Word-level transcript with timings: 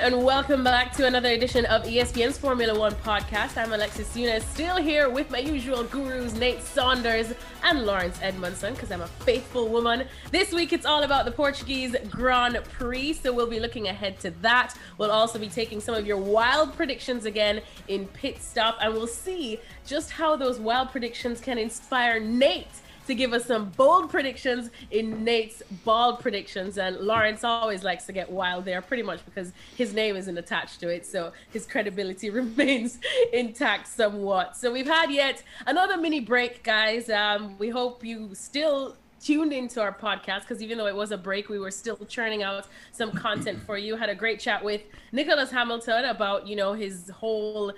and 0.00 0.24
welcome 0.24 0.64
back 0.64 0.94
to 0.94 1.04
another 1.06 1.28
edition 1.28 1.66
of 1.66 1.82
ESPN's 1.82 2.38
Formula 2.38 2.78
One 2.78 2.94
podcast. 2.94 3.58
I'm 3.58 3.74
Alexis 3.74 4.16
Younes, 4.16 4.40
still 4.44 4.78
here 4.78 5.10
with 5.10 5.30
my 5.30 5.40
usual 5.40 5.84
gurus, 5.84 6.32
Nate 6.32 6.62
Saunders 6.62 7.34
and 7.62 7.84
Lawrence 7.84 8.18
Edmondson, 8.22 8.72
because 8.72 8.90
I'm 8.90 9.02
a 9.02 9.06
faithful 9.06 9.68
woman. 9.68 10.06
This 10.30 10.52
week, 10.52 10.72
it's 10.72 10.86
all 10.86 11.02
about 11.02 11.26
the 11.26 11.30
Portuguese 11.30 11.94
Grand 12.08 12.58
Prix, 12.64 13.12
so 13.12 13.30
we'll 13.30 13.46
be 13.46 13.60
looking 13.60 13.88
ahead 13.88 14.18
to 14.20 14.30
that. 14.40 14.74
We'll 14.96 15.10
also 15.10 15.38
be 15.38 15.50
taking 15.50 15.82
some 15.82 15.94
of 15.94 16.06
your 16.06 16.16
wild 16.16 16.74
predictions 16.74 17.26
again 17.26 17.60
in 17.88 18.06
pit 18.06 18.40
stop, 18.40 18.78
and 18.80 18.94
we'll 18.94 19.06
see 19.06 19.60
just 19.86 20.12
how 20.12 20.34
those 20.34 20.58
wild 20.58 20.92
predictions 20.92 21.42
can 21.42 21.58
inspire 21.58 22.18
Nate 22.18 22.68
to 23.06 23.14
give 23.14 23.32
us 23.32 23.44
some 23.44 23.70
bold 23.70 24.10
predictions 24.10 24.70
in 24.90 25.24
Nate's 25.24 25.62
bald 25.84 26.20
predictions. 26.20 26.78
And 26.78 26.96
Lawrence 26.98 27.44
always 27.44 27.82
likes 27.82 28.06
to 28.06 28.12
get 28.12 28.30
wild 28.30 28.64
there, 28.64 28.82
pretty 28.82 29.02
much 29.02 29.24
because 29.24 29.52
his 29.76 29.92
name 29.94 30.16
isn't 30.16 30.36
attached 30.36 30.80
to 30.80 30.88
it. 30.88 31.06
So 31.06 31.32
his 31.50 31.66
credibility 31.66 32.30
remains 32.40 32.98
intact 33.32 33.88
somewhat. 33.88 34.56
So 34.56 34.72
we've 34.72 34.86
had 34.86 35.10
yet 35.10 35.42
another 35.66 35.96
mini 35.96 36.20
break, 36.20 36.62
guys. 36.62 37.08
Um, 37.10 37.56
we 37.58 37.68
hope 37.68 38.04
you 38.04 38.34
still 38.34 38.96
tuned 39.20 39.52
into 39.52 39.80
our 39.80 39.92
podcast 39.92 40.40
because 40.40 40.62
even 40.62 40.78
though 40.78 40.86
it 40.86 40.96
was 40.96 41.12
a 41.12 41.18
break, 41.18 41.48
we 41.48 41.58
were 41.58 41.70
still 41.70 41.98
churning 42.08 42.42
out 42.42 42.66
some 42.92 43.12
content 43.12 43.60
for 43.62 43.76
you. 43.76 43.96
Had 43.96 44.08
a 44.08 44.14
great 44.14 44.40
chat 44.40 44.64
with 44.64 44.82
Nicholas 45.12 45.50
Hamilton 45.50 46.06
about, 46.06 46.46
you 46.46 46.56
know, 46.56 46.72
his 46.72 47.10
whole 47.10 47.72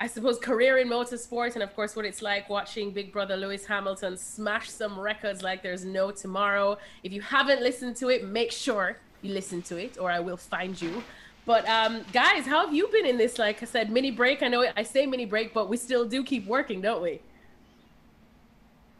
I 0.00 0.06
suppose, 0.06 0.38
career 0.38 0.78
in 0.78 0.88
motorsport, 0.88 1.54
and 1.54 1.62
of 1.62 1.74
course, 1.74 1.96
what 1.96 2.04
it's 2.04 2.22
like 2.22 2.48
watching 2.48 2.92
Big 2.92 3.12
Brother 3.12 3.36
Lewis 3.36 3.66
Hamilton 3.66 4.16
smash 4.16 4.70
some 4.70 4.98
records 4.98 5.42
like 5.42 5.62
there's 5.62 5.84
no 5.84 6.12
tomorrow. 6.12 6.78
If 7.02 7.12
you 7.12 7.20
haven't 7.20 7.62
listened 7.62 7.96
to 7.96 8.08
it, 8.08 8.24
make 8.24 8.52
sure 8.52 8.96
you 9.22 9.34
listen 9.34 9.60
to 9.62 9.76
it, 9.76 9.98
or 9.98 10.10
I 10.10 10.20
will 10.20 10.36
find 10.36 10.80
you. 10.80 11.02
But 11.46 11.68
um, 11.68 12.04
guys, 12.12 12.46
how 12.46 12.64
have 12.64 12.74
you 12.74 12.86
been 12.88 13.06
in 13.06 13.16
this? 13.16 13.38
Like 13.38 13.60
I 13.62 13.66
said, 13.66 13.90
mini 13.90 14.12
break. 14.12 14.42
I 14.42 14.48
know 14.48 14.70
I 14.76 14.84
say 14.84 15.06
mini 15.06 15.24
break, 15.24 15.52
but 15.52 15.68
we 15.68 15.76
still 15.76 16.04
do 16.04 16.22
keep 16.22 16.46
working, 16.46 16.80
don't 16.80 17.02
we? 17.02 17.20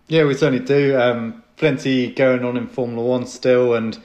Yeah, 0.09 0.25
we 0.25 0.35
certainly 0.35 0.65
do. 0.65 0.99
Um, 0.99 1.45
plenty 1.57 2.11
going 2.13 2.45
on 2.45 2.57
in 2.57 2.67
Formula 2.67 3.07
One 3.07 3.27
still, 3.27 3.75
and 3.75 4.01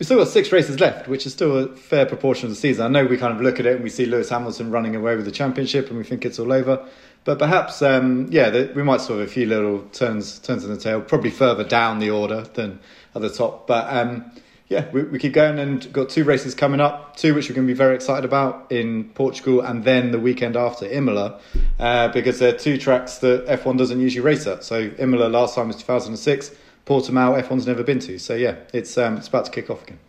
We've 0.00 0.06
still 0.06 0.16
got 0.16 0.28
six 0.28 0.50
races 0.50 0.80
left, 0.80 1.08
which 1.08 1.26
is 1.26 1.34
still 1.34 1.58
a 1.58 1.76
fair 1.76 2.06
proportion 2.06 2.46
of 2.46 2.52
the 2.52 2.56
season. 2.56 2.86
I 2.86 2.88
know 2.88 3.04
we 3.04 3.18
kind 3.18 3.34
of 3.34 3.42
look 3.42 3.60
at 3.60 3.66
it 3.66 3.74
and 3.74 3.84
we 3.84 3.90
see 3.90 4.06
Lewis 4.06 4.30
Hamilton 4.30 4.70
running 4.70 4.96
away 4.96 5.14
with 5.14 5.26
the 5.26 5.30
championship 5.30 5.90
and 5.90 5.98
we 5.98 6.04
think 6.04 6.24
it's 6.24 6.38
all 6.38 6.54
over. 6.54 6.88
But 7.24 7.38
perhaps, 7.38 7.82
um, 7.82 8.26
yeah, 8.30 8.48
the, 8.48 8.72
we 8.74 8.82
might 8.82 9.02
sort 9.02 9.20
of 9.20 9.28
a 9.28 9.30
few 9.30 9.44
little 9.44 9.80
turns 9.92 10.38
turns 10.38 10.64
in 10.64 10.70
the 10.70 10.78
tail, 10.78 11.02
probably 11.02 11.28
further 11.28 11.64
down 11.64 11.98
the 11.98 12.08
order 12.08 12.44
than 12.54 12.80
at 13.14 13.20
the 13.20 13.28
top. 13.28 13.66
But 13.66 13.94
um, 13.94 14.32
yeah, 14.68 14.90
we, 14.90 15.02
we 15.02 15.18
keep 15.18 15.34
going 15.34 15.58
and 15.58 15.92
got 15.92 16.08
two 16.08 16.24
races 16.24 16.54
coming 16.54 16.80
up, 16.80 17.16
two 17.16 17.34
which 17.34 17.50
we're 17.50 17.54
going 17.56 17.66
to 17.66 17.70
be 17.70 17.76
very 17.76 17.94
excited 17.94 18.24
about 18.24 18.72
in 18.72 19.04
Portugal 19.10 19.60
and 19.60 19.84
then 19.84 20.12
the 20.12 20.18
weekend 20.18 20.56
after 20.56 20.86
Imola, 20.86 21.40
uh, 21.78 22.08
because 22.08 22.38
they're 22.38 22.56
two 22.56 22.78
tracks 22.78 23.18
that 23.18 23.44
F1 23.48 23.76
doesn't 23.76 24.00
usually 24.00 24.24
race 24.24 24.46
at. 24.46 24.64
So 24.64 24.90
Imola 24.98 25.28
last 25.28 25.56
time 25.56 25.66
was 25.66 25.76
2006. 25.76 26.52
Portimao, 26.90 27.40
F1's 27.40 27.68
never 27.68 27.84
been 27.84 28.00
to. 28.00 28.18
So 28.18 28.34
yeah, 28.34 28.56
it's 28.74 28.98
um, 28.98 29.16
it's 29.16 29.28
about 29.28 29.44
to 29.44 29.52
kick 29.52 29.70
off 29.70 29.84
again. 29.84 30.00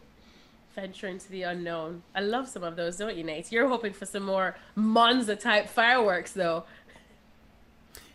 Venture 0.74 1.08
into 1.08 1.30
the 1.30 1.44
unknown. 1.44 2.02
I 2.16 2.22
love 2.22 2.48
some 2.48 2.64
of 2.64 2.76
those, 2.76 2.98
don't 2.98 3.16
you, 3.16 3.24
Nate? 3.24 3.52
You're 3.52 3.68
hoping 3.68 3.94
for 3.94 4.08
some 4.08 4.24
more 4.24 4.58
Monza 4.74 5.36
type 5.36 5.70
fireworks, 5.70 6.32
though. 6.32 6.64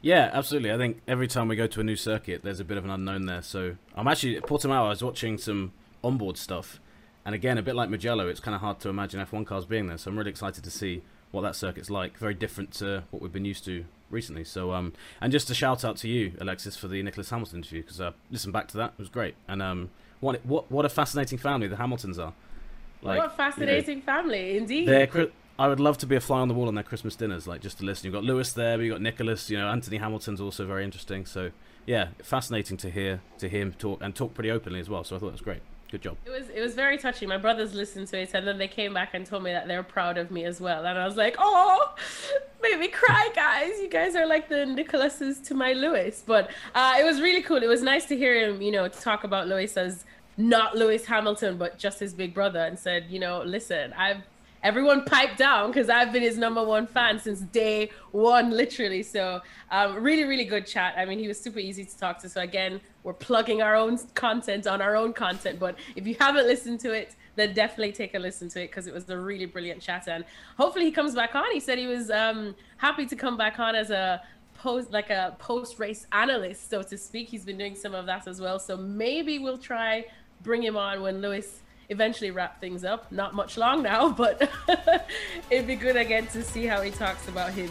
Yeah, 0.03 0.31
absolutely. 0.33 0.73
I 0.73 0.79
think 0.79 1.01
every 1.07 1.29
time 1.29 1.47
we 1.47 1.55
go 1.55 1.69
to 1.69 1.81
a 1.81 1.85
new 1.85 1.95
circuit, 1.95 2.43
there's 2.43 2.59
a 2.59 2.65
bit 2.65 2.77
of 2.77 2.85
an 2.85 2.91
unknown 2.91 3.27
there. 3.27 3.41
So 3.41 3.77
I'm 3.95 4.09
actually 4.09 4.37
at 4.37 4.43
Portimao. 4.43 4.87
I 4.87 4.89
was 4.89 5.03
watching 5.03 5.39
some 5.39 5.71
onboard 6.03 6.37
stuff, 6.37 6.81
and 7.25 7.37
again, 7.37 7.59
a 7.59 7.63
bit 7.63 7.77
like 7.77 7.89
Mugello, 7.89 8.27
it's 8.27 8.41
kind 8.41 8.57
of 8.57 8.63
hard 8.63 8.81
to 8.81 8.89
imagine 8.89 9.25
F1 9.25 9.47
cars 9.47 9.65
being 9.65 9.87
there. 9.87 9.97
So 9.97 10.11
I'm 10.11 10.19
really 10.19 10.31
excited 10.31 10.65
to 10.65 10.71
see 10.73 11.03
what 11.31 11.43
that 11.43 11.55
circuit's 11.55 11.89
like. 11.89 12.19
Very 12.19 12.35
different 12.35 12.73
to 12.75 13.05
what 13.13 13.23
we've 13.23 13.33
been 13.33 13.45
used 13.45 13.65
to 13.67 13.85
recently. 14.11 14.45
So, 14.45 14.73
um, 14.73 14.93
and 15.21 15.33
just 15.33 15.51
a 15.51 15.55
shout 15.55 15.85
out 15.85 15.97
to 15.99 16.09
you, 16.09 16.33
Alexis, 16.41 16.77
for 16.77 16.89
the 16.89 17.03
Nicholas 17.03 17.31
Hamilton 17.31 17.59
interview 17.59 17.83
because 17.83 18.01
I 18.01 18.09
uh, 18.09 18.13
listened 18.31 18.53
back 18.53 18.69
to 18.69 18.77
that. 18.79 18.93
It 18.93 18.99
was 18.99 19.09
great. 19.09 19.35
And 19.49 19.63
um, 19.63 19.91
what 20.21 20.45
what 20.45 20.71
what 20.71 20.85
a 20.85 20.89
fascinating 20.89 21.39
family 21.39 21.69
the 21.69 21.77
Hamiltons 21.77 22.19
are. 22.19 22.33
Like, 23.03 23.19
what 23.19 23.27
a 23.27 23.31
fascinating 23.31 23.99
you 23.99 24.05
know, 24.07 24.07
family, 24.07 24.57
indeed. 24.57 24.89
I 25.59 25.69
would 25.69 25.81
love 25.81 25.97
to 25.99 26.07
be 26.07 26.17
a 26.17 26.21
fly 26.21 26.41
on 26.41 26.49
the 26.49 26.55
wall 26.55 26.69
on 26.69 26.75
their 26.75 26.85
Christmas 26.85 27.17
dinners, 27.17 27.47
like 27.47 27.63
just 27.63 27.79
to 27.79 27.85
listen. 27.85 28.07
You've 28.07 28.15
got 28.15 28.25
Lewis 28.25 28.53
there, 28.53 28.77
but 28.77 28.83
you've 28.85 28.93
got 28.93 29.01
Nicholas. 29.01 29.49
You 29.49 29.59
know, 29.59 29.69
Anthony 29.69 29.97
Hamilton's 29.97 30.41
also 30.41 30.67
very 30.67 30.85
interesting. 30.85 31.25
So, 31.25 31.51
yeah, 31.87 32.09
fascinating 32.23 32.77
to 32.79 32.91
hear 32.91 33.23
to 33.39 33.49
hear 33.49 33.63
him 33.63 33.73
talk 33.73 34.03
and 34.03 34.15
talk 34.15 34.35
pretty 34.35 34.51
openly 34.51 34.81
as 34.81 34.91
well. 34.91 35.03
So 35.03 35.17
I 35.17 35.19
thought 35.19 35.29
it 35.29 35.33
was 35.33 35.41
great. 35.41 35.63
Good 35.91 36.03
job. 36.03 36.17
It 36.27 36.31
was 36.31 36.49
it 36.49 36.61
was 36.61 36.75
very 36.75 36.99
touching. 36.99 37.29
My 37.29 37.37
brothers 37.37 37.75
listened 37.75 38.09
to 38.09 38.21
it 38.21 38.35
and 38.35 38.47
then 38.47 38.59
they 38.59 38.69
came 38.69 38.93
back 38.93 39.11
and 39.15 39.25
told 39.25 39.45
me 39.45 39.53
that 39.53 39.69
they're 39.69 39.85
proud 39.85 40.19
of 40.19 40.31
me 40.31 40.45
as 40.45 40.61
well. 40.61 40.85
And 40.85 40.99
I 40.99 41.07
was 41.07 41.17
like, 41.17 41.37
oh, 41.39 41.95
made 42.63 42.79
me 42.79 42.89
cry, 42.89 43.31
guys. 43.35 43.79
You 43.81 43.89
guys 43.89 44.17
are 44.17 44.27
like 44.27 44.49
the 44.49 44.67
Nicholases 44.67 45.45
to 45.47 45.55
my 45.55 45.73
Lewis. 45.73 46.25
But 46.27 46.51
uh, 46.75 46.97
it 46.99 47.05
was 47.05 47.21
really 47.21 47.43
cool. 47.43 47.63
It 47.63 47.69
was 47.69 47.83
nice 47.83 48.07
to 48.07 48.17
hear 48.17 48.49
him, 48.49 48.61
you 48.61 48.73
know, 48.73 48.89
talk 48.89 49.25
about 49.25 49.47
Lewis 49.47 49.77
as 49.77 50.05
not 50.37 50.77
Lewis 50.77 51.07
Hamilton, 51.07 51.57
but 51.57 51.79
just 51.79 52.01
his 52.01 52.13
big 52.13 52.35
brother, 52.35 52.61
and 52.61 52.79
said, 52.79 53.07
you 53.09 53.19
know, 53.19 53.43
listen, 53.43 53.93
I've 53.95 54.23
everyone 54.67 55.05
piped 55.05 55.39
down 55.39 55.71
because 55.71 55.89
I've 55.89 56.13
been 56.13 56.23
his 56.23 56.37
number 56.37 56.63
one 56.65 56.89
fan 56.89 57.21
since 57.21 57.41
day 57.41 57.91
one, 58.11 58.51
literally. 58.51 59.05
So, 59.05 59.41
um, 59.71 60.03
really, 60.03 60.25
really 60.25 60.45
good 60.45 60.67
chat. 60.67 60.95
I 60.97 61.05
mean, 61.05 61.21
he 61.21 61.29
was 61.29 61.41
super 61.41 61.61
easy 61.61 61.85
to 61.85 61.97
talk 61.97 62.19
to. 62.23 62.29
So, 62.29 62.41
again, 62.41 62.81
we're 63.05 63.13
plugging 63.13 63.63
our 63.63 63.77
own 63.77 63.97
content 64.15 64.67
on 64.67 64.83
our 64.83 64.97
own 64.97 65.13
content. 65.13 65.61
But 65.61 65.77
if 65.95 66.05
you 66.05 66.17
haven't 66.19 66.49
listened 66.49 66.81
to 66.81 66.91
it, 66.91 67.15
then 67.37 67.55
definitely 67.55 67.93
take 67.93 68.15
a 68.15 68.19
listen 68.19 68.49
to 68.49 68.63
it 68.65 68.67
because 68.67 68.89
it 68.89 68.93
was 68.93 69.09
a 69.09 69.17
really 69.17 69.47
brilliant 69.47 69.81
chat. 69.81 70.09
And 70.09 70.25
hopefully, 70.59 70.87
he 70.87 70.91
comes 70.91 71.15
back 71.15 71.37
on. 71.37 71.45
He 71.53 71.61
said 71.61 71.79
he 71.79 71.87
was 71.87 72.11
um, 72.11 72.57
happy 72.79 73.07
to 73.07 73.15
come 73.15 73.37
back 73.37 73.61
on 73.61 73.77
as 73.77 73.91
a 73.91 74.21
post 74.55 74.91
like 74.91 75.11
a 75.11 75.37
post 75.39 75.79
race 75.79 76.07
analyst 76.13 76.71
so 76.71 76.81
to 76.83 76.97
speak 76.97 77.29
he's 77.29 77.45
been 77.45 77.59
doing 77.59 77.75
some 77.75 77.95
of 77.95 78.07
that 78.07 78.27
as 78.27 78.41
well 78.41 78.59
so 78.59 78.75
maybe 78.75 79.39
we'll 79.39 79.59
try 79.59 80.03
bring 80.41 80.63
him 80.63 80.79
on 80.79 81.03
when 81.03 81.21
lewis 81.21 81.61
eventually 81.89 82.31
wrap 82.31 82.61
things 82.61 82.85
up. 82.85 83.11
Not 83.13 83.35
much 83.35 83.57
long 83.57 83.83
now, 83.83 84.09
but 84.17 84.51
it'd 85.51 85.67
be 85.67 85.77
good 85.77 85.97
again 85.97 86.27
to 86.29 86.43
see 86.43 86.67
how 86.67 86.83
he 86.83 86.91
talks 86.91 87.29
about 87.29 87.53
him. 87.53 87.71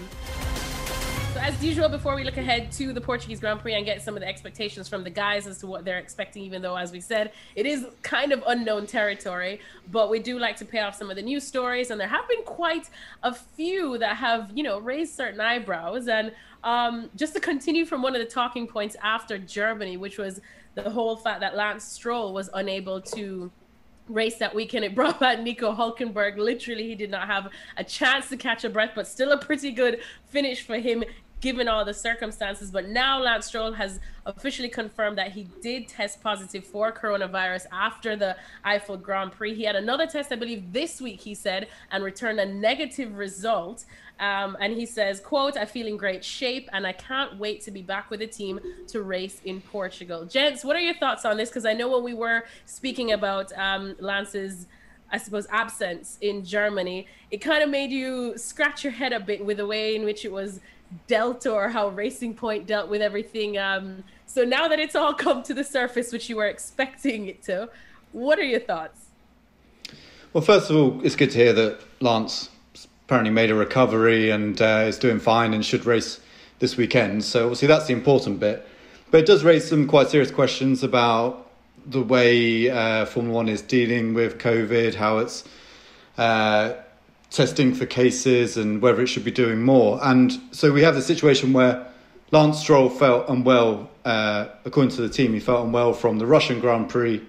So 1.36 1.42
as 1.42 1.62
usual, 1.62 1.90
before 1.90 2.16
we 2.16 2.24
look 2.24 2.38
ahead 2.38 2.72
to 2.74 2.94
the 2.94 3.02
Portuguese 3.02 3.42
Grand 3.42 3.60
Prix 3.60 3.74
and 3.74 3.86
get 3.86 4.02
some 4.02 4.16
of 4.16 4.22
the 4.22 4.28
expectations 4.28 4.88
from 4.88 5.04
the 5.04 5.10
guys 5.10 5.48
as 5.48 5.58
to 5.58 5.68
what 5.68 5.84
they're 5.84 6.00
expecting, 6.00 6.44
even 6.44 6.62
though, 6.62 6.78
as 6.78 6.94
we 6.94 7.02
said, 7.02 7.34
it 7.56 7.66
is 7.66 7.86
kind 8.04 8.32
of 8.32 8.42
unknown 8.48 8.88
territory, 8.88 9.60
but 9.92 10.10
we 10.10 10.20
do 10.20 10.40
like 10.40 10.56
to 10.56 10.64
pay 10.64 10.80
off 10.80 10.96
some 10.96 11.10
of 11.10 11.18
the 11.18 11.22
news 11.22 11.46
stories, 11.46 11.92
and 11.92 12.00
there 12.00 12.08
have 12.08 12.26
been 12.30 12.44
quite 12.44 12.90
a 13.22 13.34
few 13.34 13.98
that 13.98 14.16
have, 14.16 14.50
you 14.56 14.64
know, 14.64 14.80
raised 14.80 15.14
certain 15.14 15.42
eyebrows. 15.42 16.08
And 16.08 16.32
um, 16.64 17.10
just 17.18 17.34
to 17.34 17.42
continue 17.42 17.86
from 17.86 18.02
one 18.02 18.16
of 18.16 18.22
the 18.22 18.32
talking 18.32 18.66
points 18.66 18.96
after 19.04 19.38
Germany, 19.38 19.98
which 19.98 20.18
was 20.18 20.40
the 20.76 20.90
whole 20.90 21.18
fact 21.18 21.42
that 21.42 21.58
Lance 21.58 21.84
Stroll 21.84 22.34
was 22.34 22.50
unable 22.54 23.02
to 23.02 23.52
race 24.08 24.38
that 24.38 24.54
weekend. 24.54 24.86
It 24.86 24.96
brought 24.96 25.20
back 25.20 25.40
Nico 25.40 25.74
Hulkenberg. 25.74 26.38
Literally, 26.38 26.88
he 26.88 26.96
did 26.96 27.10
not 27.10 27.28
have 27.28 27.50
a 27.78 27.84
chance 27.84 28.30
to 28.30 28.38
catch 28.38 28.64
a 28.64 28.70
breath, 28.70 28.92
but 28.96 29.08
still 29.08 29.32
a 29.32 29.38
pretty 29.38 29.72
good 29.72 30.00
finish 30.30 30.66
for 30.66 30.78
him 30.78 31.04
given 31.46 31.68
all 31.68 31.86
the 31.86 31.94
circumstances. 31.94 32.72
But 32.72 32.90
now 32.90 33.22
Lance 33.22 33.46
Stroll 33.46 33.72
has 33.74 34.00
officially 34.26 34.68
confirmed 34.68 35.16
that 35.20 35.32
he 35.32 35.48
did 35.62 35.88
test 35.88 36.20
positive 36.24 36.66
for 36.66 36.92
coronavirus 36.92 37.68
after 37.72 38.16
the 38.16 38.36
Eifel 38.66 39.00
Grand 39.00 39.32
Prix. 39.32 39.54
He 39.54 39.64
had 39.64 39.76
another 39.76 40.08
test, 40.08 40.32
I 40.32 40.38
believe, 40.38 40.74
this 40.74 41.00
week, 41.00 41.22
he 41.22 41.36
said, 41.36 41.68
and 41.92 42.04
returned 42.04 42.40
a 42.40 42.48
negative 42.48 43.16
result. 43.16 43.86
Um, 44.20 44.58
and 44.60 44.74
he 44.74 44.88
says, 44.88 45.20
quote, 45.20 45.56
I 45.56 45.66
feel 45.66 45.86
in 45.86 45.98
great 45.98 46.26
shape 46.26 46.68
and 46.74 46.88
I 46.88 46.94
can't 46.94 47.38
wait 47.38 47.62
to 47.66 47.70
be 47.70 47.84
back 47.84 48.10
with 48.10 48.22
the 48.22 48.28
team 48.28 48.60
to 48.88 49.04
race 49.04 49.40
in 49.46 49.62
Portugal. 49.62 50.26
Gents, 50.26 50.66
what 50.66 50.76
are 50.76 50.80
your 50.80 50.96
thoughts 50.96 51.26
on 51.26 51.38
this? 51.38 51.50
Because 51.50 51.68
I 51.68 51.74
know 51.74 51.90
when 51.90 52.04
we 52.04 52.16
were 52.16 52.46
speaking 52.66 53.12
about 53.12 53.54
um, 53.56 53.96
Lance's, 54.00 54.66
I 55.12 55.20
suppose, 55.20 55.46
absence 55.52 56.18
in 56.22 56.44
Germany, 56.44 57.06
it 57.30 57.38
kind 57.38 57.62
of 57.62 57.70
made 57.70 57.92
you 57.92 58.36
scratch 58.36 58.84
your 58.84 58.94
head 58.94 59.14
a 59.14 59.20
bit 59.20 59.46
with 59.46 59.58
the 59.58 59.68
way 59.68 59.96
in 59.96 60.06
which 60.06 60.26
it 60.26 60.32
was 60.32 60.60
dealt 61.08 61.46
or 61.46 61.70
how 61.70 61.90
Racing 61.90 62.34
Point 62.36 62.68
dealt 62.68 62.90
with 62.90 63.02
everything. 63.02 63.58
Um, 63.58 64.04
so 64.26 64.44
now 64.44 64.68
that 64.68 64.80
it's 64.80 64.96
all 64.96 65.14
come 65.14 65.44
to 65.44 65.54
the 65.54 65.64
surface, 65.64 66.12
which 66.12 66.30
you 66.30 66.36
were 66.36 66.48
expecting 66.48 67.28
it 67.28 67.44
to, 67.44 67.70
what 68.12 68.40
are 68.40 68.44
your 68.44 68.60
thoughts? 68.60 69.02
Well, 70.34 70.44
first 70.44 70.70
of 70.70 70.76
all, 70.76 71.02
it's 71.06 71.16
good 71.16 71.32
to 71.32 71.38
hear 71.38 71.54
that 71.54 71.80
Lance 72.02 72.50
apparently 73.06 73.32
made 73.32 73.52
a 73.52 73.56
recovery 73.56 74.32
and 74.32 74.62
uh, 74.62 74.86
is 74.88 74.98
doing 74.98 75.20
fine 75.20 75.54
and 75.54 75.64
should 75.64 75.86
race 75.86 76.20
this 76.60 76.76
weekend. 76.76 77.24
So 77.24 77.44
obviously 77.44 77.68
that's 77.68 77.88
the 77.88 77.94
important 77.94 78.40
bit. 78.40 78.68
But 79.12 79.22
it 79.22 79.26
does 79.28 79.44
raise 79.44 79.70
some 79.70 79.88
quite 79.88 80.10
serious 80.10 80.32
questions 80.32 80.84
about 80.84 81.50
the 81.86 82.02
way 82.02 82.70
uh, 82.70 83.06
Formula 83.06 83.36
One 83.36 83.48
is 83.48 83.62
dealing 83.62 84.14
with 84.14 84.40
COVID, 84.40 84.96
how 84.96 85.20
it's 85.20 85.44
uh, 86.18 86.74
testing 87.36 87.74
for 87.74 87.86
cases, 87.86 88.58
and 88.58 88.82
whether 88.82 89.02
it 89.02 89.08
should 89.08 89.26
be 89.26 89.32
doing 89.32 89.62
more. 89.62 90.00
And 90.02 90.32
so 90.52 90.72
we 90.72 90.84
have 90.84 90.96
the 90.96 91.02
situation 91.02 91.54
where 91.54 91.86
Lance 92.32 92.60
Stroll 92.60 92.90
felt 92.90 93.30
unwell, 93.30 93.90
uh, 94.04 94.48
according 94.64 94.92
to 94.96 95.02
the 95.02 95.10
team, 95.10 95.34
he 95.34 95.40
felt 95.40 95.66
unwell 95.66 95.94
from 95.94 96.18
the 96.18 96.26
Russian 96.26 96.60
Grand 96.60 96.90
Prix 96.90 97.22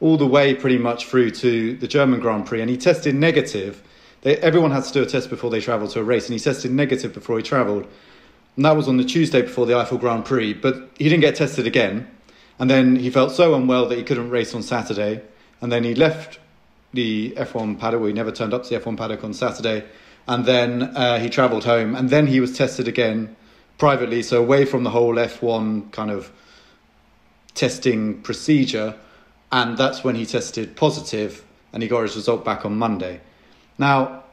all 0.00 0.16
the 0.16 0.26
way 0.26 0.54
pretty 0.54 0.76
much 0.76 1.06
through 1.06 1.30
to 1.30 1.76
the 1.76 1.88
German 1.88 2.20
Grand 2.20 2.46
Prix, 2.46 2.60
and 2.60 2.68
he 2.68 2.76
tested 2.76 3.14
negative 3.14 3.82
they, 4.24 4.38
everyone 4.38 4.72
has 4.72 4.88
to 4.88 4.92
do 4.94 5.02
a 5.02 5.06
test 5.06 5.30
before 5.30 5.50
they 5.50 5.60
travel 5.60 5.86
to 5.88 6.00
a 6.00 6.02
race, 6.02 6.26
and 6.26 6.32
he 6.32 6.40
tested 6.42 6.72
negative 6.72 7.12
before 7.12 7.36
he 7.36 7.42
travelled. 7.42 7.86
And 8.56 8.64
that 8.64 8.76
was 8.76 8.88
on 8.88 8.96
the 8.96 9.04
Tuesday 9.04 9.42
before 9.42 9.66
the 9.66 9.74
Eifel 9.74 10.00
Grand 10.00 10.24
Prix, 10.24 10.54
but 10.54 10.90
he 10.98 11.04
didn't 11.04 11.20
get 11.20 11.36
tested 11.36 11.66
again. 11.66 12.08
And 12.58 12.70
then 12.70 12.96
he 12.96 13.10
felt 13.10 13.32
so 13.32 13.54
unwell 13.54 13.86
that 13.88 13.98
he 13.98 14.04
couldn't 14.04 14.30
race 14.30 14.54
on 14.54 14.62
Saturday. 14.62 15.22
And 15.60 15.70
then 15.70 15.84
he 15.84 15.94
left 15.94 16.38
the 16.94 17.34
F1 17.36 17.78
paddock, 17.78 18.00
well, 18.00 18.08
he 18.08 18.14
never 18.14 18.32
turned 18.32 18.54
up 18.54 18.64
to 18.64 18.70
the 18.70 18.80
F1 18.80 18.96
paddock 18.96 19.22
on 19.24 19.34
Saturday. 19.34 19.84
And 20.26 20.46
then 20.46 20.82
uh, 20.82 21.18
he 21.18 21.28
travelled 21.28 21.64
home. 21.64 21.94
And 21.94 22.10
then 22.10 22.26
he 22.26 22.40
was 22.40 22.56
tested 22.56 22.88
again 22.88 23.36
privately, 23.76 24.22
so 24.22 24.40
away 24.40 24.64
from 24.64 24.84
the 24.84 24.90
whole 24.90 25.14
F1 25.14 25.92
kind 25.92 26.10
of 26.10 26.32
testing 27.54 28.22
procedure. 28.22 28.96
And 29.52 29.76
that's 29.76 30.02
when 30.02 30.14
he 30.14 30.24
tested 30.26 30.76
positive 30.76 31.44
and 31.72 31.82
he 31.82 31.88
got 31.88 32.02
his 32.02 32.16
result 32.16 32.44
back 32.44 32.64
on 32.64 32.76
Monday. 32.78 33.20
Now, 33.78 34.23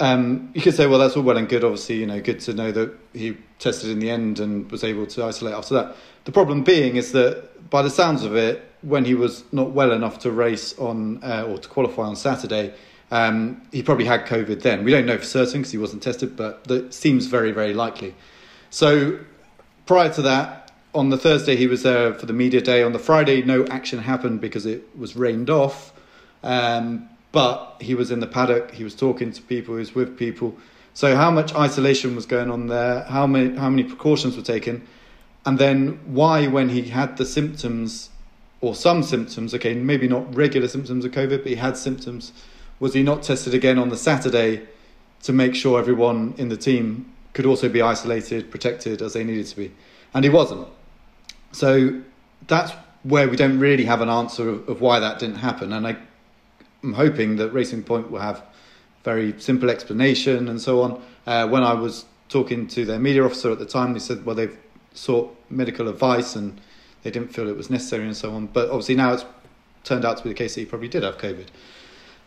um, 0.00 0.50
you 0.54 0.62
could 0.62 0.74
say, 0.74 0.86
well, 0.86 0.98
that's 0.98 1.16
all 1.16 1.22
well 1.22 1.36
and 1.36 1.48
good. 1.48 1.62
Obviously, 1.62 1.96
you 1.96 2.06
know, 2.06 2.20
good 2.20 2.40
to 2.40 2.54
know 2.54 2.72
that 2.72 2.92
he 3.12 3.36
tested 3.58 3.90
in 3.90 3.98
the 3.98 4.10
end 4.10 4.40
and 4.40 4.70
was 4.70 4.82
able 4.82 5.06
to 5.06 5.24
isolate 5.24 5.54
after 5.54 5.74
that. 5.74 5.96
The 6.24 6.32
problem 6.32 6.64
being 6.64 6.96
is 6.96 7.12
that, 7.12 7.70
by 7.70 7.82
the 7.82 7.90
sounds 7.90 8.24
of 8.24 8.34
it, 8.34 8.64
when 8.80 9.04
he 9.04 9.14
was 9.14 9.44
not 9.52 9.70
well 9.72 9.92
enough 9.92 10.18
to 10.20 10.30
race 10.30 10.76
on 10.78 11.22
uh, 11.22 11.44
or 11.46 11.58
to 11.58 11.68
qualify 11.68 12.04
on 12.04 12.16
Saturday, 12.16 12.72
um, 13.10 13.60
he 13.72 13.82
probably 13.82 14.06
had 14.06 14.24
COVID 14.24 14.62
then. 14.62 14.84
We 14.84 14.90
don't 14.90 15.04
know 15.04 15.18
for 15.18 15.24
certain 15.24 15.60
because 15.60 15.72
he 15.72 15.78
wasn't 15.78 16.02
tested, 16.02 16.34
but 16.34 16.64
that 16.64 16.94
seems 16.94 17.26
very, 17.26 17.52
very 17.52 17.74
likely. 17.74 18.14
So, 18.70 19.18
prior 19.84 20.12
to 20.14 20.22
that, 20.22 20.72
on 20.94 21.10
the 21.10 21.18
Thursday, 21.18 21.56
he 21.56 21.66
was 21.66 21.82
there 21.82 22.14
for 22.14 22.24
the 22.24 22.32
media 22.32 22.62
day. 22.62 22.82
On 22.82 22.92
the 22.92 22.98
Friday, 22.98 23.42
no 23.42 23.66
action 23.66 23.98
happened 23.98 24.40
because 24.40 24.64
it 24.64 24.96
was 24.96 25.14
rained 25.14 25.50
off. 25.50 25.92
Um, 26.42 27.08
but 27.32 27.76
he 27.80 27.94
was 27.94 28.10
in 28.10 28.20
the 28.20 28.26
paddock, 28.26 28.72
he 28.72 28.84
was 28.84 28.94
talking 28.94 29.32
to 29.32 29.42
people, 29.42 29.74
he 29.74 29.80
was 29.80 29.94
with 29.94 30.18
people. 30.18 30.56
So 30.94 31.14
how 31.14 31.30
much 31.30 31.54
isolation 31.54 32.16
was 32.16 32.26
going 32.26 32.50
on 32.50 32.66
there? 32.66 33.04
How 33.04 33.26
many 33.26 33.56
how 33.56 33.70
many 33.70 33.84
precautions 33.84 34.36
were 34.36 34.42
taken? 34.42 34.86
And 35.46 35.58
then 35.58 36.00
why, 36.04 36.46
when 36.48 36.68
he 36.68 36.82
had 36.82 37.16
the 37.16 37.24
symptoms 37.24 38.10
or 38.60 38.74
some 38.74 39.02
symptoms, 39.02 39.54
okay, 39.54 39.74
maybe 39.74 40.06
not 40.06 40.34
regular 40.34 40.68
symptoms 40.68 41.04
of 41.04 41.12
COVID, 41.12 41.38
but 41.38 41.46
he 41.46 41.54
had 41.54 41.76
symptoms, 41.76 42.32
was 42.78 42.92
he 42.92 43.02
not 43.02 43.22
tested 43.22 43.54
again 43.54 43.78
on 43.78 43.88
the 43.88 43.96
Saturday 43.96 44.66
to 45.22 45.32
make 45.32 45.54
sure 45.54 45.78
everyone 45.78 46.34
in 46.36 46.48
the 46.48 46.56
team 46.56 47.10
could 47.32 47.46
also 47.46 47.68
be 47.68 47.80
isolated, 47.80 48.50
protected 48.50 49.00
as 49.00 49.14
they 49.14 49.24
needed 49.24 49.46
to 49.46 49.56
be? 49.56 49.72
And 50.12 50.24
he 50.24 50.30
wasn't. 50.30 50.68
So 51.52 52.02
that's 52.46 52.72
where 53.02 53.28
we 53.28 53.36
don't 53.36 53.58
really 53.58 53.84
have 53.84 54.02
an 54.02 54.10
answer 54.10 54.48
of, 54.48 54.68
of 54.68 54.80
why 54.80 55.00
that 55.00 55.18
didn't 55.18 55.36
happen. 55.36 55.72
And 55.72 55.86
I 55.86 55.96
I'm 56.82 56.94
hoping 56.94 57.36
that 57.36 57.50
Racing 57.50 57.82
Point 57.82 58.10
will 58.10 58.20
have 58.20 58.42
very 59.04 59.38
simple 59.40 59.70
explanation 59.70 60.48
and 60.48 60.60
so 60.60 60.82
on. 60.82 61.02
Uh, 61.26 61.48
when 61.48 61.62
I 61.62 61.74
was 61.74 62.04
talking 62.28 62.66
to 62.68 62.84
their 62.84 62.98
media 62.98 63.24
officer 63.24 63.50
at 63.50 63.58
the 63.58 63.66
time, 63.66 63.92
they 63.92 63.98
said, 63.98 64.24
well, 64.24 64.36
they've 64.36 64.56
sought 64.94 65.36
medical 65.50 65.88
advice 65.88 66.36
and 66.36 66.60
they 67.02 67.10
didn't 67.10 67.32
feel 67.34 67.48
it 67.48 67.56
was 67.56 67.70
necessary 67.70 68.04
and 68.04 68.16
so 68.16 68.32
on. 68.32 68.46
But 68.46 68.68
obviously 68.68 68.94
now 68.94 69.12
it's 69.12 69.24
turned 69.84 70.04
out 70.04 70.16
to 70.18 70.22
be 70.22 70.30
the 70.30 70.34
case 70.34 70.54
that 70.54 70.60
he 70.60 70.66
probably 70.66 70.88
did 70.88 71.02
have 71.02 71.18
COVID. 71.18 71.46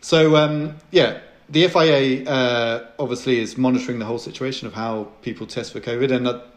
So 0.01 0.35
um, 0.35 0.77
yeah, 0.91 1.19
the 1.49 1.67
FIA 1.67 2.25
uh, 2.25 2.87
obviously 2.99 3.39
is 3.39 3.57
monitoring 3.57 3.99
the 3.99 4.05
whole 4.05 4.19
situation 4.19 4.67
of 4.67 4.73
how 4.73 5.09
people 5.21 5.45
test 5.45 5.73
for 5.73 5.79
COVID, 5.79 6.11
and 6.11 6.25
that, 6.25 6.47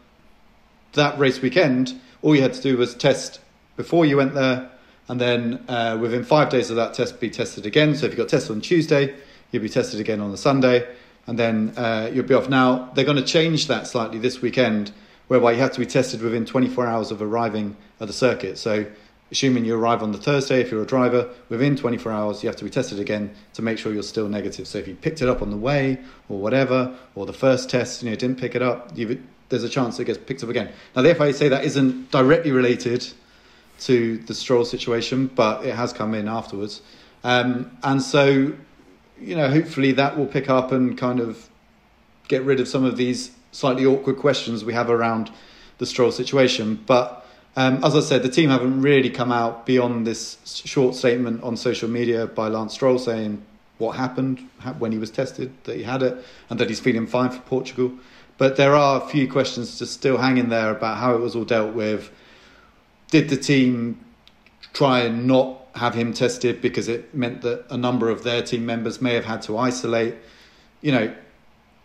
that 0.93 1.17
race 1.19 1.41
weekend, 1.41 1.99
all 2.21 2.35
you 2.35 2.41
had 2.41 2.53
to 2.53 2.61
do 2.61 2.77
was 2.77 2.95
test 2.95 3.39
before 3.75 4.05
you 4.05 4.17
went 4.17 4.33
there 4.33 4.71
and 5.07 5.21
then 5.21 5.63
uh, 5.67 5.97
within 5.99 6.23
five 6.23 6.49
days 6.49 6.69
of 6.69 6.75
that 6.75 6.93
test, 6.93 7.19
be 7.19 7.29
tested 7.29 7.65
again. 7.65 7.95
So 7.95 8.05
if 8.05 8.11
you 8.11 8.17
got 8.17 8.29
tested 8.29 8.51
on 8.51 8.61
Tuesday, 8.61 9.15
you'll 9.51 9.63
be 9.63 9.69
tested 9.69 9.99
again 9.99 10.19
on 10.19 10.31
the 10.31 10.37
Sunday, 10.37 10.87
and 11.27 11.39
then 11.39 11.73
uh, 11.77 12.09
you'll 12.13 12.25
be 12.25 12.33
off. 12.33 12.49
Now 12.49 12.91
they're 12.93 13.05
going 13.05 13.17
to 13.17 13.23
change 13.23 13.67
that 13.67 13.87
slightly 13.87 14.19
this 14.19 14.41
weekend, 14.41 14.91
whereby 15.27 15.53
you 15.53 15.59
have 15.59 15.71
to 15.71 15.79
be 15.79 15.85
tested 15.85 16.21
within 16.21 16.45
24 16.45 16.85
hours 16.85 17.11
of 17.11 17.21
arriving 17.21 17.77
at 17.99 18.07
the 18.07 18.13
circuit. 18.13 18.57
So 18.57 18.85
assuming 19.31 19.65
you 19.65 19.75
arrive 19.75 20.01
on 20.01 20.11
the 20.11 20.17
Thursday, 20.17 20.61
if 20.61 20.71
you're 20.71 20.83
a 20.83 20.85
driver, 20.85 21.29
within 21.49 21.75
24 21.75 22.11
hours 22.11 22.43
you 22.43 22.49
have 22.49 22.55
to 22.57 22.63
be 22.63 22.69
tested 22.69 22.99
again 22.99 23.33
to 23.53 23.61
make 23.61 23.77
sure 23.77 23.93
you're 23.93 24.03
still 24.03 24.27
negative. 24.27 24.67
So 24.67 24.77
if 24.77 24.87
you 24.87 24.95
picked 24.95 25.21
it 25.21 25.29
up 25.29 25.41
on 25.41 25.51
the 25.51 25.57
way 25.57 25.99
or 26.29 26.39
whatever, 26.39 26.95
or 27.15 27.25
the 27.25 27.33
first 27.33 27.69
test 27.69 28.03
you 28.03 28.09
know 28.09 28.15
didn't 28.15 28.39
pick 28.39 28.55
it 28.55 28.61
up, 28.61 28.93
there's 29.49 29.63
a 29.63 29.69
chance 29.69 29.99
it 29.99 30.05
gets 30.05 30.17
picked 30.17 30.43
up 30.43 30.49
again. 30.49 30.71
Now 30.95 31.01
the 31.01 31.15
FIA 31.15 31.33
say 31.33 31.49
that 31.49 31.63
isn't 31.63 32.11
directly 32.11 32.51
related 32.51 33.07
to 33.79 34.17
the 34.17 34.33
Stroll 34.33 34.65
situation, 34.65 35.27
but 35.27 35.65
it 35.65 35.75
has 35.75 35.93
come 35.93 36.13
in 36.13 36.27
afterwards. 36.27 36.81
Um, 37.23 37.77
and 37.83 38.01
so, 38.01 38.53
you 39.19 39.35
know, 39.35 39.49
hopefully 39.49 39.91
that 39.93 40.17
will 40.17 40.25
pick 40.25 40.49
up 40.49 40.71
and 40.71 40.97
kind 40.97 41.19
of 41.19 41.49
get 42.27 42.43
rid 42.43 42.59
of 42.59 42.67
some 42.67 42.83
of 42.83 42.97
these 42.97 43.31
slightly 43.51 43.85
awkward 43.85 44.17
questions 44.17 44.63
we 44.63 44.73
have 44.73 44.89
around 44.89 45.31
the 45.77 45.85
Stroll 45.85 46.11
situation. 46.11 46.83
But 46.85 47.25
um, 47.55 47.83
as 47.83 47.95
I 47.95 48.01
said, 48.01 48.23
the 48.23 48.29
team 48.29 48.49
haven't 48.49 48.81
really 48.81 49.09
come 49.09 49.31
out 49.31 49.65
beyond 49.65 50.05
this 50.05 50.37
short 50.45 50.95
statement 50.95 51.43
on 51.43 51.57
social 51.57 51.89
media 51.89 52.27
by 52.27 52.47
Lance 52.47 52.73
Stroll 52.73 52.99
saying 52.99 53.43
what 53.77 53.95
happened 53.95 54.47
when 54.79 54.91
he 54.91 54.97
was 54.97 55.11
tested, 55.11 55.53
that 55.63 55.75
he 55.75 55.83
had 55.83 56.01
it, 56.01 56.23
and 56.49 56.59
that 56.59 56.69
he's 56.69 56.79
feeling 56.79 57.07
fine 57.07 57.29
for 57.29 57.39
Portugal. 57.41 57.91
But 58.37 58.57
there 58.57 58.75
are 58.75 59.01
a 59.01 59.07
few 59.07 59.29
questions 59.29 59.79
just 59.79 59.93
still 59.93 60.17
hanging 60.17 60.49
there 60.49 60.71
about 60.71 60.97
how 60.97 61.15
it 61.15 61.19
was 61.19 61.35
all 61.35 61.45
dealt 61.45 61.73
with 61.73 62.11
did 63.09 63.29
the 63.29 63.37
team 63.37 64.03
try 64.73 64.99
and 65.01 65.27
not 65.27 65.67
have 65.75 65.93
him 65.93 66.13
tested 66.13 66.61
because 66.61 66.87
it 66.87 67.13
meant 67.13 67.41
that 67.41 67.65
a 67.69 67.77
number 67.77 68.09
of 68.09 68.23
their 68.23 68.41
team 68.41 68.65
members 68.65 69.01
may 69.01 69.13
have 69.13 69.25
had 69.25 69.41
to 69.43 69.57
isolate? 69.57 70.15
You 70.81 70.91
know, 70.91 71.15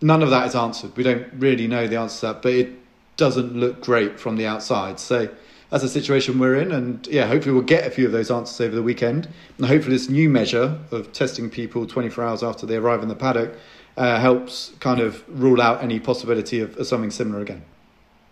none 0.00 0.22
of 0.22 0.30
that 0.30 0.46
is 0.46 0.54
answered. 0.54 0.96
We 0.96 1.02
don't 1.02 1.26
really 1.34 1.66
know 1.66 1.86
the 1.86 1.96
answer 1.96 2.20
to 2.20 2.26
that, 2.26 2.42
but 2.42 2.52
it 2.52 2.72
doesn't 3.16 3.54
look 3.54 3.80
great 3.80 4.18
from 4.18 4.36
the 4.36 4.46
outside. 4.46 4.98
So 4.98 5.28
that's 5.70 5.82
the 5.82 5.88
situation 5.88 6.38
we're 6.38 6.56
in, 6.56 6.70
and 6.72 7.06
yeah, 7.06 7.26
hopefully 7.26 7.54
we'll 7.54 7.62
get 7.62 7.86
a 7.86 7.90
few 7.90 8.04
of 8.04 8.12
those 8.12 8.30
answers 8.30 8.60
over 8.60 8.74
the 8.74 8.82
weekend. 8.82 9.28
And 9.56 9.66
hopefully 9.66 9.96
this 9.96 10.08
new 10.08 10.28
measure 10.28 10.78
of 10.90 11.12
testing 11.12 11.48
people 11.48 11.86
24 11.86 12.24
hours 12.24 12.42
after 12.42 12.66
they 12.66 12.76
arrive 12.76 13.02
in 13.02 13.08
the 13.08 13.14
paddock 13.14 13.54
uh, 13.96 14.20
helps 14.20 14.72
kind 14.80 15.00
of 15.00 15.24
rule 15.28 15.62
out 15.62 15.82
any 15.82 15.98
possibility 15.98 16.60
of, 16.60 16.76
of 16.76 16.86
something 16.86 17.10
similar 17.10 17.40
again. 17.40 17.62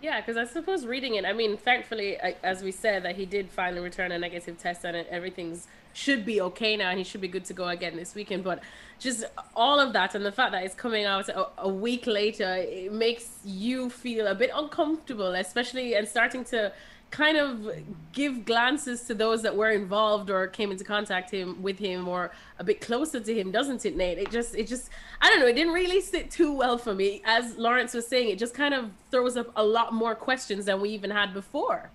Yeah, 0.01 0.19
because 0.19 0.35
I 0.35 0.45
suppose 0.45 0.87
reading 0.87 1.15
it, 1.15 1.25
I 1.25 1.33
mean, 1.33 1.57
thankfully, 1.57 2.17
as 2.43 2.63
we 2.63 2.71
said, 2.71 3.03
that 3.03 3.15
he 3.15 3.25
did 3.25 3.51
finally 3.51 3.81
return 3.81 4.11
a 4.11 4.17
negative 4.17 4.57
test 4.57 4.83
and 4.83 4.95
everything's 5.07 5.67
should 5.93 6.25
be 6.25 6.39
okay 6.39 6.77
now 6.77 6.89
and 6.89 6.97
he 6.97 7.03
should 7.03 7.21
be 7.21 7.27
good 7.27 7.45
to 7.45 7.53
go 7.53 7.67
again 7.67 7.95
this 7.95 8.15
weekend. 8.15 8.43
But 8.43 8.63
just 8.99 9.25
all 9.55 9.79
of 9.79 9.93
that 9.93 10.15
and 10.15 10.25
the 10.25 10.31
fact 10.31 10.53
that 10.53 10.63
it's 10.63 10.73
coming 10.73 11.05
out 11.05 11.29
a, 11.29 11.47
a 11.57 11.69
week 11.69 12.07
later, 12.07 12.55
it 12.55 12.91
makes 12.91 13.29
you 13.45 13.89
feel 13.89 14.27
a 14.27 14.35
bit 14.35 14.49
uncomfortable, 14.55 15.35
especially 15.35 15.93
and 15.95 16.07
starting 16.07 16.45
to 16.45 16.71
kind 17.11 17.37
of 17.37 17.69
give 18.13 18.45
glances 18.45 19.03
to 19.03 19.13
those 19.13 19.41
that 19.43 19.55
were 19.55 19.69
involved 19.69 20.29
or 20.29 20.47
came 20.47 20.71
into 20.71 20.83
contact 20.83 21.29
him 21.29 21.61
with 21.61 21.77
him 21.77 22.07
or 22.07 22.31
a 22.57 22.63
bit 22.63 22.79
closer 22.79 23.19
to 23.19 23.33
him 23.37 23.51
doesn't 23.51 23.85
it 23.85 23.95
nate? 23.95 24.17
It 24.17 24.31
just 24.31 24.55
it 24.55 24.67
just 24.67 24.89
i 25.21 25.29
don't 25.29 25.39
know 25.39 25.47
it 25.47 25.53
didn't 25.53 25.73
really 25.73 26.01
sit 26.01 26.31
too 26.31 26.53
well 26.53 26.77
for 26.77 26.95
me. 26.95 27.21
As 27.25 27.57
lawrence 27.57 27.93
was 27.93 28.07
saying 28.07 28.29
it 28.29 28.39
just 28.39 28.53
kind 28.53 28.73
of 28.73 28.91
throws 29.11 29.35
up 29.35 29.51
a 29.55 29.63
lot 29.63 29.93
more 29.93 30.15
questions 30.15 30.65
than 30.65 30.81
we 30.81 30.89
even 30.89 31.11
had 31.11 31.33
before. 31.33 31.91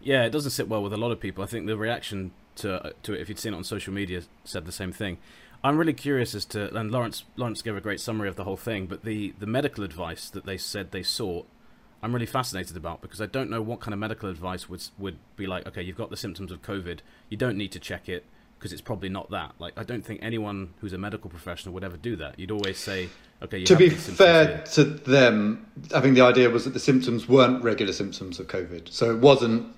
Yeah 0.00 0.24
it 0.24 0.30
doesn't 0.30 0.50
sit 0.50 0.68
well 0.68 0.82
with 0.82 0.92
a 0.92 0.98
lot 0.98 1.12
of 1.12 1.20
people. 1.20 1.44
I 1.44 1.46
think 1.46 1.66
the 1.66 1.76
reaction 1.76 2.32
to 2.56 2.92
to 3.04 3.14
it 3.14 3.20
if 3.20 3.28
you'd 3.28 3.38
seen 3.38 3.54
it 3.54 3.56
on 3.56 3.64
social 3.64 3.94
media 3.94 4.22
said 4.44 4.66
the 4.66 4.72
same 4.72 4.92
thing. 4.92 5.18
I'm 5.64 5.78
really 5.78 5.94
curious 5.94 6.34
as 6.34 6.44
to, 6.46 6.72
and 6.76 6.90
Lawrence 6.90 7.24
Lawrence 7.36 7.62
gave 7.62 7.76
a 7.76 7.80
great 7.80 8.00
summary 8.00 8.28
of 8.28 8.36
the 8.36 8.44
whole 8.44 8.58
thing, 8.58 8.86
but 8.86 9.04
the, 9.04 9.34
the 9.38 9.46
medical 9.46 9.82
advice 9.82 10.28
that 10.30 10.44
they 10.44 10.58
said 10.58 10.92
they 10.92 11.02
sought 11.02 11.48
I'm 12.02 12.12
really 12.12 12.26
fascinated 12.26 12.76
about 12.76 13.00
because 13.00 13.20
I 13.20 13.26
don't 13.26 13.50
know 13.50 13.62
what 13.62 13.80
kind 13.80 13.92
of 13.92 13.98
medical 13.98 14.28
advice 14.28 14.68
would 14.68 14.82
would 14.98 15.18
be 15.36 15.46
like. 15.46 15.66
Okay, 15.66 15.82
you've 15.82 15.96
got 15.96 16.10
the 16.10 16.16
symptoms 16.16 16.52
of 16.52 16.62
COVID. 16.62 17.00
You 17.28 17.36
don't 17.36 17.56
need 17.56 17.72
to 17.72 17.78
check 17.78 18.08
it 18.08 18.24
because 18.58 18.72
it's 18.72 18.82
probably 18.82 19.08
not 19.08 19.30
that. 19.30 19.52
Like, 19.58 19.74
I 19.76 19.82
don't 19.82 20.04
think 20.04 20.20
anyone 20.22 20.74
who's 20.80 20.92
a 20.92 20.98
medical 20.98 21.28
professional 21.28 21.74
would 21.74 21.84
ever 21.84 21.96
do 21.96 22.16
that. 22.16 22.38
You'd 22.38 22.50
always 22.50 22.78
say, 22.78 23.08
okay. 23.42 23.64
to 23.64 23.76
be 23.76 23.90
fair 23.90 24.46
here. 24.46 24.64
to 24.74 24.84
them, 24.84 25.66
I 25.94 26.00
think 26.00 26.14
the 26.14 26.22
idea 26.22 26.48
was 26.48 26.64
that 26.64 26.72
the 26.72 26.80
symptoms 26.80 27.28
weren't 27.28 27.62
regular 27.62 27.92
symptoms 27.92 28.40
of 28.40 28.46
COVID, 28.46 28.90
so 28.90 29.10
it 29.10 29.18
wasn't 29.18 29.74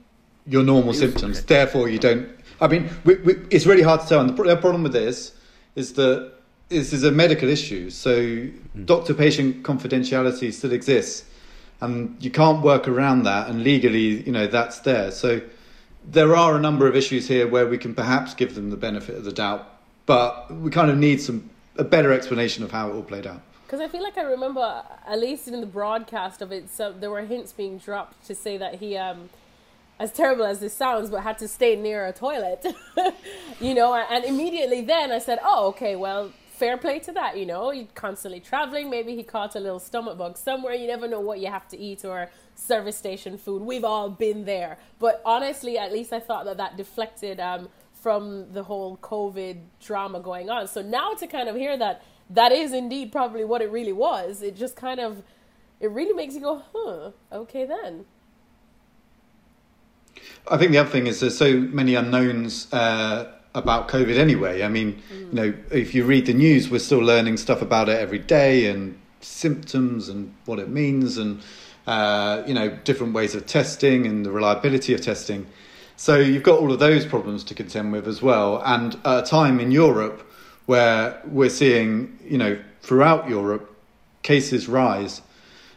your 0.46 0.62
normal 0.62 0.92
symptoms. 0.92 1.38
Okay. 1.38 1.46
Therefore, 1.46 1.88
you 1.88 1.98
don't. 1.98 2.28
I 2.60 2.68
mean, 2.68 2.88
we, 3.04 3.16
we, 3.16 3.34
it's 3.50 3.66
really 3.66 3.82
hard 3.82 4.00
to 4.00 4.06
tell. 4.06 4.20
And 4.20 4.30
the, 4.30 4.42
the 4.42 4.56
problem 4.56 4.82
with 4.82 4.92
this 4.92 5.32
is 5.74 5.92
that 5.94 6.32
this 6.68 6.92
is 6.92 7.04
a 7.04 7.10
medical 7.10 7.48
issue, 7.48 7.90
so 7.90 8.16
mm. 8.16 8.86
doctor-patient 8.86 9.62
confidentiality 9.62 10.52
still 10.52 10.72
exists 10.72 11.24
and 11.80 12.16
you 12.20 12.30
can't 12.30 12.62
work 12.62 12.88
around 12.88 13.22
that 13.22 13.48
and 13.48 13.62
legally 13.62 14.22
you 14.22 14.32
know 14.32 14.46
that's 14.46 14.80
there 14.80 15.10
so 15.10 15.40
there 16.04 16.34
are 16.34 16.56
a 16.56 16.60
number 16.60 16.86
of 16.86 16.96
issues 16.96 17.28
here 17.28 17.46
where 17.46 17.66
we 17.66 17.78
can 17.78 17.94
perhaps 17.94 18.34
give 18.34 18.54
them 18.54 18.70
the 18.70 18.76
benefit 18.76 19.16
of 19.16 19.24
the 19.24 19.32
doubt 19.32 19.66
but 20.06 20.50
we 20.54 20.70
kind 20.70 20.90
of 20.90 20.96
need 20.96 21.20
some 21.20 21.50
a 21.76 21.84
better 21.84 22.12
explanation 22.12 22.64
of 22.64 22.72
how 22.72 22.90
it 22.90 22.94
all 22.94 23.02
played 23.02 23.26
out 23.26 23.42
because 23.68 23.82
I 23.82 23.88
feel 23.88 24.02
like 24.02 24.16
I 24.16 24.22
remember, 24.22 24.82
at 25.06 25.20
least 25.20 25.46
in 25.46 25.60
the 25.60 25.66
broadcast 25.66 26.40
of 26.40 26.50
it, 26.52 26.70
so 26.70 26.90
there 26.90 27.10
were 27.10 27.20
hints 27.20 27.52
being 27.52 27.76
dropped 27.76 28.26
to 28.26 28.34
say 28.34 28.56
that 28.56 28.76
he, 28.76 28.96
um, 28.96 29.28
as 30.00 30.10
terrible 30.10 30.46
as 30.46 30.60
this 30.60 30.72
sounds, 30.72 31.10
but 31.10 31.22
had 31.22 31.36
to 31.40 31.48
stay 31.48 31.76
near 31.76 32.06
a 32.06 32.12
toilet, 32.14 32.64
you 33.60 33.74
know. 33.74 33.94
And 33.94 34.24
immediately 34.24 34.80
then 34.80 35.12
I 35.12 35.18
said, 35.18 35.38
"Oh, 35.42 35.66
okay, 35.66 35.96
well, 35.96 36.32
fair 36.58 36.76
play 36.76 36.98
to 37.00 37.12
that, 37.12 37.38
you 37.38 37.46
know. 37.46 37.70
You're 37.70 37.86
constantly 37.94 38.40
traveling. 38.40 38.90
Maybe 38.90 39.14
he 39.14 39.22
caught 39.22 39.54
a 39.54 39.60
little 39.60 39.78
stomach 39.78 40.18
bug 40.18 40.36
somewhere. 40.36 40.74
You 40.74 40.86
never 40.86 41.06
know 41.08 41.20
what 41.20 41.38
you 41.40 41.46
have 41.46 41.68
to 41.68 41.78
eat 41.78 42.04
or 42.04 42.30
service 42.54 42.96
station 42.96 43.38
food. 43.38 43.62
We've 43.62 43.84
all 43.84 44.10
been 44.10 44.44
there. 44.44 44.78
But 44.98 45.22
honestly, 45.24 45.78
at 45.78 45.92
least 45.92 46.12
I 46.12 46.20
thought 46.20 46.44
that 46.46 46.56
that 46.56 46.76
deflected 46.76 47.38
um, 47.40 47.68
from 47.92 48.52
the 48.52 48.64
whole 48.64 48.96
COVID 48.98 49.60
drama 49.80 50.20
going 50.20 50.50
on. 50.50 50.66
So 50.66 50.82
now 50.82 51.14
to 51.14 51.26
kind 51.26 51.48
of 51.48 51.56
hear 51.56 51.76
that 51.78 52.02
that 52.30 52.52
is 52.52 52.72
indeed 52.72 53.12
probably 53.12 53.44
what 53.44 53.62
it 53.62 53.70
really 53.70 53.92
was, 53.92 54.42
it 54.42 54.56
just 54.56 54.76
kind 54.76 55.00
of, 55.00 55.22
it 55.80 55.90
really 55.90 56.12
makes 56.12 56.34
you 56.34 56.40
go, 56.40 56.62
huh, 56.74 57.10
okay 57.32 57.64
then. 57.64 58.04
I 60.48 60.56
think 60.56 60.72
the 60.72 60.78
other 60.78 60.90
thing 60.90 61.06
is 61.06 61.20
there's 61.20 61.38
so 61.38 61.54
many 61.54 61.94
unknowns 61.94 62.72
uh, 62.72 63.37
about 63.58 63.88
COVID 63.88 64.16
anyway. 64.16 64.62
I 64.62 64.68
mean, 64.68 65.02
mm. 65.12 65.18
you 65.18 65.32
know, 65.32 65.54
if 65.70 65.94
you 65.94 66.04
read 66.04 66.26
the 66.26 66.34
news, 66.34 66.70
we're 66.70 66.78
still 66.78 67.00
learning 67.00 67.36
stuff 67.36 67.62
about 67.62 67.88
it 67.88 67.98
every 67.98 68.18
day 68.18 68.66
and 68.66 68.98
symptoms 69.20 70.08
and 70.08 70.32
what 70.44 70.58
it 70.58 70.68
means 70.68 71.18
and, 71.18 71.40
uh, 71.86 72.42
you 72.46 72.54
know, 72.54 72.70
different 72.84 73.12
ways 73.12 73.34
of 73.34 73.46
testing 73.46 74.06
and 74.06 74.24
the 74.24 74.30
reliability 74.30 74.94
of 74.94 75.00
testing. 75.00 75.46
So 75.96 76.18
you've 76.18 76.44
got 76.44 76.60
all 76.60 76.72
of 76.72 76.78
those 76.78 77.04
problems 77.04 77.42
to 77.44 77.54
contend 77.54 77.92
with 77.92 78.06
as 78.06 78.22
well. 78.22 78.62
And 78.64 78.94
at 79.04 79.24
a 79.24 79.26
time 79.26 79.58
in 79.58 79.70
Europe 79.70 80.24
where 80.66 81.20
we're 81.24 81.50
seeing, 81.50 82.18
you 82.24 82.38
know, 82.38 82.58
throughout 82.82 83.28
Europe, 83.28 83.74
cases 84.22 84.68
rise 84.68 85.22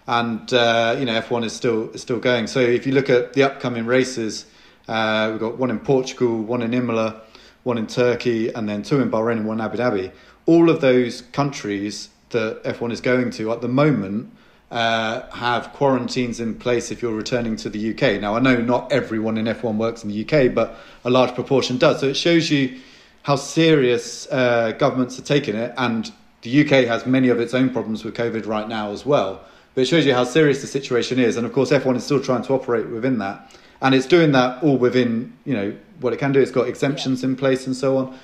and 0.07 0.53
uh, 0.53 0.95
you 0.99 1.05
know 1.05 1.19
F1 1.21 1.45
is 1.45 1.53
still 1.53 1.89
is 1.91 2.01
still 2.01 2.19
going. 2.19 2.47
So 2.47 2.59
if 2.59 2.85
you 2.85 2.93
look 2.93 3.09
at 3.09 3.33
the 3.33 3.43
upcoming 3.43 3.85
races, 3.85 4.45
uh, 4.87 5.29
we've 5.31 5.39
got 5.39 5.57
one 5.57 5.69
in 5.69 5.79
Portugal, 5.79 6.41
one 6.41 6.61
in 6.61 6.73
Imola, 6.73 7.21
one 7.63 7.77
in 7.77 7.87
Turkey, 7.87 8.49
and 8.49 8.67
then 8.67 8.83
two 8.83 9.01
in 9.01 9.11
Bahrain 9.11 9.37
and 9.37 9.47
one 9.47 9.59
in 9.59 9.65
Abu 9.65 9.77
Dhabi. 9.77 10.11
All 10.45 10.69
of 10.69 10.81
those 10.81 11.21
countries 11.21 12.09
that 12.29 12.63
F1 12.63 12.91
is 12.91 13.01
going 13.01 13.29
to 13.31 13.51
at 13.51 13.61
the 13.61 13.67
moment 13.67 14.31
uh, 14.71 15.29
have 15.31 15.73
quarantines 15.73 16.39
in 16.39 16.55
place 16.55 16.91
if 16.91 17.01
you're 17.01 17.13
returning 17.13 17.55
to 17.57 17.69
the 17.69 17.91
UK. 17.91 18.21
Now 18.21 18.35
I 18.35 18.39
know 18.39 18.57
not 18.57 18.91
everyone 18.91 19.37
in 19.37 19.45
F1 19.45 19.75
works 19.75 20.03
in 20.03 20.09
the 20.09 20.21
UK, 20.25 20.53
but 20.53 20.79
a 21.03 21.09
large 21.09 21.35
proportion 21.35 21.77
does. 21.77 21.99
So 21.99 22.07
it 22.07 22.17
shows 22.17 22.49
you 22.49 22.79
how 23.23 23.35
serious 23.35 24.27
uh, 24.31 24.71
governments 24.79 25.19
are 25.19 25.23
taking 25.23 25.55
it, 25.55 25.73
and 25.77 26.11
the 26.41 26.61
UK 26.61 26.87
has 26.87 27.05
many 27.05 27.29
of 27.29 27.39
its 27.39 27.53
own 27.53 27.69
problems 27.69 28.03
with 28.03 28.15
COVID 28.15 28.47
right 28.47 28.67
now 28.67 28.91
as 28.91 29.05
well. 29.05 29.41
But 29.75 29.81
it 29.81 29.85
shows 29.85 30.05
you 30.05 30.13
how 30.13 30.23
serious 30.23 30.61
the 30.61 30.67
situation 30.67 31.19
is. 31.19 31.37
And 31.37 31.45
of 31.45 31.53
course, 31.53 31.71
F1 31.71 31.95
is 31.95 32.03
still 32.03 32.21
trying 32.21 32.41
to 32.43 32.53
operate 32.53 32.87
within 32.89 33.19
that. 33.19 33.53
And 33.81 33.95
it's 33.95 34.05
doing 34.05 34.31
that 34.33 34.63
all 34.63 34.77
within, 34.77 35.33
you 35.45 35.53
know, 35.53 35.75
what 35.99 36.13
it 36.13 36.17
can 36.17 36.31
do. 36.31 36.39
It's 36.39 36.51
got 36.51 36.67
exemptions 36.67 37.21
yeah. 37.23 37.29
in 37.29 37.35
place 37.35 37.65
and 37.65 37.75
so 37.75 37.97
on. 37.97 38.17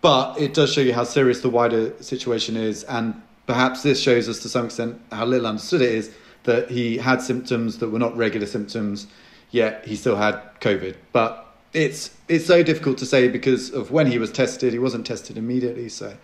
But 0.00 0.38
it 0.38 0.54
does 0.54 0.72
show 0.72 0.80
you 0.80 0.92
how 0.92 1.04
serious 1.04 1.40
the 1.40 1.48
wider 1.48 1.92
situation 2.02 2.56
is. 2.56 2.84
And 2.84 3.20
perhaps 3.46 3.82
this 3.82 4.00
shows 4.00 4.28
us 4.28 4.38
to 4.40 4.48
some 4.48 4.66
extent 4.66 5.00
how 5.10 5.24
little 5.24 5.46
understood 5.46 5.82
it 5.82 5.92
is 5.92 6.14
that 6.44 6.70
he 6.70 6.98
had 6.98 7.20
symptoms 7.22 7.78
that 7.78 7.88
were 7.88 7.98
not 7.98 8.16
regular 8.16 8.46
symptoms, 8.46 9.06
yet 9.50 9.86
he 9.86 9.96
still 9.96 10.16
had 10.16 10.40
COVID. 10.60 10.94
But 11.12 11.44
it's 11.72 12.10
it's 12.28 12.46
so 12.46 12.62
difficult 12.62 12.98
to 12.98 13.06
say 13.06 13.28
because 13.28 13.70
of 13.70 13.90
when 13.90 14.06
he 14.06 14.18
was 14.18 14.30
tested. 14.30 14.72
He 14.72 14.78
wasn't 14.78 15.06
tested 15.06 15.36
immediately, 15.36 15.88
so 15.88 16.16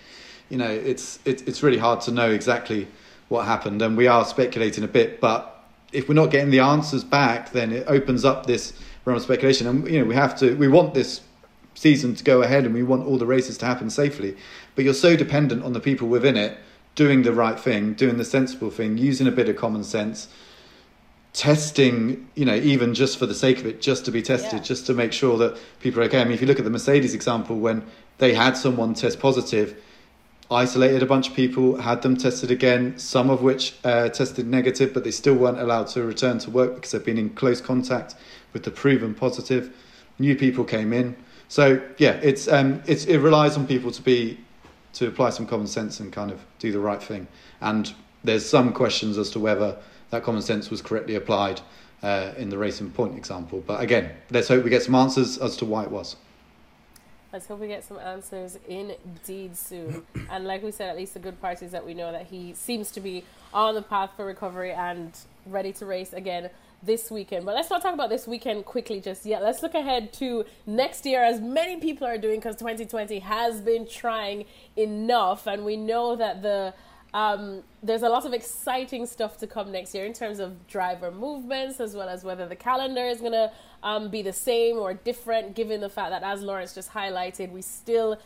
you 0.48 0.56
know 0.56 0.70
it's 0.70 1.18
it's 1.24 1.42
it's 1.42 1.62
really 1.62 1.78
hard 1.78 2.00
to 2.02 2.12
know 2.12 2.30
exactly 2.30 2.86
what 3.28 3.46
happened, 3.46 3.82
and 3.82 3.96
we 3.96 4.06
are 4.06 4.24
speculating 4.24 4.84
a 4.84 4.88
bit. 4.88 5.20
But 5.20 5.59
if 5.92 6.08
we're 6.08 6.14
not 6.14 6.30
getting 6.30 6.50
the 6.50 6.60
answers 6.60 7.04
back, 7.04 7.52
then 7.52 7.72
it 7.72 7.84
opens 7.86 8.24
up 8.24 8.46
this 8.46 8.72
realm 9.04 9.16
of 9.16 9.22
speculation, 9.22 9.66
and 9.66 9.88
you 9.88 10.00
know 10.00 10.04
we 10.04 10.14
have 10.14 10.38
to. 10.38 10.54
We 10.56 10.68
want 10.68 10.94
this 10.94 11.20
season 11.74 12.14
to 12.14 12.24
go 12.24 12.42
ahead, 12.42 12.64
and 12.64 12.74
we 12.74 12.82
want 12.82 13.06
all 13.06 13.18
the 13.18 13.26
races 13.26 13.58
to 13.58 13.66
happen 13.66 13.90
safely. 13.90 14.36
But 14.74 14.84
you're 14.84 14.94
so 14.94 15.16
dependent 15.16 15.64
on 15.64 15.72
the 15.72 15.80
people 15.80 16.08
within 16.08 16.36
it 16.36 16.58
doing 16.94 17.22
the 17.22 17.32
right 17.32 17.58
thing, 17.58 17.94
doing 17.94 18.18
the 18.18 18.24
sensible 18.24 18.70
thing, 18.70 18.98
using 18.98 19.26
a 19.26 19.30
bit 19.30 19.48
of 19.48 19.56
common 19.56 19.84
sense 19.84 20.28
testing, 21.32 22.28
you 22.34 22.44
know, 22.44 22.54
even 22.54 22.94
just 22.94 23.18
for 23.18 23.26
the 23.26 23.34
sake 23.34 23.58
of 23.58 23.66
it, 23.66 23.80
just 23.80 24.04
to 24.04 24.10
be 24.10 24.22
tested, 24.22 24.54
yeah. 24.54 24.58
just 24.58 24.86
to 24.86 24.94
make 24.94 25.12
sure 25.12 25.38
that 25.38 25.56
people 25.80 26.00
are 26.00 26.04
okay. 26.04 26.20
I 26.20 26.24
mean, 26.24 26.32
if 26.32 26.40
you 26.40 26.46
look 26.46 26.58
at 26.58 26.64
the 26.64 26.70
Mercedes 26.70 27.14
example, 27.14 27.58
when 27.58 27.84
they 28.18 28.34
had 28.34 28.56
someone 28.56 28.94
test 28.94 29.20
positive, 29.20 29.80
isolated 30.50 31.02
a 31.02 31.06
bunch 31.06 31.28
of 31.28 31.34
people, 31.34 31.76
had 31.80 32.02
them 32.02 32.16
tested 32.16 32.50
again, 32.50 32.98
some 32.98 33.30
of 33.30 33.42
which 33.42 33.76
uh, 33.84 34.08
tested 34.08 34.46
negative, 34.46 34.92
but 34.92 35.04
they 35.04 35.10
still 35.10 35.34
weren't 35.34 35.58
allowed 35.58 35.86
to 35.88 36.02
return 36.02 36.38
to 36.40 36.50
work 36.50 36.74
because 36.74 36.90
they've 36.90 37.04
been 37.04 37.18
in 37.18 37.30
close 37.30 37.60
contact 37.60 38.14
with 38.52 38.64
the 38.64 38.70
proven 38.70 39.14
positive. 39.14 39.74
New 40.18 40.36
people 40.36 40.64
came 40.64 40.92
in. 40.92 41.16
So 41.48 41.82
yeah, 41.98 42.12
it's 42.22 42.46
um, 42.48 42.82
it's 42.86 43.06
it 43.06 43.18
relies 43.18 43.56
on 43.56 43.66
people 43.66 43.90
to 43.90 44.02
be 44.02 44.38
to 44.94 45.06
apply 45.06 45.30
some 45.30 45.46
common 45.46 45.66
sense 45.66 46.00
and 46.00 46.12
kind 46.12 46.30
of 46.30 46.40
do 46.58 46.72
the 46.72 46.80
right 46.80 47.02
thing. 47.02 47.26
And 47.60 47.92
there's 48.24 48.48
some 48.48 48.72
questions 48.72 49.18
as 49.18 49.30
to 49.30 49.40
whether 49.40 49.76
that 50.10 50.22
common 50.22 50.42
sense 50.42 50.70
was 50.70 50.82
correctly 50.82 51.14
applied 51.14 51.60
uh, 52.02 52.32
in 52.36 52.50
the 52.50 52.58
Racing 52.58 52.90
Point 52.90 53.16
example. 53.16 53.62
But 53.66 53.80
again, 53.80 54.10
let's 54.30 54.48
hope 54.48 54.64
we 54.64 54.70
get 54.70 54.82
some 54.82 54.94
answers 54.94 55.38
as 55.38 55.56
to 55.58 55.64
why 55.64 55.84
it 55.84 55.90
was. 55.90 56.16
Let's 57.32 57.46
hope 57.46 57.60
we 57.60 57.68
get 57.68 57.84
some 57.84 57.98
answers 57.98 58.58
indeed 58.66 59.56
soon. 59.56 60.02
and 60.30 60.44
like 60.46 60.64
we 60.64 60.72
said, 60.72 60.88
at 60.88 60.96
least 60.96 61.14
the 61.14 61.20
good 61.20 61.40
part 61.40 61.62
is 61.62 61.70
that 61.70 61.86
we 61.86 61.94
know 61.94 62.10
that 62.10 62.26
he 62.26 62.54
seems 62.54 62.90
to 62.92 63.00
be 63.00 63.24
on 63.54 63.76
the 63.76 63.82
path 63.82 64.10
for 64.16 64.26
recovery 64.26 64.72
and 64.72 65.12
ready 65.46 65.72
to 65.74 65.86
race 65.86 66.12
again 66.12 66.50
this 66.82 67.10
weekend. 67.10 67.44
But 67.44 67.54
let's 67.54 67.70
not 67.70 67.82
talk 67.82 67.94
about 67.94 68.08
this 68.08 68.26
weekend 68.26 68.64
quickly 68.64 69.00
just 69.00 69.24
yet. 69.24 69.42
Let's 69.42 69.62
look 69.62 69.74
ahead 69.74 70.12
to 70.14 70.44
next 70.66 71.06
year, 71.06 71.22
as 71.22 71.40
many 71.40 71.78
people 71.78 72.06
are 72.06 72.18
doing, 72.18 72.40
because 72.40 72.56
2020 72.56 73.20
has 73.20 73.60
been 73.60 73.86
trying 73.86 74.46
enough. 74.76 75.46
And 75.46 75.64
we 75.64 75.76
know 75.76 76.16
that 76.16 76.42
the 76.42 76.74
um, 77.12 77.62
there's 77.82 78.02
a 78.02 78.08
lot 78.08 78.24
of 78.24 78.32
exciting 78.32 79.06
stuff 79.06 79.38
to 79.38 79.46
come 79.46 79.72
next 79.72 79.94
year 79.94 80.04
in 80.04 80.12
terms 80.12 80.38
of 80.38 80.66
driver 80.66 81.10
movements, 81.10 81.80
as 81.80 81.94
well 81.94 82.08
as 82.08 82.22
whether 82.24 82.46
the 82.46 82.56
calendar 82.56 83.04
is 83.04 83.20
going 83.20 83.32
to 83.32 83.50
um, 83.82 84.10
be 84.10 84.22
the 84.22 84.32
same 84.32 84.76
or 84.76 84.94
different, 84.94 85.54
given 85.54 85.80
the 85.80 85.88
fact 85.88 86.10
that, 86.10 86.22
as 86.22 86.42
Lawrence 86.42 86.74
just 86.74 86.92
highlighted, 86.92 87.50
we 87.50 87.62
still 87.62 88.18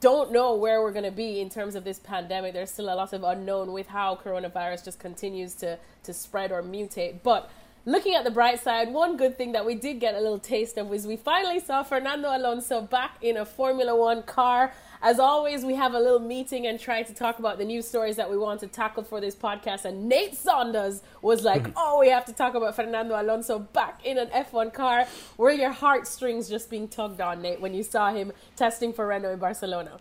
don't 0.00 0.30
know 0.30 0.54
where 0.54 0.80
we're 0.80 0.92
going 0.92 1.04
to 1.04 1.10
be 1.10 1.40
in 1.40 1.50
terms 1.50 1.74
of 1.74 1.84
this 1.84 1.98
pandemic. 1.98 2.52
There's 2.52 2.70
still 2.70 2.92
a 2.92 2.94
lot 2.94 3.12
of 3.12 3.24
unknown 3.24 3.72
with 3.72 3.88
how 3.88 4.16
coronavirus 4.16 4.84
just 4.84 4.98
continues 4.98 5.54
to, 5.56 5.78
to 6.04 6.14
spread 6.14 6.52
or 6.52 6.62
mutate. 6.62 7.22
But 7.22 7.50
looking 7.84 8.14
at 8.14 8.22
the 8.22 8.30
bright 8.30 8.60
side, 8.60 8.92
one 8.92 9.16
good 9.16 9.36
thing 9.36 9.52
that 9.52 9.66
we 9.66 9.74
did 9.74 9.98
get 9.98 10.14
a 10.14 10.20
little 10.20 10.38
taste 10.38 10.78
of 10.78 10.86
was 10.86 11.06
we 11.06 11.16
finally 11.16 11.58
saw 11.58 11.82
Fernando 11.82 12.28
Alonso 12.28 12.80
back 12.80 13.18
in 13.20 13.36
a 13.36 13.44
Formula 13.44 13.94
One 13.96 14.22
car. 14.22 14.72
As 15.04 15.18
always, 15.18 15.64
we 15.64 15.74
have 15.74 15.94
a 15.94 15.98
little 15.98 16.20
meeting 16.20 16.68
and 16.68 16.78
try 16.78 17.02
to 17.02 17.12
talk 17.12 17.40
about 17.40 17.58
the 17.58 17.64
news 17.64 17.88
stories 17.88 18.14
that 18.16 18.30
we 18.30 18.38
want 18.38 18.60
to 18.60 18.68
tackle 18.68 19.02
for 19.02 19.20
this 19.20 19.34
podcast. 19.34 19.84
And 19.84 20.08
Nate 20.08 20.36
Saunders 20.36 21.02
was 21.22 21.42
like, 21.42 21.66
"Oh, 21.76 21.98
we 21.98 22.08
have 22.10 22.24
to 22.26 22.32
talk 22.32 22.54
about 22.54 22.76
Fernando 22.76 23.20
Alonso 23.20 23.58
back 23.58 24.00
in 24.06 24.16
an 24.16 24.28
F1 24.28 24.72
car." 24.72 25.06
Were 25.36 25.50
your 25.50 25.72
heartstrings 25.72 26.48
just 26.48 26.70
being 26.70 26.86
tugged 26.86 27.20
on, 27.20 27.42
Nate, 27.42 27.60
when 27.60 27.74
you 27.74 27.82
saw 27.82 28.12
him 28.12 28.30
testing 28.54 28.92
for 28.92 29.04
Renault 29.04 29.32
in 29.32 29.38
Barcelona? 29.40 29.98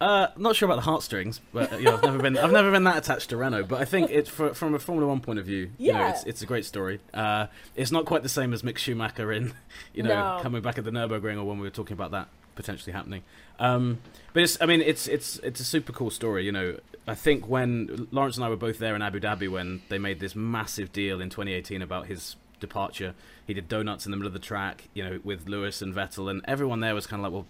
Uh, 0.00 0.28
not 0.36 0.56
sure 0.56 0.66
about 0.66 0.76
the 0.76 0.90
heartstrings, 0.90 1.40
but 1.52 1.72
you 1.72 1.86
know, 1.86 1.96
I've 1.96 2.02
never 2.04 2.18
been 2.20 2.38
I've 2.38 2.52
never 2.52 2.70
been 2.70 2.84
that 2.84 2.96
attached 2.96 3.28
to 3.30 3.36
Renault. 3.36 3.64
But 3.64 3.82
I 3.82 3.84
think 3.84 4.10
it's 4.10 4.30
for, 4.30 4.54
from 4.54 4.74
a 4.74 4.78
Formula 4.78 5.06
One 5.06 5.20
point 5.20 5.40
of 5.40 5.44
view, 5.44 5.72
yeah. 5.76 5.92
you 5.92 5.98
know, 5.98 6.08
it's 6.08 6.24
it's 6.24 6.42
a 6.42 6.46
great 6.46 6.64
story. 6.64 7.00
Uh, 7.12 7.48
it's 7.76 7.90
not 7.90 8.06
quite 8.06 8.22
the 8.22 8.30
same 8.30 8.54
as 8.54 8.62
Mick 8.62 8.78
Schumacher 8.78 9.30
in, 9.30 9.52
you 9.92 10.04
know, 10.04 10.36
no. 10.36 10.42
coming 10.42 10.62
back 10.62 10.78
at 10.78 10.84
the 10.84 10.90
Nurburgring 10.90 11.36
or 11.36 11.44
when 11.44 11.58
we 11.58 11.64
were 11.64 11.70
talking 11.70 11.92
about 11.92 12.12
that 12.12 12.28
potentially 12.58 12.92
happening. 12.92 13.22
Um, 13.60 14.00
but 14.32 14.42
it's, 14.42 14.60
I 14.60 14.66
mean, 14.66 14.82
it's 14.82 15.06
it's 15.06 15.38
it's 15.38 15.60
a 15.60 15.64
super 15.64 15.92
cool 15.92 16.10
story. 16.10 16.44
You 16.44 16.52
know, 16.52 16.76
I 17.06 17.14
think 17.14 17.48
when 17.48 18.08
Lawrence 18.10 18.36
and 18.36 18.44
I 18.44 18.48
were 18.48 18.56
both 18.56 18.78
there 18.78 18.96
in 18.96 19.00
Abu 19.00 19.20
Dhabi 19.20 19.48
when 19.48 19.80
they 19.88 19.98
made 19.98 20.18
this 20.18 20.34
massive 20.34 20.92
deal 20.92 21.20
in 21.20 21.30
2018 21.30 21.80
about 21.80 22.06
his 22.06 22.34
departure, 22.58 23.14
he 23.46 23.54
did 23.54 23.68
donuts 23.68 24.04
in 24.04 24.10
the 24.10 24.16
middle 24.16 24.26
of 24.26 24.32
the 24.32 24.40
track, 24.40 24.88
you 24.92 25.04
know, 25.04 25.20
with 25.22 25.48
Lewis 25.48 25.80
and 25.80 25.94
Vettel, 25.94 26.28
and 26.28 26.42
everyone 26.46 26.80
there 26.80 26.96
was 26.96 27.06
kind 27.06 27.24
of 27.24 27.24
like, 27.24 27.32
well, 27.32 27.46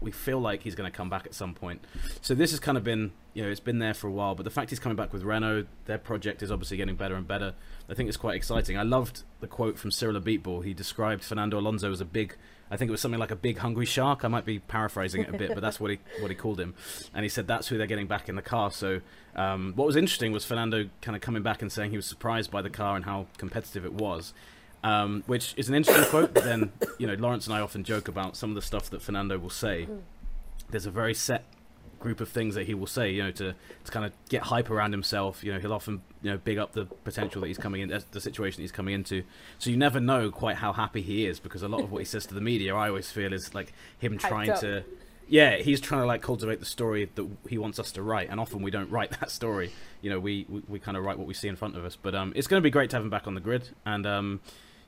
we 0.00 0.12
feel 0.12 0.38
like 0.38 0.62
he's 0.62 0.76
going 0.76 0.90
to 0.90 0.96
come 0.96 1.10
back 1.10 1.26
at 1.26 1.34
some 1.34 1.52
point. 1.52 1.84
So 2.20 2.34
this 2.34 2.50
has 2.52 2.60
kind 2.60 2.78
of 2.78 2.84
been, 2.84 3.10
you 3.32 3.42
know, 3.42 3.50
it's 3.50 3.58
been 3.58 3.80
there 3.80 3.94
for 3.94 4.06
a 4.06 4.12
while. 4.12 4.34
But 4.34 4.44
the 4.44 4.50
fact 4.50 4.70
he's 4.70 4.78
coming 4.78 4.96
back 4.96 5.12
with 5.12 5.22
Renault, 5.22 5.64
their 5.86 5.98
project 5.98 6.42
is 6.42 6.52
obviously 6.52 6.76
getting 6.76 6.94
better 6.94 7.14
and 7.16 7.26
better. 7.26 7.54
I 7.88 7.94
think 7.94 8.08
it's 8.08 8.18
quite 8.18 8.36
exciting. 8.36 8.76
I 8.76 8.82
loved 8.82 9.22
the 9.40 9.46
quote 9.46 9.78
from 9.78 9.90
Cyril 9.90 10.20
Abiteboul. 10.20 10.64
He 10.64 10.74
described 10.74 11.24
Fernando 11.24 11.58
Alonso 11.58 11.90
as 11.90 12.00
a 12.00 12.04
big 12.04 12.36
I 12.74 12.76
think 12.76 12.88
it 12.88 12.90
was 12.90 13.00
something 13.00 13.20
like 13.20 13.30
a 13.30 13.36
big 13.36 13.58
hungry 13.58 13.86
shark. 13.86 14.24
I 14.24 14.28
might 14.28 14.44
be 14.44 14.58
paraphrasing 14.58 15.22
it 15.22 15.28
a 15.32 15.38
bit, 15.38 15.54
but 15.54 15.60
that's 15.60 15.78
what 15.78 15.92
he 15.92 15.98
what 16.18 16.28
he 16.28 16.34
called 16.34 16.58
him. 16.58 16.74
And 17.14 17.22
he 17.22 17.28
said 17.28 17.46
that's 17.46 17.68
who 17.68 17.78
they're 17.78 17.86
getting 17.86 18.08
back 18.08 18.28
in 18.28 18.34
the 18.34 18.42
car. 18.42 18.72
So 18.72 19.00
um, 19.36 19.74
what 19.76 19.86
was 19.86 19.94
interesting 19.94 20.32
was 20.32 20.44
Fernando 20.44 20.90
kind 21.00 21.14
of 21.14 21.22
coming 21.22 21.44
back 21.44 21.62
and 21.62 21.70
saying 21.70 21.92
he 21.92 21.96
was 21.96 22.06
surprised 22.06 22.50
by 22.50 22.62
the 22.62 22.70
car 22.70 22.96
and 22.96 23.04
how 23.04 23.28
competitive 23.38 23.84
it 23.84 23.92
was. 23.92 24.34
Um, 24.82 25.22
which 25.26 25.54
is 25.56 25.68
an 25.68 25.76
interesting 25.76 26.04
quote. 26.06 26.34
But 26.34 26.42
then, 26.42 26.72
you 26.98 27.06
know, 27.06 27.14
Lawrence 27.14 27.46
and 27.46 27.54
I 27.54 27.60
often 27.60 27.84
joke 27.84 28.08
about 28.08 28.36
some 28.36 28.50
of 28.50 28.56
the 28.56 28.62
stuff 28.62 28.90
that 28.90 29.00
Fernando 29.00 29.38
will 29.38 29.50
say. 29.50 29.86
There's 30.70 30.84
a 30.84 30.90
very 30.90 31.14
set 31.14 31.44
group 32.04 32.20
of 32.20 32.28
things 32.28 32.54
that 32.54 32.66
he 32.66 32.74
will 32.74 32.86
say, 32.86 33.10
you 33.10 33.24
know, 33.24 33.32
to, 33.32 33.54
to 33.84 33.90
kind 33.90 34.06
of 34.06 34.12
get 34.28 34.42
hype 34.42 34.70
around 34.70 34.92
himself. 34.92 35.42
You 35.42 35.52
know, 35.52 35.58
he'll 35.58 35.72
often, 35.72 36.02
you 36.22 36.30
know, 36.30 36.38
big 36.38 36.58
up 36.58 36.72
the 36.72 36.84
potential 36.84 37.40
that 37.40 37.48
he's 37.48 37.58
coming 37.58 37.80
in, 37.80 38.02
the 38.12 38.20
situation 38.20 38.60
he's 38.62 38.70
coming 38.70 38.94
into. 38.94 39.24
So 39.58 39.70
you 39.70 39.76
never 39.76 39.98
know 39.98 40.30
quite 40.30 40.56
how 40.56 40.72
happy 40.72 41.02
he 41.02 41.26
is 41.26 41.40
because 41.40 41.62
a 41.62 41.68
lot 41.68 41.80
of 41.80 41.90
what 41.90 41.98
he 41.98 42.04
says 42.04 42.26
to 42.26 42.34
the 42.34 42.40
media, 42.40 42.76
I 42.76 42.88
always 42.88 43.10
feel 43.10 43.32
is 43.32 43.54
like 43.54 43.72
him 43.98 44.18
trying 44.18 44.54
to 44.60 44.84
yeah, 45.28 45.56
he's 45.56 45.80
trying 45.80 46.02
to 46.02 46.06
like 46.06 46.22
cultivate 46.22 46.60
the 46.60 46.66
story 46.66 47.08
that 47.14 47.26
he 47.48 47.58
wants 47.58 47.78
us 47.78 47.92
to 47.92 48.02
write, 48.02 48.28
and 48.30 48.38
often 48.38 48.62
we 48.62 48.70
don't 48.70 48.90
write 48.90 49.10
that 49.20 49.30
story. 49.30 49.72
You 50.02 50.10
know, 50.10 50.20
we 50.20 50.46
we, 50.48 50.62
we 50.68 50.78
kind 50.78 50.96
of 50.96 51.04
write 51.04 51.18
what 51.18 51.26
we 51.26 51.34
see 51.34 51.48
in 51.48 51.56
front 51.56 51.76
of 51.76 51.84
us. 51.84 51.96
But 51.96 52.14
um, 52.14 52.32
it's 52.36 52.46
going 52.46 52.60
to 52.60 52.64
be 52.64 52.70
great 52.70 52.90
to 52.90 52.96
have 52.96 53.02
him 53.02 53.10
back 53.10 53.26
on 53.26 53.34
the 53.34 53.40
grid, 53.40 53.70
and 53.86 54.06
um, 54.06 54.40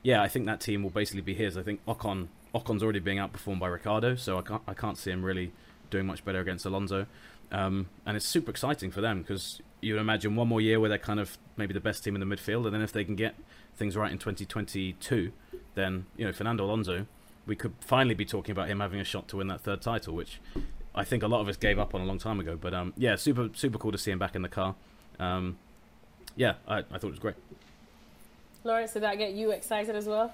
yeah, 0.03 0.21
I 0.21 0.27
think 0.27 0.45
that 0.45 0.61
team 0.61 0.83
will 0.83 0.89
basically 0.89 1.21
be 1.21 1.33
his. 1.33 1.57
I 1.57 1.63
think 1.63 1.83
Ocon 1.85 2.27
Ocon's 2.53 2.83
already 2.83 2.99
being 2.99 3.17
outperformed 3.17 3.59
by 3.59 3.67
Ricciardo, 3.67 4.15
so 4.15 4.37
I 4.37 4.41
can't 4.41 4.61
I 4.67 4.73
can't 4.73 4.97
see 4.97 5.11
him 5.11 5.23
really 5.23 5.51
doing 5.89 6.05
much 6.05 6.23
better 6.23 6.39
against 6.39 6.65
Alonso. 6.65 7.05
Um, 7.51 7.87
and 8.05 8.17
it's 8.17 8.25
super 8.25 8.51
exciting 8.51 8.91
for 8.91 9.01
them 9.01 9.21
because 9.21 9.61
you 9.81 9.93
would 9.93 10.01
imagine 10.01 10.35
one 10.35 10.47
more 10.47 10.59
year 10.59 10.79
where 10.79 10.89
they're 10.89 10.97
kind 10.97 11.19
of 11.19 11.37
maybe 11.55 11.73
the 11.73 11.79
best 11.79 12.03
team 12.03 12.15
in 12.15 12.27
the 12.27 12.35
midfield, 12.35 12.65
and 12.65 12.73
then 12.73 12.81
if 12.81 12.91
they 12.91 13.03
can 13.03 13.15
get 13.15 13.35
things 13.75 13.95
right 13.95 14.11
in 14.11 14.17
2022, 14.17 15.31
then 15.75 16.05
you 16.17 16.25
know 16.25 16.33
Fernando 16.33 16.65
Alonso, 16.65 17.05
we 17.45 17.55
could 17.55 17.73
finally 17.79 18.15
be 18.15 18.25
talking 18.25 18.51
about 18.51 18.67
him 18.67 18.79
having 18.79 18.99
a 18.99 19.03
shot 19.03 19.27
to 19.29 19.37
win 19.37 19.47
that 19.47 19.61
third 19.61 19.81
title, 19.81 20.13
which 20.13 20.41
I 20.93 21.03
think 21.03 21.23
a 21.23 21.27
lot 21.27 21.41
of 21.41 21.47
us 21.47 21.57
gave 21.57 21.79
up 21.79 21.95
on 21.95 22.01
a 22.01 22.05
long 22.05 22.17
time 22.17 22.39
ago. 22.39 22.57
But 22.59 22.73
um, 22.73 22.93
yeah, 22.97 23.15
super 23.15 23.49
super 23.53 23.77
cool 23.77 23.91
to 23.91 23.97
see 23.97 24.11
him 24.11 24.19
back 24.19 24.35
in 24.35 24.41
the 24.41 24.49
car. 24.49 24.75
Um, 25.19 25.57
yeah, 26.35 26.55
I, 26.67 26.79
I 26.79 26.83
thought 26.83 27.05
it 27.05 27.11
was 27.11 27.19
great. 27.19 27.35
Lawrence, 28.63 28.93
did 28.93 29.03
that 29.03 29.17
get 29.17 29.33
you 29.33 29.51
excited 29.51 29.95
as 29.95 30.07
well? 30.07 30.33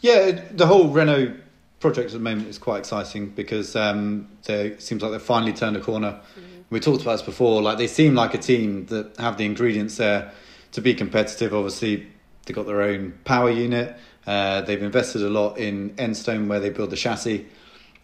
Yeah, 0.00 0.42
the 0.50 0.66
whole 0.66 0.88
Renault 0.88 1.36
project 1.80 2.06
at 2.06 2.12
the 2.12 2.18
moment 2.18 2.46
is 2.46 2.58
quite 2.58 2.78
exciting 2.78 3.30
because 3.30 3.74
um, 3.74 4.28
it 4.46 4.80
seems 4.80 5.02
like 5.02 5.10
they've 5.12 5.20
finally 5.20 5.52
turned 5.52 5.76
a 5.76 5.80
corner. 5.80 6.12
Mm-hmm. 6.12 6.60
We 6.70 6.78
talked 6.78 7.02
about 7.02 7.12
this 7.12 7.22
before. 7.22 7.62
Like 7.62 7.78
they 7.78 7.86
seem 7.86 8.14
like 8.14 8.34
a 8.34 8.38
team 8.38 8.86
that 8.86 9.16
have 9.18 9.38
the 9.38 9.46
ingredients 9.46 9.96
there 9.96 10.32
to 10.72 10.80
be 10.80 10.94
competitive. 10.94 11.54
Obviously, 11.54 12.06
they've 12.44 12.54
got 12.54 12.66
their 12.66 12.82
own 12.82 13.18
power 13.24 13.50
unit. 13.50 13.96
Uh, 14.26 14.60
they've 14.60 14.82
invested 14.82 15.22
a 15.22 15.30
lot 15.30 15.58
in 15.58 15.90
Enstone 15.96 16.46
where 16.46 16.60
they 16.60 16.70
build 16.70 16.90
the 16.90 16.96
chassis. 16.96 17.46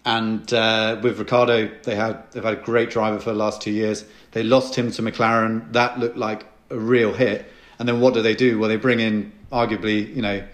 And 0.04 0.52
uh, 0.52 0.98
with 1.02 1.18
Ricciardo, 1.18 1.70
they 1.82 1.96
had 1.96 2.30
they've 2.32 2.42
had 2.42 2.54
a 2.54 2.62
great 2.62 2.90
driver 2.90 3.18
for 3.18 3.30
the 3.30 3.38
last 3.38 3.60
two 3.60 3.72
years. 3.72 4.04
They 4.32 4.42
lost 4.42 4.74
him 4.74 4.90
to 4.92 5.02
McLaren. 5.02 5.72
That 5.72 5.98
looked 5.98 6.16
like 6.16 6.46
a 6.70 6.78
real 6.78 7.12
hit. 7.12 7.50
And 7.78 7.88
then 7.88 8.00
what 8.00 8.14
do 8.14 8.22
they 8.22 8.34
do? 8.34 8.58
Well, 8.58 8.68
they 8.68 8.76
bring 8.76 9.00
in 9.00 9.32
arguably, 9.52 10.14
you 10.14 10.22
know, 10.22 10.46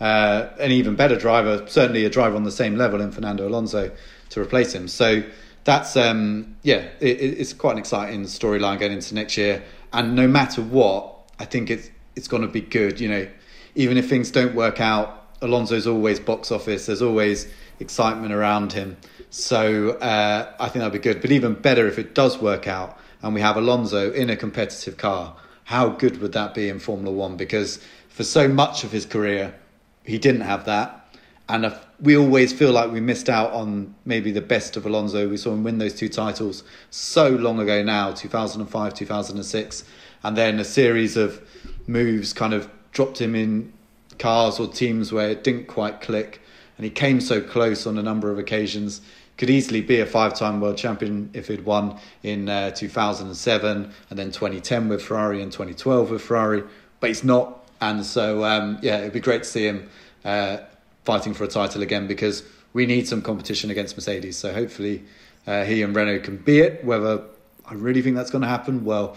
uh, 0.00 0.48
an 0.58 0.72
even 0.72 0.96
better 0.96 1.16
driver, 1.16 1.64
certainly 1.68 2.04
a 2.04 2.10
driver 2.10 2.36
on 2.36 2.44
the 2.44 2.52
same 2.52 2.76
level 2.76 3.00
in 3.00 3.12
Fernando 3.12 3.46
Alonso 3.48 3.90
to 4.30 4.40
replace 4.40 4.74
him. 4.74 4.88
So 4.88 5.22
that's 5.64 5.96
um, 5.96 6.56
yeah, 6.62 6.88
it, 7.00 7.20
it's 7.20 7.52
quite 7.52 7.72
an 7.72 7.78
exciting 7.78 8.24
storyline 8.24 8.78
going 8.78 8.92
into 8.92 9.14
next 9.14 9.36
year. 9.36 9.62
And 9.92 10.14
no 10.14 10.28
matter 10.28 10.62
what, 10.62 11.14
I 11.38 11.44
think 11.44 11.70
it's 11.70 11.90
it's 12.16 12.28
going 12.28 12.42
to 12.42 12.48
be 12.48 12.60
good. 12.60 13.00
You 13.00 13.08
know, 13.08 13.28
even 13.74 13.96
if 13.96 14.08
things 14.08 14.30
don't 14.30 14.54
work 14.54 14.80
out, 14.80 15.26
Alonso's 15.40 15.86
always 15.86 16.20
box 16.20 16.50
office. 16.50 16.86
There's 16.86 17.02
always 17.02 17.48
excitement 17.80 18.32
around 18.32 18.72
him. 18.72 18.96
So 19.30 19.90
uh, 19.90 20.52
I 20.60 20.64
think 20.68 20.74
that'll 20.74 20.90
be 20.90 20.98
good. 20.98 21.20
But 21.20 21.32
even 21.32 21.54
better 21.54 21.88
if 21.88 21.98
it 21.98 22.14
does 22.14 22.38
work 22.38 22.68
out 22.68 22.98
and 23.22 23.34
we 23.34 23.40
have 23.40 23.56
Alonso 23.56 24.12
in 24.12 24.28
a 24.28 24.36
competitive 24.36 24.98
car. 24.98 25.34
How 25.64 25.88
good 25.88 26.20
would 26.20 26.32
that 26.32 26.52
be 26.52 26.68
in 26.68 26.78
Formula 26.78 27.10
One? 27.10 27.38
Because 27.38 27.80
for 28.10 28.22
so 28.22 28.48
much 28.48 28.84
of 28.84 28.92
his 28.92 29.06
career, 29.06 29.54
he 30.04 30.18
didn't 30.18 30.42
have 30.42 30.66
that. 30.66 31.00
And 31.48 31.74
we 32.00 32.16
always 32.16 32.52
feel 32.52 32.72
like 32.72 32.90
we 32.90 33.00
missed 33.00 33.28
out 33.28 33.52
on 33.52 33.94
maybe 34.04 34.30
the 34.30 34.40
best 34.40 34.76
of 34.76 34.86
Alonso. 34.86 35.28
We 35.28 35.36
saw 35.36 35.52
him 35.52 35.62
win 35.62 35.78
those 35.78 35.94
two 35.94 36.08
titles 36.08 36.64
so 36.90 37.28
long 37.28 37.60
ago 37.60 37.82
now, 37.82 38.12
2005, 38.12 38.94
2006. 38.94 39.84
And 40.22 40.36
then 40.36 40.58
a 40.58 40.64
series 40.64 41.16
of 41.16 41.42
moves 41.86 42.32
kind 42.32 42.54
of 42.54 42.70
dropped 42.92 43.20
him 43.20 43.34
in 43.34 43.72
cars 44.18 44.58
or 44.58 44.68
teams 44.68 45.12
where 45.12 45.28
it 45.30 45.44
didn't 45.44 45.66
quite 45.66 46.00
click. 46.00 46.40
And 46.78 46.84
he 46.84 46.90
came 46.90 47.20
so 47.20 47.42
close 47.42 47.86
on 47.86 47.98
a 47.98 48.02
number 48.02 48.30
of 48.30 48.38
occasions. 48.38 49.02
Could 49.36 49.50
easily 49.50 49.80
be 49.82 50.00
a 50.00 50.06
five 50.06 50.34
time 50.34 50.60
world 50.60 50.78
champion 50.78 51.28
if 51.34 51.48
he'd 51.48 51.64
won 51.64 51.98
in 52.22 52.48
uh, 52.48 52.70
2007 52.70 53.92
and 54.10 54.18
then 54.18 54.30
2010 54.30 54.88
with 54.88 55.02
Ferrari 55.02 55.42
and 55.42 55.52
2012 55.52 56.10
with 56.10 56.22
Ferrari. 56.22 56.62
But 57.00 57.08
he's 57.08 57.24
not. 57.24 57.63
And 57.80 58.04
so, 58.04 58.44
um, 58.44 58.78
yeah, 58.82 58.98
it'd 58.98 59.12
be 59.12 59.20
great 59.20 59.42
to 59.42 59.48
see 59.48 59.66
him 59.66 59.88
uh, 60.24 60.58
fighting 61.04 61.34
for 61.34 61.44
a 61.44 61.48
title 61.48 61.82
again 61.82 62.06
because 62.06 62.42
we 62.72 62.86
need 62.86 63.06
some 63.06 63.22
competition 63.22 63.70
against 63.70 63.96
Mercedes. 63.96 64.36
So 64.36 64.52
hopefully 64.52 65.04
uh, 65.46 65.64
he 65.64 65.82
and 65.82 65.94
Renault 65.94 66.20
can 66.20 66.36
be 66.36 66.60
it. 66.60 66.84
Whether 66.84 67.22
I 67.66 67.74
really 67.74 68.02
think 68.02 68.16
that's 68.16 68.30
going 68.30 68.42
to 68.42 68.48
happen, 68.48 68.84
well, 68.84 69.16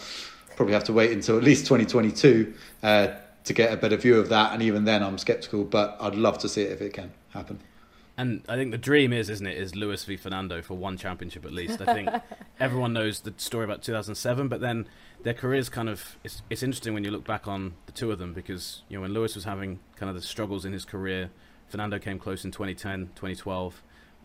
probably 0.55 0.73
have 0.73 0.85
to 0.85 0.93
wait 0.93 1.11
until 1.11 1.37
at 1.37 1.43
least 1.43 1.65
2022 1.65 2.53
uh, 2.83 3.07
to 3.45 3.53
get 3.53 3.71
a 3.71 3.77
better 3.77 3.95
view 3.95 4.19
of 4.19 4.29
that. 4.29 4.53
And 4.53 4.61
even 4.61 4.85
then, 4.85 5.03
I'm 5.03 5.17
sceptical, 5.17 5.63
but 5.63 5.97
I'd 5.99 6.15
love 6.15 6.37
to 6.39 6.49
see 6.49 6.63
it 6.63 6.71
if 6.71 6.81
it 6.81 6.93
can 6.93 7.11
happen. 7.33 7.59
And 8.17 8.43
I 8.49 8.55
think 8.55 8.71
the 8.71 8.79
dream 8.79 9.13
is, 9.13 9.29
isn't 9.29 9.45
it, 9.45 9.57
is 9.57 9.75
Lewis 9.75 10.03
v 10.03 10.17
Fernando 10.17 10.63
for 10.63 10.73
one 10.73 10.97
championship 10.97 11.45
at 11.45 11.53
least. 11.53 11.81
I 11.81 11.93
think 11.93 12.09
everyone 12.59 12.91
knows 12.91 13.19
the 13.19 13.33
story 13.37 13.63
about 13.63 13.83
2007, 13.83 14.47
but 14.47 14.59
then 14.59 14.87
their 15.21 15.35
careers 15.35 15.69
kind 15.69 15.87
of 15.87 16.17
it's, 16.23 16.41
it's 16.49 16.63
interesting 16.63 16.95
when 16.95 17.03
you 17.03 17.11
look 17.11 17.25
back 17.25 17.47
on 17.47 17.75
the 17.85 17.91
two 17.91 18.11
of 18.11 18.17
them 18.17 18.33
because 18.33 18.81
you 18.89 18.97
know 18.97 19.01
when 19.01 19.13
Lewis 19.13 19.35
was 19.35 19.43
having 19.43 19.79
kind 19.97 20.09
of 20.09 20.15
the 20.15 20.21
struggles 20.21 20.65
in 20.65 20.73
his 20.73 20.83
career, 20.83 21.29
Fernando 21.67 21.99
came 21.99 22.17
close 22.17 22.43
in 22.43 22.51
2010, 22.51 23.11
2012. 23.15 23.83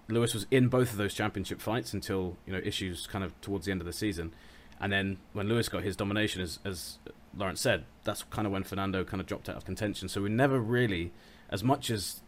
Lewis 0.09 0.33
was 0.33 0.47
in 0.51 0.69
both 0.69 0.93
of 0.93 0.97
those 0.97 1.13
championship 1.13 1.61
fights 1.61 1.93
until 1.93 2.39
you 2.47 2.53
know 2.55 2.61
issues 2.65 3.07
kind 3.07 3.23
of 3.23 3.39
towards 3.43 3.67
the 3.67 3.73
end 3.73 3.83
of 3.83 3.87
the 3.87 3.93
season. 3.93 4.33
And 4.81 4.91
then 4.91 5.19
when 5.35 5.49
Lewis 5.49 5.69
got 5.69 5.85
his 5.85 5.97
domination, 5.97 6.41
as, 6.41 6.59
as 6.65 6.99
Lawrence 7.37 7.61
said, 7.61 7.85
that's 8.05 8.25
kind 8.25 8.47
of 8.47 8.53
when 8.53 8.65
Fernando 8.65 9.05
kind 9.05 9.21
of 9.21 9.27
dropped 9.27 9.49
out 9.49 9.57
of 9.57 9.65
contention. 9.65 10.09
So 10.09 10.23
we 10.23 10.29
never 10.29 10.59
really, 10.59 11.13
as 11.51 11.63
much 11.63 11.89
as 11.89 12.22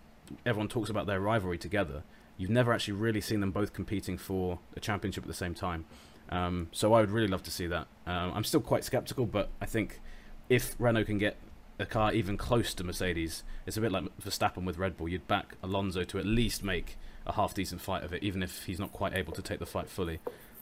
everyone 0.45 0.69
talks 0.69 0.91
about 0.91 1.07
their 1.07 1.21
rivalry 1.21 1.59
together, 1.59 2.03
you've 2.37 2.51
never 2.51 2.73
actually 2.73 2.95
really 2.95 3.21
seen 3.21 3.41
them 3.41 3.51
both 3.51 3.73
competing 3.73 4.19
for 4.19 4.59
a 4.77 4.81
championship 4.81 5.25
at 5.25 5.29
the 5.29 5.35
same 5.35 5.55
time. 5.55 5.85
Um, 6.31 6.69
so 6.73 6.95
I 6.95 7.01
would 7.01 7.11
really 7.11 7.29
love 7.29 7.43
to 7.45 7.51
see 7.51 7.67
that. 7.67 7.87
Um, 8.07 8.33
I'm 8.35 8.45
still 8.45 8.61
quite 8.61 8.85
skeptical, 8.85 9.27
but 9.27 9.51
I 9.61 9.67
think 9.67 10.01
if 10.49 10.75
Renault 10.79 11.05
can 11.05 11.19
get 11.19 11.37
a 11.79 11.87
car 11.87 12.13
even 12.13 12.37
close 12.37 12.73
to 12.75 12.85
Mercedes, 12.85 13.43
it's 13.67 13.77
a 13.77 13.81
bit 13.81 13.93
like 13.93 14.05
Verstappen 14.19 14.65
with 14.65 14.79
Red 14.79 14.97
Bull. 14.97 15.09
You'd 15.09 15.29
back 15.29 15.57
Alonso 15.63 16.05
to 16.05 16.19
at 16.19 16.27
least 16.27 16.65
make 16.65 16.97
a 17.27 17.33
half 17.33 17.55
decent 17.55 17.81
fight 17.81 18.03
of 18.03 18.13
it, 18.13 18.23
even 18.23 18.43
if 18.43 18.65
he's 18.65 18.79
not 18.79 18.93
quite 18.93 19.15
able 19.15 19.33
to 19.33 19.43
take 19.43 19.59
the 19.59 19.67
fight 19.67 19.89
fully 19.89 20.21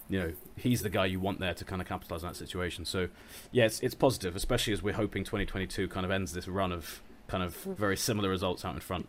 you 0.09 0.18
know 0.18 0.33
he's 0.57 0.83
the 0.83 0.90
guy 0.90 1.07
you 1.07 1.18
want 1.18 1.40
there 1.40 1.55
to 1.55 1.64
kind 1.64 1.81
of 1.81 1.88
capitalize 1.88 2.22
on 2.22 2.31
that 2.31 2.37
situation. 2.37 2.85
So 2.85 3.09
yeah, 3.51 3.64
it's 3.64 3.81
it's 3.81 3.94
positive, 3.94 4.37
especially 4.37 4.72
as 4.72 4.83
we're 4.83 4.94
hoping 4.94 5.25
2022 5.25 5.88
kind 5.88 6.05
of 6.05 6.11
ends 6.12 6.33
this 6.33 6.46
run 6.46 6.70
of 6.70 7.03
kind 7.29 7.42
of 7.42 7.57
very 7.57 7.96
similar 7.96 8.29
results 8.29 8.64
out 8.64 8.75
in 8.75 8.81
front. 8.81 9.09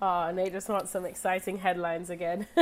Oh, 0.00 0.30
Nate 0.30 0.52
just 0.52 0.68
wants 0.68 0.92
some 0.92 1.04
exciting 1.04 1.58
headlines 1.58 2.08
again. 2.08 2.46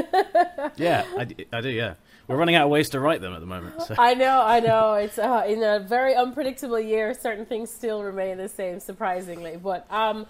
yeah, 0.77 1.05
I, 1.19 1.27
I 1.53 1.61
do. 1.61 1.69
Yeah, 1.69 1.95
we're 2.29 2.37
running 2.37 2.55
out 2.55 2.65
of 2.65 2.71
ways 2.71 2.89
to 2.91 3.01
write 3.01 3.21
them 3.21 3.35
at 3.35 3.41
the 3.41 3.47
moment. 3.47 3.83
So. 3.83 3.95
I 3.99 4.15
know, 4.15 4.43
I 4.43 4.61
know. 4.61 4.95
It's 4.95 5.19
uh, 5.19 5.45
in 5.47 5.63
a 5.63 5.81
very 5.81 6.15
unpredictable 6.15 6.81
year. 6.81 7.13
Certain 7.13 7.45
things 7.45 7.71
still 7.71 8.03
remain 8.03 8.39
the 8.39 8.49
same, 8.49 8.81
surprisingly. 8.81 9.59
But 9.63 9.87
um, 9.93 10.27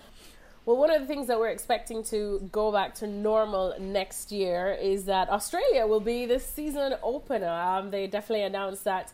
well, 0.65 0.77
one 0.77 0.91
of 0.91 1.01
the 1.01 1.07
things 1.07 1.29
that 1.29 1.39
we're 1.39 1.51
expecting 1.51 2.03
to 2.05 2.49
go 2.51 2.73
back 2.73 2.93
to 2.97 3.07
normal 3.07 3.77
next 3.79 4.33
year 4.33 4.73
is 4.73 5.05
that 5.05 5.29
Australia 5.29 5.87
will 5.87 6.01
be 6.01 6.27
the 6.27 6.41
season 6.41 6.97
opener. 7.05 7.49
Um, 7.49 7.93
they 7.93 8.09
definitely 8.09 8.43
announced 8.47 8.83
that 8.83 9.13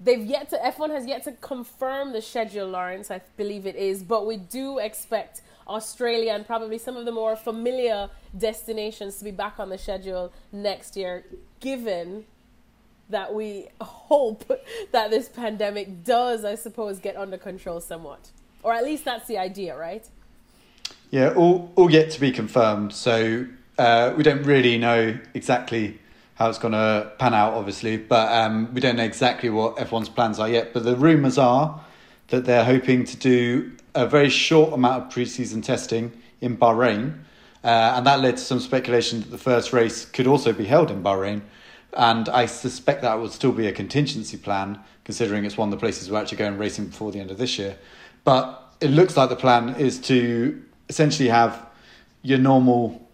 they've 0.00 0.24
yet 0.24 0.50
to 0.50 0.56
F1 0.56 0.90
has 0.90 1.06
yet 1.06 1.22
to 1.24 1.32
confirm 1.34 2.12
the 2.12 2.20
schedule, 2.20 2.66
Lawrence. 2.66 3.12
I 3.12 3.20
believe 3.36 3.64
it 3.64 3.76
is, 3.76 4.02
but 4.02 4.26
we 4.26 4.36
do 4.36 4.78
expect 4.78 5.42
Australia 5.66 6.32
and 6.32 6.46
probably 6.46 6.78
some 6.78 6.96
of 6.96 7.04
the 7.04 7.12
more 7.12 7.36
familiar 7.36 8.10
destinations 8.36 9.16
to 9.18 9.24
be 9.24 9.30
back 9.30 9.58
on 9.58 9.68
the 9.68 9.78
schedule 9.78 10.32
next 10.52 10.96
year, 10.96 11.24
given 11.60 12.24
that 13.08 13.34
we 13.34 13.68
hope 13.80 14.50
that 14.92 15.10
this 15.10 15.28
pandemic 15.28 16.04
does, 16.04 16.44
I 16.44 16.54
suppose, 16.54 16.98
get 16.98 17.16
under 17.16 17.38
control 17.38 17.80
somewhat. 17.80 18.30
Or 18.62 18.72
at 18.72 18.84
least 18.84 19.04
that's 19.04 19.26
the 19.26 19.38
idea, 19.38 19.76
right? 19.76 20.08
Yeah, 21.10 21.34
all, 21.34 21.72
all 21.76 21.90
yet 21.90 22.10
to 22.12 22.20
be 22.20 22.32
confirmed. 22.32 22.92
So 22.92 23.46
uh, 23.78 24.14
we 24.16 24.22
don't 24.22 24.44
really 24.44 24.78
know 24.78 25.18
exactly 25.34 25.98
how 26.34 26.48
it's 26.48 26.58
going 26.58 26.72
to 26.72 27.12
pan 27.18 27.34
out, 27.34 27.52
obviously, 27.52 27.98
but 27.98 28.32
um, 28.32 28.72
we 28.72 28.80
don't 28.80 28.96
know 28.96 29.04
exactly 29.04 29.50
what 29.50 29.76
F1's 29.76 30.08
plans 30.08 30.38
are 30.38 30.48
yet. 30.48 30.72
But 30.72 30.84
the 30.84 30.96
rumours 30.96 31.38
are 31.38 31.80
that 32.28 32.46
they're 32.46 32.64
hoping 32.64 33.04
to 33.04 33.16
do 33.16 33.72
a 33.94 34.06
very 34.06 34.30
short 34.30 34.72
amount 34.72 35.04
of 35.04 35.10
pre-season 35.10 35.62
testing 35.62 36.12
in 36.40 36.56
Bahrain, 36.56 37.18
uh, 37.64 37.94
and 37.96 38.06
that 38.06 38.20
led 38.20 38.36
to 38.36 38.42
some 38.42 38.60
speculation 38.60 39.20
that 39.20 39.30
the 39.30 39.38
first 39.38 39.72
race 39.72 40.04
could 40.04 40.26
also 40.26 40.52
be 40.52 40.64
held 40.64 40.90
in 40.90 41.02
Bahrain. 41.02 41.42
And 41.94 42.28
I 42.28 42.46
suspect 42.46 43.02
that 43.02 43.20
would 43.20 43.32
still 43.32 43.52
be 43.52 43.66
a 43.66 43.72
contingency 43.72 44.36
plan, 44.36 44.80
considering 45.04 45.44
it's 45.44 45.56
one 45.56 45.68
of 45.68 45.70
the 45.70 45.78
places 45.78 46.10
we're 46.10 46.20
actually 46.20 46.38
going 46.38 46.58
racing 46.58 46.86
before 46.86 47.12
the 47.12 47.20
end 47.20 47.30
of 47.30 47.38
this 47.38 47.58
year. 47.58 47.76
But 48.24 48.74
it 48.80 48.88
looks 48.88 49.16
like 49.16 49.28
the 49.28 49.36
plan 49.36 49.76
is 49.76 50.00
to 50.02 50.62
essentially 50.88 51.28
have 51.28 51.66
your 52.22 52.38
normal 52.38 53.06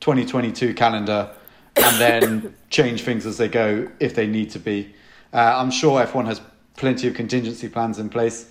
2022 0.00 0.74
calendar 0.74 1.30
and 1.76 2.00
then 2.00 2.54
change 2.70 3.02
things 3.02 3.26
as 3.26 3.36
they 3.36 3.48
go 3.48 3.88
if 4.00 4.14
they 4.14 4.26
need 4.26 4.50
to 4.50 4.58
be. 4.58 4.94
Uh, 5.32 5.54
I'm 5.56 5.70
sure 5.70 6.04
F1 6.04 6.26
has 6.26 6.40
plenty 6.76 7.06
of 7.06 7.14
contingency 7.14 7.68
plans 7.68 7.98
in 7.98 8.08
place 8.08 8.50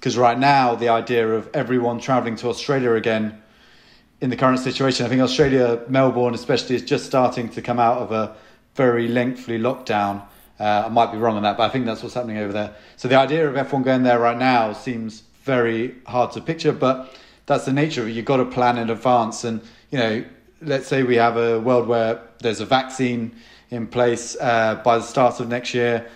because 0.00 0.16
right 0.16 0.38
now 0.38 0.74
the 0.74 0.88
idea 0.88 1.28
of 1.28 1.50
everyone 1.52 2.00
traveling 2.00 2.34
to 2.34 2.48
Australia 2.48 2.92
again 2.92 3.42
in 4.22 4.30
the 4.30 4.36
current 4.36 4.58
situation. 4.58 5.04
I 5.04 5.10
think 5.10 5.20
Australia, 5.20 5.82
Melbourne 5.88 6.32
especially, 6.32 6.76
is 6.76 6.82
just 6.82 7.04
starting 7.04 7.50
to 7.50 7.60
come 7.60 7.78
out 7.78 7.98
of 7.98 8.10
a 8.10 8.34
very 8.76 9.08
lengthy 9.08 9.58
lockdown. 9.58 10.22
Uh, 10.58 10.84
I 10.86 10.88
might 10.88 11.12
be 11.12 11.18
wrong 11.18 11.36
on 11.36 11.42
that, 11.42 11.58
but 11.58 11.64
I 11.64 11.68
think 11.68 11.84
that's 11.84 12.02
what's 12.02 12.14
happening 12.14 12.38
over 12.38 12.50
there. 12.50 12.74
So 12.96 13.08
the 13.08 13.16
idea 13.16 13.46
of 13.46 13.54
F1 13.54 13.84
going 13.84 14.02
there 14.02 14.18
right 14.18 14.38
now 14.38 14.72
seems 14.72 15.22
very 15.42 15.94
hard 16.06 16.32
to 16.32 16.40
picture, 16.40 16.72
but 16.72 17.14
that's 17.44 17.66
the 17.66 17.72
nature 17.72 18.00
of 18.00 18.08
it. 18.08 18.12
You've 18.12 18.24
got 18.24 18.38
to 18.38 18.46
plan 18.46 18.78
in 18.78 18.88
advance. 18.88 19.44
And, 19.44 19.60
you 19.90 19.98
know, 19.98 20.24
let's 20.62 20.86
say 20.86 21.02
we 21.02 21.16
have 21.16 21.36
a 21.36 21.60
world 21.60 21.86
where 21.86 22.22
there's 22.38 22.60
a 22.60 22.66
vaccine 22.66 23.36
in 23.68 23.86
place 23.86 24.34
uh, 24.40 24.76
by 24.82 24.96
the 24.96 25.04
start 25.04 25.40
of 25.40 25.48
next 25.48 25.74
year, 25.74 26.08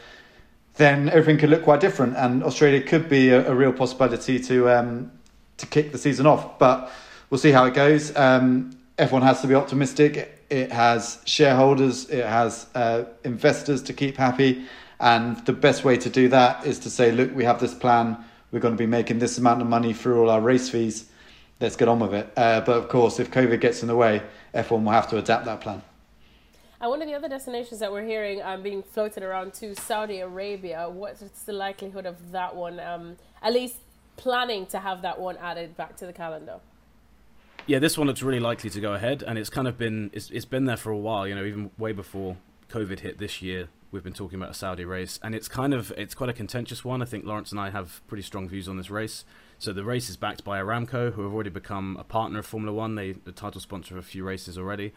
then 0.77 1.09
everything 1.09 1.39
could 1.39 1.51
look 1.51 1.65
quite 1.65 1.81
different. 1.81 2.17
And 2.17 2.43
Australia 2.43 2.83
could 2.83 3.09
be 3.09 3.31
a, 3.31 3.51
a 3.51 3.55
real 3.55 3.73
possibility 3.73 4.39
to, 4.41 4.71
um, 4.71 5.13
to 5.59 5.67
kick 5.67 5.93
the 5.93 5.99
season 5.99 6.27
off. 6.27 6.59
But 6.59 6.91
we'll 7.31 7.39
see 7.39 7.53
how 7.53 7.65
it 7.65 7.75
goes. 7.75 8.15
Um, 8.17 8.77
F1 8.99 9.23
has 9.23 9.41
to 9.41 9.47
be 9.47 9.55
optimistic 9.55 10.35
it 10.51 10.71
has 10.71 11.21
shareholders, 11.25 12.09
it 12.11 12.25
has 12.25 12.67
uh, 12.75 13.05
investors 13.25 13.83
to 13.85 13.93
keep 13.93 14.17
happy. 14.17 14.67
And 15.01 15.45
the 15.47 15.53
best 15.53 15.85
way 15.85 15.97
to 15.97 16.09
do 16.09 16.29
that 16.29 16.65
is 16.65 16.79
to 16.81 16.91
say, 16.91 17.11
look, 17.11 17.35
we 17.35 17.45
have 17.45 17.61
this 17.61 17.75
plan. 17.75 18.17
We're 18.53 18.61
going 18.61 18.75
to 18.75 18.79
be 18.79 18.87
making 18.87 19.19
this 19.19 19.37
amount 19.39 19.63
of 19.63 19.69
money 19.69 19.93
through 19.93 20.21
all 20.21 20.31
our 20.31 20.41
race 20.41 20.69
fees. 20.69 21.07
Let's 21.61 21.77
get 21.77 21.89
on 21.89 21.99
with 21.99 22.15
it. 22.15 22.33
Uh, 22.37 22.61
but 22.61 22.77
of 22.77 22.89
course, 22.89 23.19
if 23.19 23.31
COVID 23.31 23.61
gets 23.61 23.83
in 23.83 23.89
the 23.89 23.97
way, 23.97 24.23
F1 24.55 24.85
will 24.85 24.93
have 24.93 25.11
to 25.11 25.19
adapt 25.19 25.45
that 25.47 25.61
plan. 25.61 25.83
And 26.85 26.91
one 26.91 27.01
of 27.01 27.09
the 27.09 27.15
other 27.15 27.31
destinations 27.31 27.81
that 27.81 27.91
we're 27.91 28.05
hearing 28.05 28.43
um, 28.43 28.63
being 28.63 28.83
floated 28.83 29.23
around 29.23 29.55
to 29.55 29.75
Saudi 29.75 30.21
Arabia. 30.21 30.87
What's 30.87 31.23
the 31.45 31.55
likelihood 31.55 32.05
of 32.05 32.33
that 32.33 32.55
one? 32.55 32.79
Um, 32.79 33.17
at 33.41 33.55
least 33.55 33.77
planning 34.19 34.67
to 34.67 34.81
have 34.81 35.01
that 35.01 35.19
one 35.19 35.39
added 35.39 35.79
back 35.79 35.97
to 35.97 36.05
the 36.05 36.13
calendar. 36.13 36.61
Yeah, 37.67 37.79
this 37.79 37.97
one 37.97 38.07
looks 38.07 38.23
really 38.23 38.39
likely 38.39 38.69
to 38.69 38.81
go 38.83 38.93
ahead, 38.93 39.25
and 39.27 39.39
it's 39.39 39.49
kind 39.49 39.67
of 39.67 39.79
been 39.79 40.11
it's, 40.13 40.29
it's 40.29 40.45
been 40.45 40.67
there 40.67 40.77
for 40.77 40.91
a 40.91 40.99
while. 40.99 41.27
You 41.27 41.35
know, 41.35 41.47
even 41.47 41.71
way 41.79 41.93
before 41.93 42.37
COVID 42.69 43.01
hit 43.01 43.17
this 43.17 43.41
year, 43.41 43.69
we've 43.91 44.05
been 44.05 44.13
talking 44.13 44.39
about 44.39 44.51
a 44.51 44.55
Saudi 44.55 44.85
race, 44.85 45.19
and 45.23 45.35
it's 45.35 45.49
kind 45.49 45.73
of 45.73 45.91
it's 45.97 46.15
quite 46.15 46.29
a 46.29 46.35
contentious 46.35 46.85
one. 46.85 47.01
I 47.01 47.07
think 47.07 47.25
Lawrence 47.25 47.51
and 47.51 47.59
I 47.59 47.71
have 47.71 48.03
pretty 48.09 48.25
strong 48.25 48.47
views 48.47 48.69
on 48.69 48.77
this 48.77 48.91
race. 48.91 49.25
So 49.59 49.73
the 49.73 49.85
race 49.85 50.11
is 50.11 50.19
backed 50.19 50.45
by 50.45 50.61
Aramco, 50.61 51.15
who 51.15 51.23
have 51.23 51.33
already 51.33 51.49
become 51.49 51.97
a 51.99 52.05
partner 52.05 52.41
of 52.41 52.47
Formula 52.47 52.77
One. 52.77 52.95
They 52.95 53.13
the 53.13 53.33
title 53.33 53.63
sponsor 53.63 53.97
of 53.97 54.05
a 54.05 54.07
few 54.07 54.23
races 54.23 54.59
already, 54.59 54.93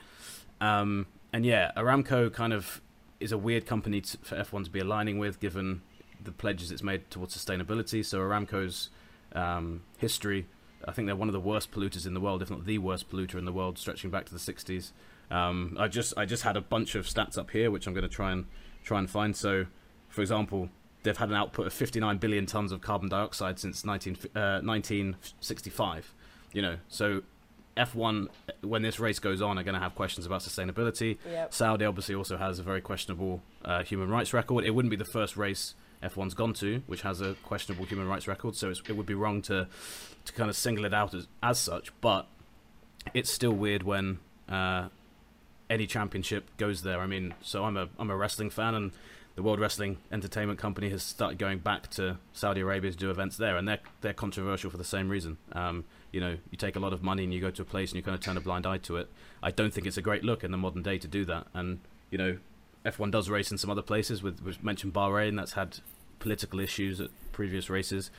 um, 0.59 1.05
and 1.37 1.45
yeah, 1.45 1.71
Aramco 1.77 2.33
kind 2.33 2.51
of 2.51 2.81
is 3.19 3.31
a 3.31 3.37
weird 3.37 3.65
company 3.65 4.01
to, 4.01 4.17
for 4.17 4.35
F1 4.35 4.65
to 4.65 4.69
be 4.69 4.79
aligning 4.79 5.17
with, 5.17 5.39
given 5.39 5.81
the 6.21 6.31
pledges 6.31 6.71
it's 6.71 6.83
made 6.83 7.09
towards 7.09 7.37
sustainability. 7.37 8.03
So 8.03 8.19
Aramco's 8.19 8.89
um, 9.33 9.83
history 9.97 10.47
I 10.85 10.91
think 10.91 11.07
they're 11.07 11.15
one 11.15 11.29
of 11.29 11.33
the 11.33 11.39
worst 11.39 11.71
polluters 11.71 12.05
in 12.05 12.13
the 12.13 12.19
world, 12.19 12.41
if 12.41 12.49
not 12.49 12.65
the 12.65 12.77
worst 12.77 13.09
polluter 13.09 13.35
in 13.35 13.45
the 13.45 13.53
world, 13.53 13.77
stretching 13.77 14.09
back 14.09 14.25
to 14.25 14.33
the 14.33 14.39
60s. 14.39 14.91
Um, 15.31 15.75
I 15.79 15.87
just 15.87 16.13
I 16.17 16.25
just 16.25 16.43
had 16.43 16.55
a 16.55 16.61
bunch 16.61 16.95
of 16.95 17.05
stats 17.05 17.37
up 17.37 17.51
here, 17.51 17.71
which 17.71 17.87
I'm 17.87 17.93
going 17.93 18.07
to 18.07 18.09
try 18.09 18.31
and 18.31 18.45
try 18.83 18.99
and 18.99 19.09
find. 19.09 19.35
So, 19.35 19.65
for 20.07 20.21
example, 20.21 20.69
they've 21.03 21.17
had 21.17 21.29
an 21.29 21.35
output 21.35 21.67
of 21.67 21.73
59 21.73 22.17
billion 22.17 22.45
tons 22.45 22.71
of 22.71 22.81
carbon 22.81 23.09
dioxide 23.09 23.59
since 23.59 23.83
19, 23.83 24.17
uh, 24.35 24.61
1965. 24.61 26.13
You 26.53 26.61
know, 26.61 26.77
so 26.87 27.23
F1 27.77 28.27
when 28.61 28.81
this 28.81 28.99
race 28.99 29.19
goes 29.19 29.41
on 29.41 29.57
are 29.57 29.63
going 29.63 29.75
to 29.75 29.81
have 29.81 29.95
questions 29.95 30.25
about 30.25 30.41
sustainability. 30.41 31.17
Yep. 31.29 31.53
Saudi 31.53 31.85
obviously 31.85 32.15
also 32.15 32.37
has 32.37 32.59
a 32.59 32.63
very 32.63 32.81
questionable 32.81 33.41
uh, 33.63 33.83
human 33.83 34.09
rights 34.09 34.33
record. 34.33 34.65
It 34.65 34.71
wouldn't 34.71 34.89
be 34.89 34.97
the 34.97 35.05
first 35.05 35.37
race 35.37 35.75
F1's 36.03 36.33
gone 36.33 36.53
to, 36.55 36.81
which 36.87 37.01
has 37.01 37.21
a 37.21 37.33
questionable 37.43 37.85
human 37.85 38.07
rights 38.07 38.27
record. 38.27 38.55
So 38.55 38.69
it 38.69 38.95
would 38.95 39.05
be 39.05 39.15
wrong 39.15 39.41
to 39.43 39.67
to 40.25 40.33
kind 40.33 40.49
of 40.49 40.55
single 40.55 40.85
it 40.85 40.93
out 40.93 41.13
as 41.13 41.27
as 41.41 41.59
such. 41.59 41.91
But 42.01 42.27
it's 43.13 43.31
still 43.31 43.53
weird 43.53 43.83
when 43.83 44.19
uh, 44.49 44.89
any 45.69 45.87
championship 45.87 46.45
goes 46.57 46.83
there. 46.83 46.99
I 46.99 47.07
mean, 47.07 47.33
so 47.41 47.63
I'm 47.63 47.77
a 47.77 47.89
I'm 47.97 48.09
a 48.09 48.17
wrestling 48.17 48.49
fan, 48.49 48.75
and 48.75 48.91
the 49.35 49.43
World 49.43 49.59
Wrestling 49.59 49.97
Entertainment 50.11 50.59
Company 50.59 50.89
has 50.89 51.03
started 51.03 51.37
going 51.37 51.59
back 51.59 51.89
to 51.91 52.17
Saudi 52.33 52.61
Arabia 52.61 52.91
to 52.91 52.97
do 52.97 53.11
events 53.11 53.37
there, 53.37 53.57
and 53.57 53.67
they're 53.67 53.79
they're 54.01 54.13
controversial 54.13 54.69
for 54.69 54.77
the 54.77 54.83
same 54.83 55.09
reason. 55.09 55.37
Um, 55.53 55.85
you 56.11 56.19
know, 56.19 56.37
you 56.51 56.57
take 56.57 56.75
a 56.75 56.79
lot 56.79 56.93
of 56.93 57.03
money 57.03 57.23
and 57.23 57.33
you 57.33 57.41
go 57.41 57.51
to 57.51 57.61
a 57.61 57.65
place 57.65 57.91
and 57.91 57.97
you 57.97 58.03
kind 58.03 58.15
of 58.15 58.21
turn 58.21 58.37
a 58.37 58.41
blind 58.41 58.65
eye 58.65 58.77
to 58.79 58.97
it. 58.97 59.09
I 59.43 59.51
don't 59.51 59.73
think 59.73 59.87
it's 59.87 59.97
a 59.97 60.01
great 60.01 60.23
look 60.23 60.43
in 60.43 60.51
the 60.51 60.57
modern 60.57 60.83
day 60.83 60.97
to 60.97 61.07
do 61.07 61.25
that. 61.25 61.47
And 61.53 61.79
you 62.09 62.17
know, 62.17 62.37
F1 62.85 63.11
does 63.11 63.29
race 63.29 63.51
in 63.51 63.57
some 63.57 63.69
other 63.69 63.81
places. 63.81 64.23
With 64.23 64.41
we 64.41 64.55
mentioned 64.61 64.93
Bahrain, 64.93 65.35
that's 65.35 65.53
had 65.53 65.79
political 66.19 66.59
issues 66.59 67.01
at 67.01 67.09
previous 67.31 67.69
races. 67.69 68.09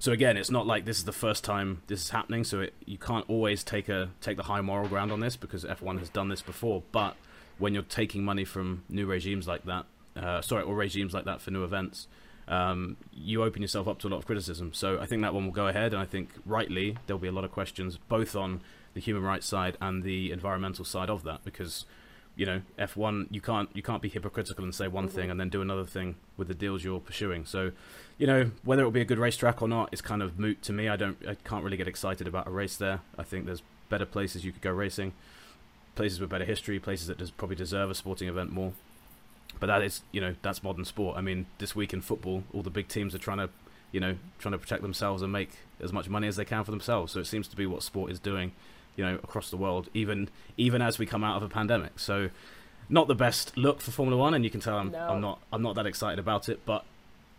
So 0.00 0.12
again, 0.12 0.36
it's 0.36 0.50
not 0.50 0.66
like 0.66 0.84
this 0.84 0.98
is 0.98 1.04
the 1.04 1.12
first 1.12 1.42
time 1.42 1.82
this 1.86 2.02
is 2.02 2.10
happening. 2.10 2.44
So 2.44 2.60
it, 2.60 2.74
you 2.84 2.98
can't 2.98 3.28
always 3.28 3.64
take 3.64 3.88
a 3.88 4.10
take 4.20 4.36
the 4.36 4.44
high 4.44 4.60
moral 4.60 4.88
ground 4.88 5.12
on 5.12 5.20
this 5.20 5.36
because 5.36 5.64
F1 5.64 5.98
has 5.98 6.08
done 6.08 6.28
this 6.28 6.42
before. 6.42 6.82
But 6.92 7.16
when 7.58 7.74
you're 7.74 7.82
taking 7.82 8.24
money 8.24 8.44
from 8.44 8.84
new 8.88 9.06
regimes 9.06 9.48
like 9.48 9.64
that, 9.64 9.86
uh, 10.16 10.40
sorry, 10.42 10.62
or 10.62 10.74
regimes 10.74 11.14
like 11.14 11.24
that 11.24 11.40
for 11.40 11.50
new 11.50 11.64
events, 11.64 12.06
um, 12.48 12.96
you 13.12 13.42
open 13.44 13.62
yourself 13.62 13.86
up 13.86 13.98
to 14.00 14.08
a 14.08 14.10
lot 14.10 14.18
of 14.18 14.26
criticism. 14.26 14.72
So 14.72 14.98
I 14.98 15.06
think 15.06 15.22
that 15.22 15.34
one 15.34 15.44
will 15.44 15.52
go 15.52 15.68
ahead, 15.68 15.92
and 15.92 16.02
I 16.02 16.06
think 16.06 16.30
rightly 16.44 16.96
there'll 17.06 17.20
be 17.20 17.28
a 17.28 17.32
lot 17.32 17.44
of 17.44 17.52
questions 17.52 17.98
both 18.08 18.34
on 18.34 18.62
the 18.94 19.00
human 19.00 19.22
rights 19.22 19.46
side 19.46 19.76
and 19.80 20.02
the 20.02 20.32
environmental 20.32 20.84
side 20.84 21.10
of 21.10 21.22
that 21.24 21.44
because 21.44 21.84
you 22.34 22.46
know 22.46 22.62
F1 22.78 23.26
you 23.30 23.40
can't 23.40 23.68
you 23.74 23.82
can't 23.82 24.00
be 24.00 24.08
hypocritical 24.08 24.64
and 24.64 24.74
say 24.74 24.88
one 24.88 25.06
mm-hmm. 25.06 25.14
thing 25.14 25.30
and 25.30 25.38
then 25.38 25.48
do 25.48 25.60
another 25.60 25.84
thing 25.84 26.16
with 26.36 26.48
the 26.48 26.54
deals 26.54 26.82
you're 26.82 27.00
pursuing. 27.00 27.44
So, 27.44 27.72
you 28.16 28.26
know 28.26 28.50
whether 28.64 28.82
it'll 28.82 28.92
be 28.92 29.00
a 29.00 29.04
good 29.04 29.18
racetrack 29.18 29.60
or 29.60 29.68
not 29.68 29.90
is 29.92 30.00
kind 30.00 30.22
of 30.22 30.38
moot 30.38 30.62
to 30.62 30.72
me. 30.72 30.88
I 30.88 30.96
don't 30.96 31.18
I 31.28 31.34
can't 31.34 31.64
really 31.64 31.76
get 31.76 31.88
excited 31.88 32.26
about 32.26 32.46
a 32.46 32.50
race 32.50 32.76
there. 32.76 33.00
I 33.18 33.24
think 33.24 33.46
there's 33.46 33.62
better 33.88 34.06
places 34.06 34.44
you 34.44 34.52
could 34.52 34.62
go 34.62 34.70
racing, 34.70 35.12
places 35.94 36.20
with 36.20 36.30
better 36.30 36.44
history, 36.44 36.78
places 36.78 37.08
that 37.08 37.18
does 37.18 37.30
probably 37.30 37.56
deserve 37.56 37.90
a 37.90 37.94
sporting 37.94 38.28
event 38.28 38.52
more. 38.52 38.72
But 39.60 39.66
that 39.66 39.82
is 39.82 40.02
you 40.12 40.20
know 40.20 40.34
that's 40.42 40.62
modern 40.62 40.84
sport. 40.84 41.16
I 41.16 41.20
mean 41.20 41.46
this 41.58 41.74
week 41.74 41.92
in 41.92 42.00
football, 42.00 42.44
all 42.52 42.62
the 42.62 42.70
big 42.70 42.88
teams 42.88 43.14
are 43.14 43.18
trying 43.18 43.38
to 43.38 43.50
you 43.92 44.00
know 44.00 44.16
trying 44.38 44.52
to 44.52 44.58
protect 44.58 44.82
themselves 44.82 45.22
and 45.22 45.32
make 45.32 45.50
as 45.80 45.92
much 45.92 46.08
money 46.08 46.28
as 46.28 46.36
they 46.36 46.44
can 46.44 46.64
for 46.64 46.70
themselves. 46.70 47.12
So 47.12 47.20
it 47.20 47.26
seems 47.26 47.48
to 47.48 47.56
be 47.56 47.66
what 47.66 47.82
sport 47.82 48.10
is 48.10 48.18
doing 48.18 48.52
you 48.98 49.04
know, 49.04 49.14
across 49.22 49.48
the 49.48 49.56
world, 49.56 49.88
even 49.94 50.28
even 50.56 50.82
as 50.82 50.98
we 50.98 51.06
come 51.06 51.22
out 51.22 51.36
of 51.36 51.42
a 51.44 51.48
pandemic. 51.48 52.00
So, 52.00 52.30
not 52.88 53.06
the 53.06 53.14
best 53.14 53.56
look 53.56 53.80
for 53.80 53.92
Formula 53.92 54.20
One, 54.20 54.34
and 54.34 54.44
you 54.44 54.50
can 54.50 54.60
tell 54.60 54.76
I'm, 54.76 54.90
no. 54.90 54.98
I'm 54.98 55.20
not 55.20 55.40
I'm 55.52 55.62
not 55.62 55.76
that 55.76 55.86
excited 55.86 56.18
about 56.18 56.48
it. 56.48 56.66
But 56.66 56.84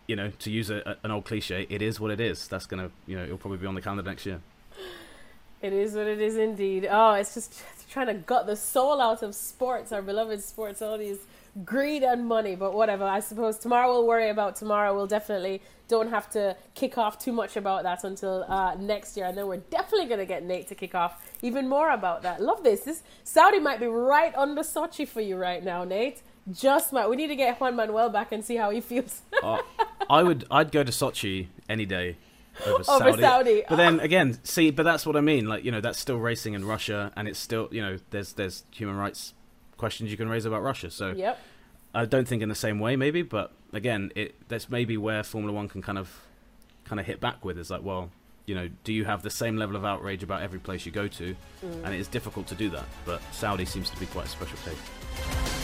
you 0.08 0.16
know, 0.16 0.32
to 0.40 0.50
use 0.50 0.70
a, 0.70 0.78
a, 0.86 0.96
an 1.04 1.12
old 1.12 1.26
cliche, 1.26 1.68
it 1.70 1.82
is 1.82 2.00
what 2.00 2.12
it 2.12 2.22
is. 2.22 2.48
That's 2.48 2.66
gonna 2.66 2.90
you 3.06 3.18
know 3.18 3.26
it'll 3.26 3.38
probably 3.38 3.58
be 3.58 3.68
on 3.68 3.76
the 3.76 3.82
calendar 3.82 4.10
next 4.10 4.26
year. 4.26 4.40
It 5.62 5.74
is 5.74 5.94
what 5.96 6.08
it 6.08 6.22
is 6.22 6.38
indeed. 6.38 6.88
Oh, 6.90 7.12
it's 7.12 7.34
just 7.34 7.62
trying 7.89 8.08
to 8.08 8.13
gut 8.13 8.45
the 8.45 8.56
soul 8.56 9.02
out 9.02 9.23
of 9.23 9.34
sports, 9.36 9.91
our 9.91 10.02
beloved 10.02 10.41
sports, 10.43 10.82
all 10.82 10.97
these 10.97 11.19
greed 11.65 12.04
and 12.04 12.28
money. 12.28 12.56
But 12.56 12.73
whatever. 12.73 13.04
I 13.04 13.19
suppose 13.19 13.58
tomorrow 13.58 13.89
we'll 13.89 14.08
worry 14.08 14.30
about 14.30 14.56
tomorrow. 14.56 14.95
We'll 14.95 15.08
definitely 15.08 15.62
don't 15.88 16.10
have 16.10 16.30
to 16.32 16.56
kick 16.75 16.97
off 16.97 17.17
too 17.17 17.32
much 17.32 17.58
about 17.58 17.84
that 17.84 18.04
until 18.04 18.45
uh, 18.47 18.75
next 18.75 19.17
year. 19.17 19.25
I 19.25 19.32
know 19.32 19.47
we're 19.47 19.58
definitely 19.58 20.06
going 20.06 20.19
to 20.19 20.25
get 20.25 20.43
Nate 20.43 20.67
to 20.67 20.75
kick 20.75 20.93
off 20.93 21.21
even 21.41 21.67
more 21.67 21.91
about 21.91 22.21
that. 22.21 22.41
Love 22.41 22.63
this. 22.63 22.82
This 22.82 23.04
Saudi 23.23 23.60
might 23.60 23.80
be 23.80 23.88
right 23.88 24.34
under 24.36 24.62
Sochi 24.62 25.08
for 25.08 25.21
you 25.21 25.36
right 25.36 25.63
now, 25.63 25.84
Nate. 25.84 26.21
Just 26.52 26.93
might. 26.93 27.10
We 27.10 27.15
need 27.15 27.28
to 27.28 27.36
get 27.36 27.60
Juan 27.60 27.75
Manuel 27.75 28.10
back 28.10 28.32
and 28.32 28.43
see 28.45 28.56
how 28.56 28.69
he 28.69 28.82
feels. 28.82 29.21
uh, 29.43 29.60
I 30.10 30.23
would. 30.23 30.45
I'd 30.49 30.71
go 30.71 30.84
to 30.84 30.91
Sochi 30.91 31.47
any 31.67 31.86
day 31.86 32.17
over, 32.65 32.76
over 32.76 32.84
Saudi. 32.84 33.22
Saudi. 33.22 33.63
But 33.67 33.76
then 33.76 34.00
again, 34.00 34.39
see, 34.43 34.72
but 34.72 34.84
that's 34.84 35.06
what 35.06 35.15
I 35.15 35.22
mean. 35.22 35.45
Like 35.45 35.63
you 35.63 35.72
know, 35.72 35.82
that's 35.82 36.00
still 36.00 36.17
racing 36.17 36.54
in 36.54 36.65
Russia, 36.65 37.12
and 37.15 37.28
it's 37.28 37.39
still 37.39 37.69
you 37.72 37.82
know, 37.82 37.98
there's 38.10 38.34
there's 38.34 38.63
human 38.72 38.95
rights 38.95 39.34
questions 39.78 40.12
you 40.12 40.17
can 40.17 40.30
raise 40.30 40.45
about 40.45 40.62
Russia. 40.62 40.91
So 40.91 41.12
yep. 41.12 41.39
I 41.93 42.06
don't 42.06 42.28
think 42.28 42.43
in 42.43 42.50
the 42.50 42.56
same 42.56 42.80
way, 42.80 42.95
maybe, 42.95 43.24
but 43.24 43.52
again, 43.74 44.12
it 44.15 44.36
that's 44.48 44.69
maybe 44.69 44.98
where 44.98 45.24
Formula 45.24 45.54
One 45.54 45.67
can 45.67 45.82
kind 45.82 45.98
of 45.98 46.22
kind 46.84 47.00
of 47.00 47.06
hit 47.06 47.19
back 47.19 47.43
with 47.43 47.58
is 47.58 47.72
like, 47.72 47.84
well, 47.84 48.12
you 48.45 48.56
know, 48.56 48.69
do 48.84 48.93
you 48.93 49.06
have 49.06 49.24
the 49.24 49.30
same 49.30 49.58
level 49.58 49.76
of 49.76 49.86
outrage 49.86 50.24
about 50.24 50.41
every 50.41 50.60
place 50.60 50.86
you 50.86 50.91
go 50.91 51.08
to? 51.08 51.36
Mm. 51.65 51.84
And 51.86 51.93
it 51.93 52.00
is 52.00 52.08
difficult 52.08 52.48
to 52.48 52.56
do 52.56 52.69
that, 52.72 52.86
but 53.06 53.22
Saudi 53.32 53.65
seems 53.65 53.89
to 53.89 54.00
be 54.00 54.06
quite 54.08 54.26
a 54.26 54.30
special 54.30 54.58
case. 54.58 55.59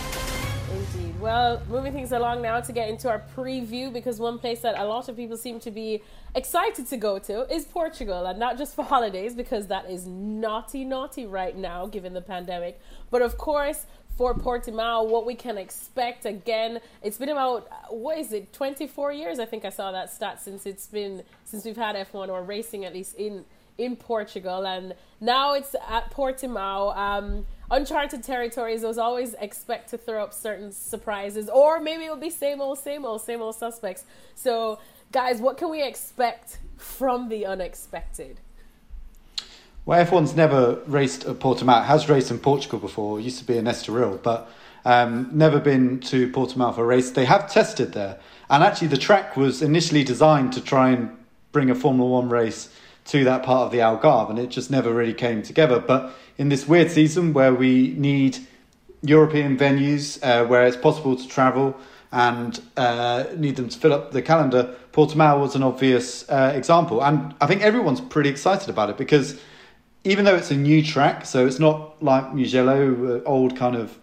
Indeed. 0.72 1.20
Well, 1.20 1.62
moving 1.70 1.94
things 1.94 2.12
along 2.12 2.42
now 2.42 2.60
to 2.60 2.72
get 2.72 2.90
into 2.90 3.10
our 3.10 3.24
preview 3.36 3.92
because 3.92 4.20
one 4.20 4.40
place 4.40 4.62
that 4.62 4.78
a 4.78 4.86
lot 4.86 5.08
of 5.10 5.16
people 5.16 5.38
seem 5.38 5.60
to 5.62 5.72
be 5.72 6.02
excited 6.34 6.88
to 6.88 6.98
go 6.98 7.20
to 7.20 7.52
is 7.54 7.66
Portugal, 7.66 8.26
and 8.26 8.40
not 8.40 8.58
just 8.58 8.76
for 8.76 8.84
holidays 8.84 9.36
because 9.36 9.68
that 9.68 9.90
is 9.90 10.08
naughty, 10.08 10.84
naughty 10.84 11.26
right 11.26 11.56
now 11.56 11.86
given 11.86 12.14
the 12.14 12.22
pandemic, 12.22 12.80
but 13.12 13.22
of 13.22 13.38
course 13.38 13.86
for 14.18 14.34
Portimao, 14.34 15.08
what 15.08 15.26
we 15.26 15.36
can 15.36 15.58
expect. 15.58 16.26
Again, 16.26 16.80
it's 17.02 17.18
been 17.18 17.30
about 17.30 17.70
what 17.90 18.18
is 18.18 18.32
it, 18.32 18.54
24 18.54 19.12
years? 19.12 19.40
I 19.40 19.46
think 19.46 19.66
I 19.66 19.70
saw 19.70 19.92
that 19.92 20.12
stat 20.12 20.42
since 20.42 20.66
it's 20.66 20.88
been 20.88 21.24
since 21.44 21.66
we've 21.66 21.76
had 21.76 21.96
F1 21.96 22.30
or 22.30 22.42
racing 22.42 22.86
at 22.86 22.94
least 22.94 23.16
in 23.16 23.46
in 23.78 23.96
Portugal, 23.96 24.66
and 24.66 24.96
now 25.20 25.54
it's 25.54 25.76
at 25.90 26.12
Portimao. 26.12 26.96
Um, 26.96 27.46
uncharted 27.72 28.24
territories. 28.24 28.82
Those 28.82 28.98
always 28.98 29.34
expect 29.36 29.90
to 29.90 29.98
throw 29.98 30.24
up 30.24 30.34
certain 30.34 30.72
surprises, 30.72 31.50
or 31.50 31.80
maybe 31.80 32.06
it'll 32.06 32.18
be 32.18 32.30
same 32.30 32.62
old, 32.62 32.80
same 32.80 33.06
old, 33.06 33.22
same 33.22 33.42
old 33.42 33.56
suspects. 33.56 34.04
So, 34.36 34.80
guys, 35.12 35.42
what 35.42 35.58
can 35.58 35.70
we 35.70 35.84
expect 35.84 36.60
from 36.78 37.30
the 37.30 37.46
unexpected? 37.46 38.40
well, 39.86 40.04
F1's 40.04 40.36
never 40.36 40.80
raced 40.88 41.26
at 41.26 41.38
Portimao. 41.38 41.86
Has 41.86 42.10
raced 42.10 42.32
in 42.32 42.40
Portugal 42.40 42.80
before. 42.80 43.20
It 43.20 43.24
used 43.24 43.40
to 43.40 43.46
be 43.46 43.58
in 43.58 43.66
Estoril, 43.66 44.22
but 44.22 44.50
um, 44.84 45.30
never 45.32 45.60
been 45.60 46.00
to 46.02 46.30
Portimao 46.32 46.74
for 46.74 46.84
a 46.84 46.88
race. 46.88 47.12
They 47.12 47.26
have 47.26 47.52
tested 47.52 47.94
there, 47.94 48.20
and 48.50 48.64
actually 48.64 48.88
the 48.88 48.98
track 48.98 49.38
was 49.38 49.62
initially 49.62 50.04
designed 50.04 50.54
to 50.54 50.62
try 50.62 50.90
and 50.90 51.16
bring 51.52 51.70
a 51.70 51.76
Formula 51.76 52.10
One 52.10 52.30
race 52.30 52.70
to 53.06 53.24
that 53.24 53.44
part 53.44 53.68
of 53.68 53.72
the 53.72 53.80
Algarve, 53.80 54.30
and 54.30 54.40
it 54.40 54.50
just 54.50 54.72
never 54.72 54.94
really 54.94 55.14
came 55.14 55.42
together. 55.42 55.80
But 55.80 56.14
in 56.38 56.50
this 56.50 56.68
weird 56.68 56.92
season 56.92 57.34
where 57.34 57.54
we 57.54 57.94
need 57.98 58.40
European 59.02 59.58
venues 59.58 60.20
uh, 60.24 60.46
where 60.46 60.66
it's 60.66 60.78
possible 60.78 61.16
to 61.16 61.28
travel 61.28 61.76
and 62.12 62.62
uh, 62.78 63.26
need 63.36 63.56
them 63.56 63.70
to 63.70 63.78
fill 63.78 63.94
up 63.94 64.12
the 64.12 64.22
calendar, 64.22 64.76
Portimao 64.92 65.40
was 65.40 65.56
an 65.56 65.64
obvious 65.64 66.28
uh, 66.30 66.54
example. 66.56 67.04
And 67.04 67.36
I 67.42 67.46
think 67.46 67.62
everyone's 67.62 68.02
pretty 68.02 68.30
excited 68.30 68.70
about 68.70 68.90
it 68.90 68.98
because 68.98 69.40
even 70.04 70.26
though 70.26 70.36
it's 70.36 70.52
a 70.52 70.56
new 70.56 70.84
track, 70.84 71.26
so 71.26 71.46
it's 71.46 71.60
not 71.60 72.02
like 72.02 72.34
Mugello, 72.34 73.18
uh, 73.18 73.24
old 73.28 73.56
kind 73.56 73.76
of, 73.76 73.98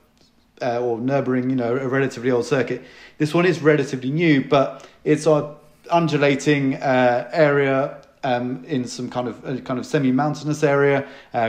uh, 0.60 0.80
or 0.80 0.98
Nürburgring, 0.98 1.50
you 1.50 1.56
know, 1.56 1.76
a 1.76 1.88
relatively 1.88 2.30
old 2.30 2.44
circuit. 2.44 2.82
This 3.18 3.34
one 3.34 3.46
is 3.46 3.62
relatively 3.62 4.10
new, 4.10 4.44
but 4.44 4.86
it's 5.04 5.26
a 5.26 5.54
undulating 5.90 6.74
uh, 6.76 7.28
area 7.32 8.01
um, 8.24 8.64
in 8.64 8.86
some 8.86 9.10
kind 9.10 9.28
of 9.28 9.42
kind 9.64 9.78
of 9.78 9.86
semi-mountainous 9.86 10.62
area, 10.62 11.06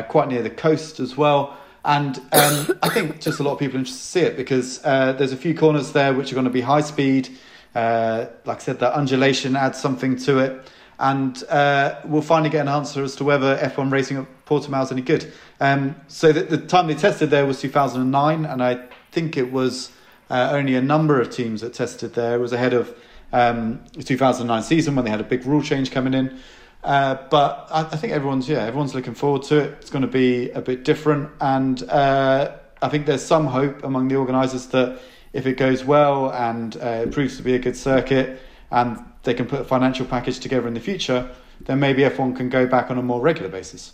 quite 0.10 0.28
near 0.28 0.42
the 0.42 0.50
coast 0.50 1.00
as 1.00 1.16
well. 1.18 1.58
And 1.86 2.18
um, 2.32 2.80
I 2.82 2.90
think 2.90 3.20
just 3.20 3.40
a 3.40 3.44
lot 3.44 3.54
of 3.54 3.60
people 3.60 3.76
are 3.76 3.80
interested 3.80 4.04
to 4.04 4.10
see 4.10 4.22
it 4.22 4.38
because 4.38 4.84
uh, 4.86 5.14
there's 5.14 5.34
a 5.34 5.38
few 5.38 5.56
corners 5.56 5.92
there 5.92 6.14
which 6.14 6.32
are 6.32 6.36
going 6.36 6.46
to 6.46 6.52
be 6.52 6.62
high 6.62 6.82
speed. 6.82 7.30
Uh, 7.76 8.28
like 8.46 8.58
I 8.58 8.62
said, 8.62 8.80
that 8.80 8.94
undulation 8.94 9.56
adds 9.56 9.82
something 9.82 10.16
to 10.18 10.40
it. 10.40 10.72
And 11.00 11.44
uh, 11.46 12.00
we'll 12.06 12.22
finally 12.22 12.50
get 12.50 12.62
an 12.62 12.68
answer 12.70 13.04
as 13.04 13.16
to 13.18 13.24
whether 13.24 13.58
F1 13.58 13.92
racing 13.92 14.18
at 14.18 14.46
Portimao 14.46 14.84
is 14.84 14.92
any 14.92 15.02
good. 15.02 15.34
Um, 15.60 15.96
so 16.08 16.32
the, 16.32 16.44
the, 16.44 16.58
time 16.58 16.88
they 16.88 16.96
tested 16.96 17.30
there 17.30 17.46
was 17.46 17.60
2009, 17.60 18.46
and 18.46 18.64
I 18.64 18.88
think 19.12 19.36
it 19.36 19.52
was 19.52 19.92
uh, 20.30 20.50
only 20.52 20.76
a 20.76 20.82
number 20.82 21.20
of 21.20 21.32
teams 21.32 21.62
that 21.62 21.74
tested 21.74 22.14
there. 22.14 22.36
It 22.36 22.40
was 22.40 22.54
ahead 22.54 22.74
of 22.74 22.96
um, 23.34 23.84
the 23.94 24.04
2009 24.04 24.64
season 24.64 24.96
when 24.96 25.04
they 25.04 25.12
had 25.12 25.20
a 25.20 25.26
big 25.26 25.46
rule 25.46 25.64
change 25.64 25.92
coming 25.92 26.14
in. 26.14 26.40
Uh, 26.84 27.18
but 27.30 27.68
I, 27.72 27.82
I, 27.82 27.96
think 27.96 28.12
everyone's 28.12 28.50
yeah 28.50 28.66
everyone's 28.66 28.94
looking 28.94 29.14
forward 29.14 29.44
to 29.44 29.60
it. 29.60 29.78
It's 29.80 29.90
going 29.90 30.02
to 30.02 30.08
be 30.08 30.50
a 30.52 30.62
bit 30.62 30.84
different, 30.84 31.30
and 31.40 31.82
uh, 31.84 32.52
I 32.82 32.90
think 32.90 33.06
there's 33.06 33.24
some 33.24 33.46
hope 33.46 33.84
among 33.84 34.10
the 34.10 34.18
organisers 34.18 34.68
that 34.68 35.00
if 35.32 35.48
it 35.48 35.56
goes 35.56 35.86
well 35.86 36.32
and 36.34 36.76
uh, 36.78 37.04
it 37.04 37.12
proves 37.12 37.38
to 37.38 37.44
be 37.44 37.56
a 37.56 37.60
good 37.60 37.78
circuit, 37.78 38.40
and 38.70 39.00
they 39.24 39.34
can 39.34 39.46
put 39.46 39.62
a 39.62 39.64
financial 39.64 40.06
package 40.06 40.40
together 40.40 40.68
in 40.68 40.74
the 40.74 40.82
future, 40.82 41.30
then 41.62 41.80
maybe 41.80 42.02
F1 42.02 42.36
can 42.36 42.50
go 42.50 42.68
back 42.68 42.92
on 42.92 42.98
a 42.98 43.04
more 43.04 43.22
regular 43.22 43.50
basis. 43.50 43.94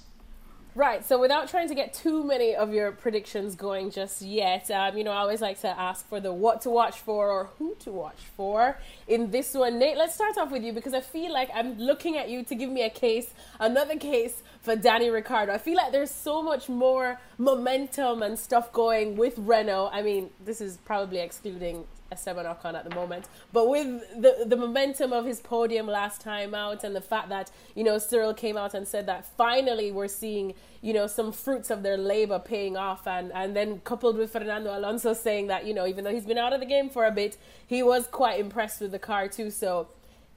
Right. 0.75 1.03
So 1.03 1.19
without 1.19 1.49
trying 1.49 1.67
to 1.69 1.75
get 1.75 1.95
too 1.95 2.23
many 2.23 2.55
of 2.55 2.73
your 2.73 2.91
predictions 2.91 3.55
going 3.55 3.89
just 3.89 4.21
yet, 4.21 4.69
um, 4.69 4.95
you 4.95 5.03
know, 5.03 5.11
I 5.11 5.17
always 5.17 5.41
like 5.41 5.59
to 5.61 5.67
ask 5.67 6.07
for 6.07 6.19
the 6.19 6.31
what 6.31 6.61
to 6.61 6.69
watch 6.69 6.99
for 6.99 7.31
or 7.31 7.49
who 7.57 7.75
to 7.79 7.91
watch 7.91 8.19
for 8.37 8.77
in 9.07 9.31
this 9.31 9.55
one. 9.55 9.79
Nate, 9.79 9.97
let's 9.97 10.13
start 10.13 10.37
off 10.37 10.51
with 10.51 10.63
you 10.63 10.71
because 10.71 10.93
I 10.93 11.01
feel 11.01 11.33
like 11.33 11.49
I'm 11.55 11.77
looking 11.79 12.17
at 12.17 12.29
you 12.29 12.43
to 12.43 12.55
give 12.55 12.69
me 12.69 12.83
a 12.83 12.89
case, 12.89 13.33
another 13.59 13.97
case 13.97 14.43
for 14.61 14.75
Danny 14.75 15.09
Ricciardo. 15.09 15.51
I 15.53 15.57
feel 15.57 15.75
like 15.75 15.91
there's 15.91 16.11
so 16.11 16.43
much 16.43 16.69
more 16.69 17.19
momentum 17.39 18.21
and 18.21 18.37
stuff 18.37 18.71
going 18.71 19.17
with 19.17 19.33
Renault. 19.37 19.89
I 19.91 20.03
mean, 20.03 20.29
this 20.45 20.61
is 20.61 20.77
probably 20.77 21.19
excluding 21.19 21.85
Esteban 22.11 22.45
Ocon 22.45 22.73
at 22.73 22.87
the 22.87 22.95
moment. 22.95 23.25
But 23.53 23.69
with 23.69 23.87
the 24.21 24.45
the 24.45 24.55
momentum 24.55 25.13
of 25.13 25.25
his 25.25 25.39
podium 25.39 25.87
last 25.87 26.21
time 26.21 26.53
out 26.55 26.83
and 26.83 26.95
the 26.95 27.01
fact 27.01 27.29
that, 27.29 27.51
you 27.75 27.83
know, 27.83 27.97
Cyril 27.97 28.33
came 28.33 28.57
out 28.57 28.73
and 28.73 28.87
said 28.87 29.05
that 29.05 29.25
finally 29.25 29.91
we're 29.91 30.07
seeing, 30.07 30.53
you 30.81 30.93
know, 30.93 31.07
some 31.07 31.31
fruits 31.31 31.69
of 31.69 31.83
their 31.83 31.97
labor 31.97 32.39
paying 32.39 32.75
off 32.77 33.07
and, 33.07 33.31
and 33.33 33.55
then 33.55 33.79
coupled 33.79 34.17
with 34.17 34.31
Fernando 34.31 34.77
Alonso 34.77 35.13
saying 35.13 35.47
that, 35.47 35.65
you 35.65 35.73
know, 35.73 35.85
even 35.85 36.03
though 36.03 36.13
he's 36.13 36.25
been 36.25 36.37
out 36.37 36.53
of 36.53 36.59
the 36.59 36.65
game 36.65 36.89
for 36.89 37.05
a 37.05 37.11
bit, 37.11 37.37
he 37.65 37.83
was 37.83 38.07
quite 38.07 38.39
impressed 38.39 38.81
with 38.81 38.91
the 38.91 38.99
car 38.99 39.27
too. 39.27 39.51
So 39.51 39.89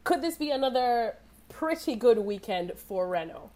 could 0.05 0.23
this 0.23 0.37
be 0.37 0.51
another 0.51 1.17
pretty 1.49 1.95
good 1.95 2.19
weekend 2.19 2.73
for 2.77 3.09
Renault? 3.09 3.51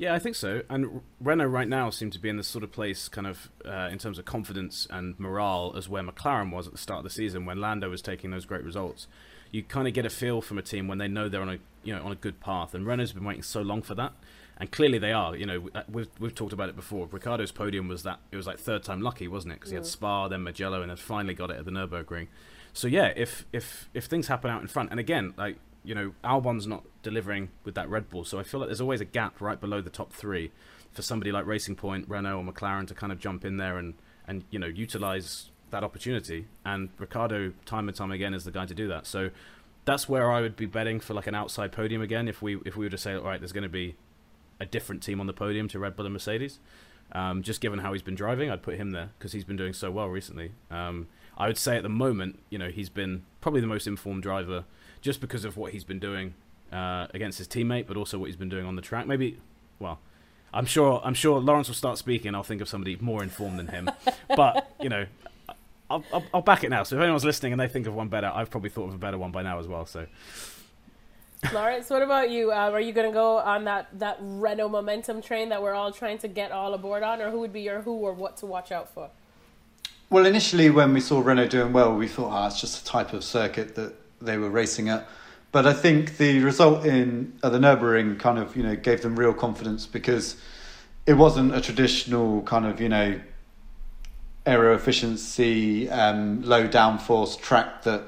Yeah, 0.00 0.14
I 0.14 0.18
think 0.18 0.34
so. 0.34 0.62
And 0.70 1.02
Renault 1.20 1.48
right 1.48 1.68
now 1.68 1.90
seem 1.90 2.10
to 2.12 2.18
be 2.18 2.30
in 2.30 2.38
this 2.38 2.48
sort 2.48 2.64
of 2.64 2.72
place, 2.72 3.06
kind 3.06 3.26
of 3.26 3.50
uh, 3.66 3.90
in 3.92 3.98
terms 3.98 4.18
of 4.18 4.24
confidence 4.24 4.86
and 4.88 5.20
morale, 5.20 5.74
as 5.76 5.90
where 5.90 6.02
McLaren 6.02 6.50
was 6.50 6.66
at 6.66 6.72
the 6.72 6.78
start 6.78 7.00
of 7.00 7.04
the 7.04 7.10
season 7.10 7.44
when 7.44 7.60
Lando 7.60 7.90
was 7.90 8.00
taking 8.00 8.30
those 8.30 8.46
great 8.46 8.64
results. 8.64 9.08
You 9.50 9.62
kind 9.62 9.86
of 9.86 9.92
get 9.92 10.06
a 10.06 10.08
feel 10.08 10.40
from 10.40 10.56
a 10.56 10.62
team 10.62 10.88
when 10.88 10.96
they 10.96 11.06
know 11.06 11.28
they're 11.28 11.42
on 11.42 11.50
a 11.50 11.58
you 11.84 11.94
know 11.94 12.02
on 12.02 12.12
a 12.12 12.14
good 12.14 12.40
path, 12.40 12.72
and 12.72 12.86
Renault's 12.86 13.12
been 13.12 13.24
waiting 13.24 13.42
so 13.42 13.60
long 13.60 13.82
for 13.82 13.94
that, 13.94 14.14
and 14.56 14.72
clearly 14.72 14.96
they 14.96 15.12
are. 15.12 15.36
You 15.36 15.44
know, 15.44 15.68
uh, 15.74 15.82
we've 15.86 16.08
we've 16.18 16.34
talked 16.34 16.54
about 16.54 16.70
it 16.70 16.76
before. 16.76 17.06
Ricciardo's 17.06 17.52
podium 17.52 17.86
was 17.86 18.02
that 18.04 18.20
it 18.32 18.36
was 18.36 18.46
like 18.46 18.58
third 18.58 18.82
time 18.82 19.02
lucky, 19.02 19.28
wasn't 19.28 19.52
it? 19.52 19.56
Because 19.56 19.70
he 19.70 19.76
had 19.76 19.84
Spa, 19.84 20.28
then 20.28 20.44
Mugello, 20.44 20.80
and 20.80 20.88
then 20.88 20.96
finally 20.96 21.34
got 21.34 21.50
it 21.50 21.58
at 21.58 21.66
the 21.66 21.70
Nurburgring. 21.70 22.28
So 22.72 22.88
yeah, 22.88 23.12
if 23.16 23.44
if 23.52 23.90
if 23.92 24.06
things 24.06 24.28
happen 24.28 24.50
out 24.50 24.62
in 24.62 24.68
front, 24.68 24.92
and 24.92 24.98
again, 24.98 25.34
like 25.36 25.58
you 25.84 25.94
know, 25.94 26.12
Albon's 26.22 26.66
not 26.66 26.84
delivering 27.02 27.50
with 27.64 27.74
that 27.74 27.88
Red 27.88 28.10
Bull, 28.10 28.24
so 28.24 28.38
I 28.38 28.42
feel 28.42 28.60
like 28.60 28.68
there's 28.68 28.80
always 28.80 29.00
a 29.00 29.06
gap 29.06 29.40
right 29.40 29.60
below 29.60 29.80
the 29.80 29.90
top 29.90 30.12
three 30.12 30.50
for 30.92 31.02
somebody 31.02 31.32
like 31.32 31.46
Racing 31.46 31.76
Point, 31.76 32.08
Renault, 32.08 32.38
or 32.38 32.44
McLaren 32.44 32.86
to 32.88 32.94
kind 32.94 33.12
of 33.12 33.18
jump 33.18 33.44
in 33.44 33.56
there 33.56 33.78
and 33.78 33.94
and 34.26 34.44
you 34.50 34.58
know 34.58 34.66
utilize 34.66 35.50
that 35.70 35.84
opportunity. 35.84 36.46
And 36.64 36.90
Ricciardo, 36.98 37.52
time 37.64 37.88
and 37.88 37.96
time 37.96 38.10
again, 38.10 38.34
is 38.34 38.44
the 38.44 38.50
guy 38.50 38.66
to 38.66 38.74
do 38.74 38.88
that. 38.88 39.06
So 39.06 39.30
that's 39.84 40.08
where 40.08 40.30
I 40.30 40.40
would 40.40 40.56
be 40.56 40.66
betting 40.66 41.00
for 41.00 41.14
like 41.14 41.26
an 41.26 41.34
outside 41.34 41.72
podium 41.72 42.02
again. 42.02 42.28
If 42.28 42.42
we 42.42 42.58
if 42.64 42.76
we 42.76 42.86
were 42.86 42.90
to 42.90 42.98
say, 42.98 43.14
all 43.14 43.22
right, 43.22 43.40
there's 43.40 43.52
going 43.52 43.62
to 43.62 43.68
be 43.68 43.96
a 44.58 44.66
different 44.66 45.02
team 45.02 45.20
on 45.20 45.26
the 45.26 45.32
podium 45.32 45.68
to 45.68 45.78
Red 45.78 45.96
Bull 45.96 46.06
and 46.06 46.12
Mercedes. 46.12 46.58
Um, 47.12 47.42
just 47.42 47.60
given 47.60 47.80
how 47.80 47.92
he's 47.92 48.02
been 48.02 48.14
driving, 48.14 48.50
I'd 48.50 48.62
put 48.62 48.76
him 48.76 48.92
there 48.92 49.10
because 49.18 49.32
he's 49.32 49.44
been 49.44 49.56
doing 49.56 49.72
so 49.72 49.90
well 49.90 50.08
recently. 50.08 50.52
Um, 50.70 51.08
I 51.36 51.46
would 51.48 51.58
say 51.58 51.76
at 51.76 51.82
the 51.82 51.88
moment, 51.88 52.38
you 52.50 52.58
know, 52.58 52.68
he's 52.68 52.88
been 52.88 53.24
probably 53.40 53.60
the 53.60 53.66
most 53.66 53.86
informed 53.86 54.22
driver 54.22 54.64
just 55.00 55.20
because 55.20 55.44
of 55.44 55.56
what 55.56 55.72
he's 55.72 55.84
been 55.84 55.98
doing 55.98 56.34
uh, 56.72 57.06
against 57.14 57.38
his 57.38 57.48
teammate, 57.48 57.86
but 57.86 57.96
also 57.96 58.18
what 58.18 58.26
he's 58.26 58.36
been 58.36 58.48
doing 58.48 58.66
on 58.66 58.76
the 58.76 58.82
track. 58.82 59.06
Maybe, 59.06 59.38
well, 59.78 59.98
I'm 60.52 60.66
sure 60.66 61.00
I'm 61.04 61.14
sure 61.14 61.40
Lawrence 61.40 61.68
will 61.68 61.74
start 61.74 61.98
speaking. 61.98 62.34
I'll 62.34 62.42
think 62.42 62.60
of 62.60 62.68
somebody 62.68 62.96
more 63.00 63.22
informed 63.22 63.58
than 63.58 63.68
him. 63.68 63.90
but 64.36 64.72
you 64.80 64.88
know, 64.88 65.06
I'll, 65.88 66.04
I'll, 66.12 66.24
I'll, 66.34 66.42
back 66.42 66.64
it 66.64 66.70
now. 66.70 66.82
So 66.82 66.96
if 66.96 67.02
anyone's 67.02 67.24
listening 67.24 67.52
and 67.52 67.60
they 67.60 67.68
think 67.68 67.86
of 67.86 67.94
one 67.94 68.08
better, 68.08 68.30
I've 68.32 68.50
probably 68.50 68.70
thought 68.70 68.88
of 68.88 68.94
a 68.94 68.98
better 68.98 69.18
one 69.18 69.30
by 69.30 69.42
now 69.42 69.58
as 69.58 69.66
well. 69.66 69.86
So. 69.86 70.06
Lawrence, 71.54 71.88
what 71.88 72.02
about 72.02 72.30
you? 72.30 72.52
Uh, 72.52 72.70
are 72.70 72.80
you 72.80 72.92
going 72.92 73.08
to 73.08 73.14
go 73.14 73.38
on 73.38 73.64
that, 73.64 73.88
that 73.98 74.18
Renault 74.20 74.68
momentum 74.68 75.22
train 75.22 75.48
that 75.48 75.62
we're 75.62 75.72
all 75.72 75.90
trying 75.90 76.18
to 76.18 76.28
get 76.28 76.52
all 76.52 76.74
aboard 76.74 77.02
on, 77.02 77.22
or 77.22 77.30
who 77.30 77.40
would 77.40 77.52
be 77.52 77.62
your 77.62 77.80
who 77.80 77.92
or 77.92 78.12
what 78.12 78.36
to 78.38 78.46
watch 78.46 78.70
out 78.70 78.90
for? 78.90 79.08
Well, 80.10 80.26
initially, 80.26 80.68
when 80.68 80.92
we 80.92 81.00
saw 81.00 81.20
Renault 81.20 81.48
doing 81.48 81.72
well, 81.72 81.96
we 81.96 82.08
thought, 82.08 82.30
ah, 82.30 82.44
oh, 82.44 82.46
it's 82.48 82.60
just 82.60 82.82
a 82.82 82.84
type 82.84 83.14
of 83.14 83.24
circuit 83.24 83.74
that 83.76 83.94
they 84.20 84.36
were 84.36 84.50
racing 84.50 84.88
at. 84.88 85.08
But 85.52 85.66
I 85.66 85.72
think 85.72 86.16
the 86.16 86.40
result 86.40 86.84
in 86.84 87.38
at 87.42 87.52
the 87.52 87.58
Nurburgring 87.58 88.18
kind 88.18 88.38
of 88.38 88.56
you 88.56 88.62
know 88.62 88.76
gave 88.76 89.02
them 89.02 89.18
real 89.18 89.34
confidence 89.34 89.86
because 89.86 90.36
it 91.06 91.14
wasn't 91.14 91.54
a 91.54 91.60
traditional 91.60 92.42
kind 92.42 92.66
of 92.66 92.80
you 92.80 92.88
know 92.88 93.20
aero 94.46 94.74
efficiency, 94.74 95.88
um, 95.90 96.42
low 96.42 96.66
downforce 96.68 97.40
track 97.40 97.82
that 97.82 98.02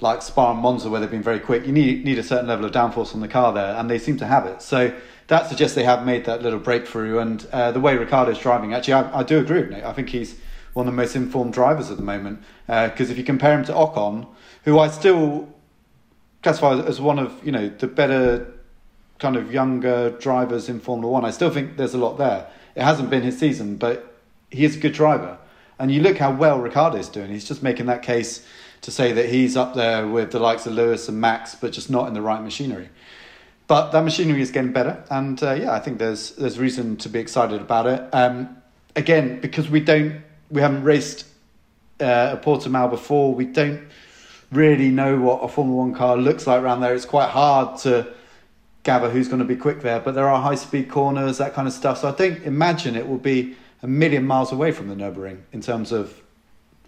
like 0.00 0.20
Spa 0.20 0.52
and 0.52 0.60
Monza 0.60 0.90
where 0.90 1.00
they've 1.00 1.10
been 1.10 1.22
very 1.22 1.40
quick. 1.40 1.66
You 1.66 1.72
need 1.72 2.04
need 2.04 2.18
a 2.18 2.22
certain 2.22 2.46
level 2.46 2.66
of 2.66 2.72
downforce 2.72 3.14
on 3.14 3.20
the 3.20 3.28
car 3.28 3.52
there, 3.52 3.74
and 3.76 3.88
they 3.90 3.98
seem 3.98 4.18
to 4.18 4.26
have 4.26 4.46
it. 4.46 4.62
So 4.62 4.94
that 5.28 5.48
suggests 5.48 5.74
they 5.74 5.84
have 5.84 6.04
made 6.04 6.24
that 6.26 6.42
little 6.42 6.58
breakthrough. 6.58 7.18
And 7.18 7.46
uh, 7.52 7.72
the 7.72 7.80
way 7.80 7.96
Ricciardo's 7.96 8.38
driving, 8.38 8.74
actually, 8.74 8.94
I, 8.94 9.20
I 9.20 9.22
do 9.22 9.38
agree 9.38 9.62
with. 9.62 9.84
I 9.84 9.92
think 9.92 10.10
he's 10.10 10.36
one 10.76 10.86
of 10.86 10.92
the 10.92 10.96
most 10.96 11.16
informed 11.16 11.54
drivers 11.54 11.90
at 11.90 11.96
the 11.96 12.02
moment. 12.02 12.38
Because 12.66 13.08
uh, 13.08 13.12
if 13.12 13.16
you 13.16 13.24
compare 13.24 13.58
him 13.58 13.64
to 13.64 13.72
Ocon, 13.72 14.26
who 14.64 14.78
I 14.78 14.88
still 14.88 15.48
classify 16.42 16.78
as 16.80 17.00
one 17.00 17.18
of 17.18 17.32
you 17.44 17.50
know 17.50 17.70
the 17.70 17.86
better 17.86 18.52
kind 19.18 19.36
of 19.36 19.50
younger 19.50 20.10
drivers 20.10 20.68
in 20.68 20.78
Formula 20.78 21.10
One, 21.10 21.24
I 21.24 21.30
still 21.30 21.48
think 21.48 21.78
there's 21.78 21.94
a 21.94 21.98
lot 21.98 22.18
there. 22.18 22.46
It 22.74 22.82
hasn't 22.82 23.08
been 23.08 23.22
his 23.22 23.38
season, 23.38 23.76
but 23.76 24.18
he 24.50 24.66
is 24.66 24.76
a 24.76 24.78
good 24.78 24.92
driver. 24.92 25.38
And 25.78 25.90
you 25.90 26.02
look 26.02 26.18
how 26.18 26.30
well 26.30 26.60
Ricciardo's 26.60 27.08
doing. 27.08 27.30
He's 27.30 27.46
just 27.46 27.62
making 27.62 27.86
that 27.86 28.02
case 28.02 28.46
to 28.82 28.90
say 28.90 29.12
that 29.12 29.30
he's 29.30 29.56
up 29.56 29.74
there 29.74 30.06
with 30.06 30.30
the 30.30 30.38
likes 30.38 30.66
of 30.66 30.74
Lewis 30.74 31.08
and 31.08 31.18
Max, 31.18 31.54
but 31.54 31.72
just 31.72 31.88
not 31.88 32.06
in 32.06 32.12
the 32.12 32.20
right 32.20 32.42
machinery. 32.42 32.90
But 33.66 33.92
that 33.92 34.04
machinery 34.04 34.42
is 34.42 34.50
getting 34.50 34.72
better, 34.72 35.02
and 35.10 35.42
uh, 35.42 35.54
yeah, 35.54 35.72
I 35.72 35.80
think 35.80 35.98
there's 35.98 36.32
there's 36.32 36.58
reason 36.58 36.98
to 36.98 37.08
be 37.08 37.18
excited 37.18 37.62
about 37.62 37.86
it. 37.86 38.06
Um, 38.12 38.58
again, 38.94 39.40
because 39.40 39.70
we 39.70 39.80
don't 39.80 40.25
we 40.50 40.60
haven't 40.60 40.84
raced 40.84 41.26
uh, 42.00 42.36
a 42.38 42.44
Portimao 42.44 42.90
before. 42.90 43.34
We 43.34 43.46
don't 43.46 43.88
really 44.52 44.90
know 44.90 45.18
what 45.18 45.38
a 45.42 45.48
Formula 45.48 45.76
One 45.76 45.94
car 45.94 46.16
looks 46.16 46.46
like 46.46 46.62
around 46.62 46.80
there. 46.80 46.94
It's 46.94 47.04
quite 47.04 47.30
hard 47.30 47.78
to 47.80 48.14
gather 48.82 49.10
who's 49.10 49.26
going 49.26 49.40
to 49.40 49.44
be 49.44 49.56
quick 49.56 49.82
there, 49.82 49.98
but 49.98 50.14
there 50.14 50.28
are 50.28 50.40
high 50.40 50.54
speed 50.54 50.88
corners, 50.88 51.38
that 51.38 51.54
kind 51.54 51.66
of 51.66 51.74
stuff. 51.74 51.98
So 51.98 52.08
I 52.08 52.12
think 52.12 52.44
imagine 52.44 52.94
it 52.94 53.08
will 53.08 53.18
be 53.18 53.56
a 53.82 53.88
million 53.88 54.24
miles 54.24 54.52
away 54.52 54.70
from 54.70 54.88
the 54.88 54.94
Nurburgring 54.94 55.40
in 55.52 55.60
terms 55.60 55.90
of 55.90 56.22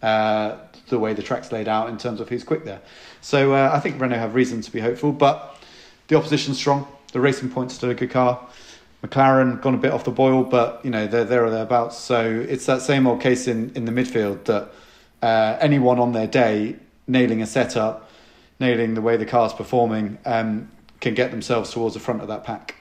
uh, 0.00 0.56
the 0.88 0.98
way 0.98 1.12
the 1.12 1.22
track's 1.22 1.50
laid 1.50 1.66
out, 1.66 1.88
in 1.88 1.98
terms 1.98 2.20
of 2.20 2.28
who's 2.28 2.44
quick 2.44 2.64
there. 2.64 2.80
So 3.20 3.52
uh, 3.52 3.70
I 3.72 3.80
think 3.80 4.00
Renault 4.00 4.18
have 4.18 4.34
reason 4.36 4.60
to 4.60 4.70
be 4.70 4.80
hopeful, 4.80 5.12
but 5.12 5.60
the 6.06 6.16
opposition's 6.16 6.56
strong. 6.56 6.86
The 7.12 7.20
Racing 7.20 7.50
Point's 7.50 7.74
still 7.74 7.90
a 7.90 7.94
good 7.94 8.10
car. 8.10 8.46
McLaren 9.02 9.60
gone 9.60 9.74
a 9.74 9.78
bit 9.78 9.92
off 9.92 10.04
the 10.04 10.10
boil, 10.10 10.42
but 10.44 10.84
you 10.84 10.90
know 10.90 11.06
they're 11.06 11.24
there 11.24 11.44
or 11.44 11.50
thereabouts. 11.50 11.96
So 11.96 12.44
it's 12.48 12.66
that 12.66 12.82
same 12.82 13.06
old 13.06 13.20
case 13.20 13.46
in, 13.46 13.70
in 13.74 13.84
the 13.84 13.92
midfield 13.92 14.44
that 14.44 14.70
uh, 15.22 15.56
anyone 15.60 15.98
on 15.98 16.12
their 16.12 16.26
day 16.26 16.76
nailing 17.06 17.40
a 17.40 17.46
setup, 17.46 18.10
nailing 18.60 18.94
the 18.94 19.00
way 19.00 19.16
the 19.16 19.26
car's 19.26 19.52
performing, 19.52 20.18
um, 20.24 20.70
can 21.00 21.14
get 21.14 21.30
themselves 21.30 21.70
towards 21.70 21.94
the 21.94 22.00
front 22.00 22.20
of 22.20 22.28
that 22.28 22.44
pack. 22.44 22.74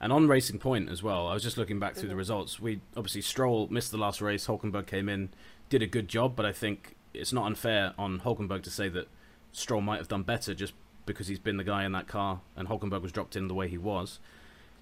And 0.00 0.12
on 0.12 0.28
Racing 0.28 0.58
Point 0.58 0.88
as 0.88 1.02
well, 1.02 1.26
I 1.26 1.34
was 1.34 1.42
just 1.42 1.58
looking 1.58 1.78
back 1.78 1.94
through 1.94 2.08
the 2.08 2.16
results. 2.16 2.58
We 2.58 2.80
obviously 2.96 3.20
Stroll 3.20 3.68
missed 3.70 3.90
the 3.90 3.98
last 3.98 4.22
race. 4.22 4.46
Hulkenberg 4.46 4.86
came 4.86 5.08
in, 5.10 5.28
did 5.68 5.82
a 5.82 5.86
good 5.86 6.08
job, 6.08 6.34
but 6.36 6.46
I 6.46 6.52
think 6.52 6.96
it's 7.12 7.32
not 7.32 7.44
unfair 7.44 7.92
on 7.98 8.20
Hulkenberg 8.20 8.62
to 8.62 8.70
say 8.70 8.88
that 8.88 9.08
Stroll 9.52 9.82
might 9.82 9.98
have 9.98 10.08
done 10.08 10.22
better 10.22 10.54
just 10.54 10.72
because 11.04 11.26
he's 11.26 11.38
been 11.38 11.58
the 11.58 11.64
guy 11.64 11.84
in 11.84 11.92
that 11.92 12.06
car 12.06 12.40
and 12.56 12.68
Hulkenberg 12.68 13.02
was 13.02 13.12
dropped 13.12 13.36
in 13.36 13.48
the 13.48 13.54
way 13.54 13.68
he 13.68 13.76
was. 13.76 14.20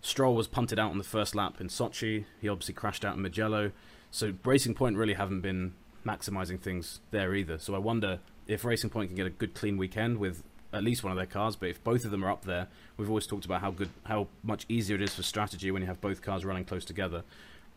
Stroll 0.01 0.35
was 0.35 0.47
punted 0.47 0.79
out 0.79 0.91
on 0.91 0.99
the 0.99 1.05
first 1.05 1.35
lap 1.35 1.61
in 1.61 1.69
Sochi. 1.69 2.25
He 2.41 2.49
obviously 2.49 2.75
crashed 2.75 3.05
out 3.05 3.17
in 3.17 3.23
Mugello. 3.23 3.73
So 4.11 4.35
Racing 4.45 4.75
Point 4.75 4.97
really 4.97 5.15
haven't 5.15 5.41
been 5.41 5.75
maximising 6.07 6.61
things 6.61 7.01
there 7.11 7.35
either. 7.35 7.59
So 7.59 7.75
I 7.75 7.79
wonder 7.79 8.21
if 8.47 8.65
Racing 8.65 8.91
Point 8.91 9.11
can 9.11 9.17
get 9.17 9.27
a 9.27 9.31
good 9.31 9.55
clean 9.55 9.77
weekend 9.77 10.19
with 10.19 10.43
at 10.73 10.85
least 10.85 11.03
one 11.03 11.11
of 11.11 11.17
their 11.17 11.27
cars. 11.27 11.57
But 11.57 11.71
if 11.71 11.83
both 11.83 12.05
of 12.05 12.11
them 12.11 12.25
are 12.25 12.31
up 12.31 12.45
there, 12.45 12.69
we've 12.97 13.09
always 13.09 13.27
talked 13.27 13.45
about 13.45 13.61
how 13.61 13.71
good, 13.71 13.91
how 14.05 14.29
much 14.43 14.65
easier 14.69 14.97
it 14.97 15.03
is 15.03 15.15
for 15.15 15.23
strategy 15.23 15.71
when 15.71 15.83
you 15.83 15.89
have 15.89 16.01
both 16.01 16.23
cars 16.23 16.45
running 16.45 16.65
close 16.65 16.85
together. 16.85 17.23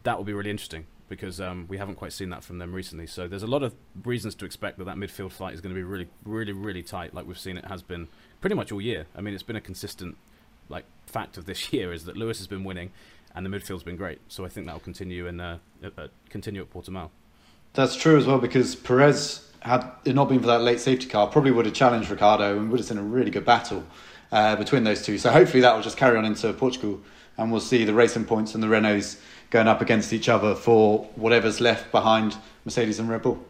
That 0.04 0.18
will 0.18 0.26
be 0.26 0.34
really 0.34 0.50
interesting 0.50 0.86
because 1.10 1.42
um, 1.42 1.66
we 1.68 1.78
haven't 1.78 1.96
quite 1.96 2.14
seen 2.14 2.30
that 2.30 2.44
from 2.44 2.58
them 2.58 2.74
recently. 2.74 3.06
So 3.06 3.28
there's 3.28 3.44
a 3.44 3.48
lot 3.48 3.64
of 3.64 3.76
reasons 4.06 4.34
to 4.36 4.46
expect 4.46 4.78
that 4.78 4.86
that 4.86 4.96
midfield 4.96 5.34
fight 5.34 5.54
is 5.54 5.60
going 5.60 5.76
to 5.76 5.78
be 5.80 5.84
really, 5.84 6.08
really, 6.24 6.54
really 6.54 6.82
tight, 6.82 7.14
like 7.14 7.28
we've 7.28 7.38
seen 7.38 7.58
it 7.58 7.66
has 7.66 7.82
been 7.82 8.08
pretty 8.40 8.56
much 8.56 8.72
all 8.72 8.80
year. 8.80 9.06
I 9.16 9.22
mean, 9.22 9.34
it's 9.34 9.44
been 9.44 9.58
a 9.58 9.62
consistent 9.62 10.16
like 10.72 10.86
fact 11.06 11.38
of 11.38 11.46
this 11.46 11.72
year 11.74 11.94
is 11.94 12.06
that 12.06 12.18
Lewis 12.18 12.38
has 12.40 12.48
been 12.48 12.64
winning, 12.64 12.92
and 13.36 13.46
the 13.46 13.50
midfield's 13.50 13.84
been 13.84 13.98
great. 13.98 14.20
So 14.28 14.46
I 14.46 14.50
think 14.50 14.66
that 14.66 14.74
will 14.74 14.80
continue 14.80 15.28
and 15.28 15.40
uh, 15.40 15.58
uh, 15.84 16.08
continue 16.30 16.62
at 16.62 16.74
Portimao. 16.74 17.10
That's 17.74 17.96
true 17.96 18.18
as 18.18 18.26
well 18.26 18.40
because 18.40 18.76
Perez 18.76 19.48
had 19.62 19.86
it 20.06 20.16
not 20.16 20.28
been 20.28 20.40
for 20.40 20.48
that 20.48 20.62
late 20.62 20.80
safety 20.80 21.08
car, 21.08 21.28
probably 21.28 21.52
would 21.52 21.66
have 21.66 21.76
challenged 21.76 22.10
Ricciardo 22.10 22.58
and 22.58 22.70
would 22.72 22.80
have 22.80 22.88
seen 22.88 22.98
a 22.98 23.04
really 23.04 23.32
good 23.32 23.46
battle 23.46 23.84
uh, 24.32 24.56
between 24.56 24.84
those 24.84 25.06
two. 25.06 25.18
So 25.18 25.32
hopefully 25.32 25.62
that 25.62 25.74
will 25.76 25.84
just 25.84 25.98
carry 25.98 26.18
on 26.18 26.26
into 26.26 26.52
Portugal, 26.54 27.00
and 27.38 27.52
we'll 27.52 27.62
see 27.62 27.86
the 27.86 27.94
racing 27.94 28.26
points 28.26 28.56
and 28.56 28.64
the 28.64 28.68
Renaults 28.68 29.20
going 29.52 29.68
up 29.68 29.82
against 29.82 30.14
each 30.14 30.30
other 30.30 30.56
for 30.56 31.06
whatever's 31.16 31.62
left 31.62 31.92
behind 31.92 32.36
Mercedes 32.66 33.00
and 33.00 33.10
Red 33.10 33.22
Bull. 33.22 33.44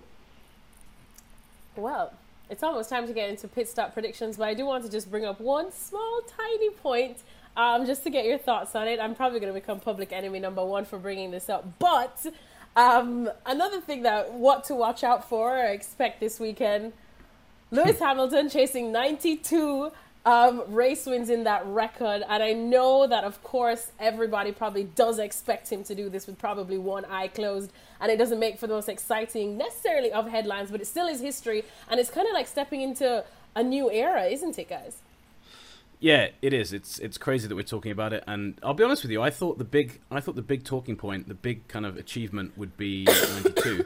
Well, 1.76 2.14
it's 2.52 2.64
almost 2.64 2.90
time 2.90 3.08
to 3.08 3.14
get 3.14 3.30
into 3.30 3.48
pit 3.48 3.70
stop 3.70 3.94
predictions, 3.94 4.38
but 4.38 4.50
I 4.50 4.54
do 4.54 4.66
want 4.66 4.84
to 4.84 4.92
just 4.92 5.10
bring 5.10 5.26
up 5.26 5.40
one 5.40 5.72
small, 5.72 6.22
tiny 6.38 6.70
point 6.70 7.18
um, 7.56 7.86
just 7.86 8.04
to 8.04 8.10
get 8.10 8.26
your 8.26 8.38
thoughts 8.38 8.76
on 8.76 8.88
it. 8.90 9.00
I'm 9.00 9.16
probably 9.16 9.40
going 9.40 9.54
to 9.54 9.60
become 9.60 9.80
public 9.80 10.12
enemy 10.12 10.40
number 10.40 10.64
one 10.64 10.84
for 10.84 11.00
bringing 11.00 11.32
this 11.32 11.50
up, 11.50 11.80
but 11.80 12.26
um, 12.76 13.30
another 13.46 13.80
thing 13.80 14.04
that 14.04 14.34
what 14.34 14.66
to 14.66 14.76
watch 14.76 15.04
out 15.04 15.28
for 15.28 15.58
or 15.58 15.66
expect 15.66 16.20
this 16.20 16.40
weekend 16.40 16.94
Lewis 17.72 18.00
Hamilton 18.00 18.50
chasing 18.50 18.92
92 18.92 19.92
um, 20.26 20.64
race 20.68 21.06
wins 21.06 21.30
in 21.30 21.44
that 21.46 21.66
record. 21.66 22.24
And 22.28 22.44
I 22.44 22.54
know 22.54 23.08
that, 23.08 23.24
of 23.24 23.44
course, 23.44 23.92
everybody 24.00 24.52
probably 24.52 24.84
does 24.84 25.20
expect 25.20 25.72
him 25.72 25.84
to 25.86 25.96
do 25.96 26.10
this 26.10 26.28
with 26.28 26.38
probably 26.38 26.78
one 26.78 27.06
eye 27.06 27.28
closed. 27.28 27.72
And 28.00 28.12
it 28.12 28.18
doesn't 28.18 28.40
make 28.40 28.60
for 28.60 28.68
the 28.68 28.74
most 28.74 28.90
exciting 28.90 29.58
necessarily 29.58 30.12
of 30.12 30.28
headlines, 30.28 30.72
but 30.72 30.82
it 30.82 30.86
still 30.86 31.08
is 31.08 31.22
history. 31.22 31.64
And 31.90 32.00
it's 32.00 32.10
kind 32.10 32.28
of 32.28 32.34
like 32.34 32.48
stepping 32.48 32.82
into 32.82 33.24
a 33.56 33.64
new 33.64 33.92
era, 33.92 34.26
isn't 34.26 34.58
it, 34.58 34.70
guys? 34.70 34.98
Yeah, 36.02 36.30
it 36.42 36.52
is. 36.52 36.74
It's 36.74 36.98
it's 36.98 37.20
crazy 37.20 37.48
that 37.48 37.56
we're 37.56 37.62
talking 37.62 37.92
about 37.92 38.12
it, 38.12 38.24
and 38.26 38.58
I'll 38.64 38.74
be 38.74 38.84
honest 38.84 39.04
with 39.04 39.12
you. 39.12 39.22
I 39.22 39.30
thought 39.30 39.60
the 39.60 39.64
big 39.64 40.00
I 40.10 40.20
thought 40.20 40.36
the 40.36 40.42
big 40.42 40.64
talking 40.64 40.96
point, 40.96 41.28
the 41.28 41.36
big 41.36 41.68
kind 41.68 41.86
of 41.86 41.96
achievement 41.96 42.58
would 42.58 42.76
be 42.76 43.04
ninety 43.34 43.54
two, 43.62 43.86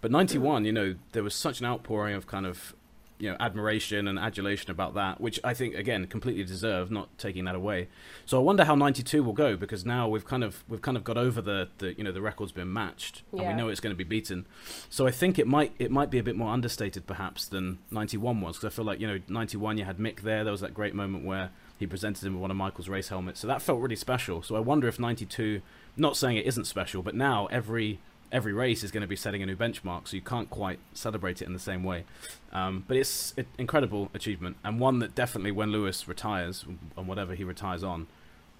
but 0.00 0.10
ninety 0.10 0.38
one. 0.38 0.64
You 0.64 0.72
know, 0.72 0.96
there 1.12 1.22
was 1.22 1.36
such 1.36 1.60
an 1.60 1.66
outpouring 1.66 2.16
of 2.16 2.26
kind 2.26 2.46
of 2.46 2.74
you 3.22 3.30
know 3.30 3.36
admiration 3.38 4.08
and 4.08 4.18
adulation 4.18 4.72
about 4.72 4.94
that, 4.94 5.20
which 5.20 5.38
I 5.44 5.54
think 5.54 5.76
again 5.76 6.08
completely 6.08 6.42
deserved, 6.42 6.90
not 6.90 7.16
taking 7.18 7.44
that 7.44 7.54
away. 7.54 7.86
So 8.26 8.36
I 8.36 8.42
wonder 8.42 8.64
how 8.64 8.74
92 8.74 9.22
will 9.22 9.32
go 9.32 9.56
because 9.56 9.86
now 9.86 10.08
we've 10.08 10.24
kind 10.24 10.42
of 10.42 10.64
we've 10.68 10.82
kind 10.82 10.96
of 10.96 11.04
got 11.04 11.16
over 11.16 11.40
the, 11.40 11.68
the 11.78 11.94
you 11.96 12.02
know 12.02 12.10
the 12.10 12.20
record's 12.20 12.50
been 12.50 12.72
matched 12.72 13.22
yeah. 13.32 13.42
and 13.42 13.48
we 13.50 13.54
know 13.54 13.68
it's 13.68 13.78
going 13.78 13.94
to 13.94 13.96
be 13.96 14.02
beaten. 14.02 14.44
So 14.90 15.06
I 15.06 15.12
think 15.12 15.38
it 15.38 15.46
might 15.46 15.72
it 15.78 15.92
might 15.92 16.10
be 16.10 16.18
a 16.18 16.22
bit 16.24 16.34
more 16.34 16.52
understated 16.52 17.06
perhaps 17.06 17.46
than 17.46 17.78
91 17.92 18.40
was 18.40 18.56
because 18.56 18.74
I 18.74 18.74
feel 18.74 18.84
like 18.84 18.98
you 18.98 19.06
know 19.06 19.20
91 19.28 19.78
you 19.78 19.84
had 19.84 19.98
Mick 19.98 20.22
there, 20.22 20.42
there 20.42 20.50
was 20.50 20.60
that 20.60 20.74
great 20.74 20.92
moment 20.92 21.24
where 21.24 21.50
he 21.78 21.86
presented 21.86 22.26
him 22.26 22.32
with 22.32 22.42
one 22.42 22.50
of 22.50 22.56
Michael's 22.56 22.88
race 22.88 23.08
helmets, 23.08 23.38
so 23.38 23.46
that 23.46 23.62
felt 23.62 23.80
really 23.80 23.96
special. 23.96 24.42
So 24.42 24.56
I 24.56 24.60
wonder 24.60 24.88
if 24.88 24.98
92, 24.98 25.62
not 25.96 26.16
saying 26.16 26.38
it 26.38 26.46
isn't 26.46 26.64
special, 26.64 27.02
but 27.02 27.14
now 27.14 27.46
every 27.52 28.00
every 28.32 28.52
race 28.52 28.82
is 28.82 28.90
going 28.90 29.02
to 29.02 29.06
be 29.06 29.14
setting 29.14 29.42
a 29.42 29.46
new 29.46 29.54
benchmark, 29.54 30.08
so 30.08 30.16
you 30.16 30.22
can't 30.22 30.48
quite 30.50 30.78
celebrate 30.94 31.42
it 31.42 31.46
in 31.46 31.52
the 31.52 31.58
same 31.58 31.84
way. 31.84 32.04
Um, 32.52 32.84
but 32.88 32.96
it's 32.96 33.34
an 33.36 33.46
incredible 33.58 34.10
achievement, 34.14 34.56
and 34.64 34.80
one 34.80 34.98
that 35.00 35.14
definitely, 35.14 35.52
when 35.52 35.70
Lewis 35.70 36.08
retires, 36.08 36.64
on 36.96 37.06
whatever 37.06 37.34
he 37.34 37.44
retires 37.44 37.84
on, 37.84 38.06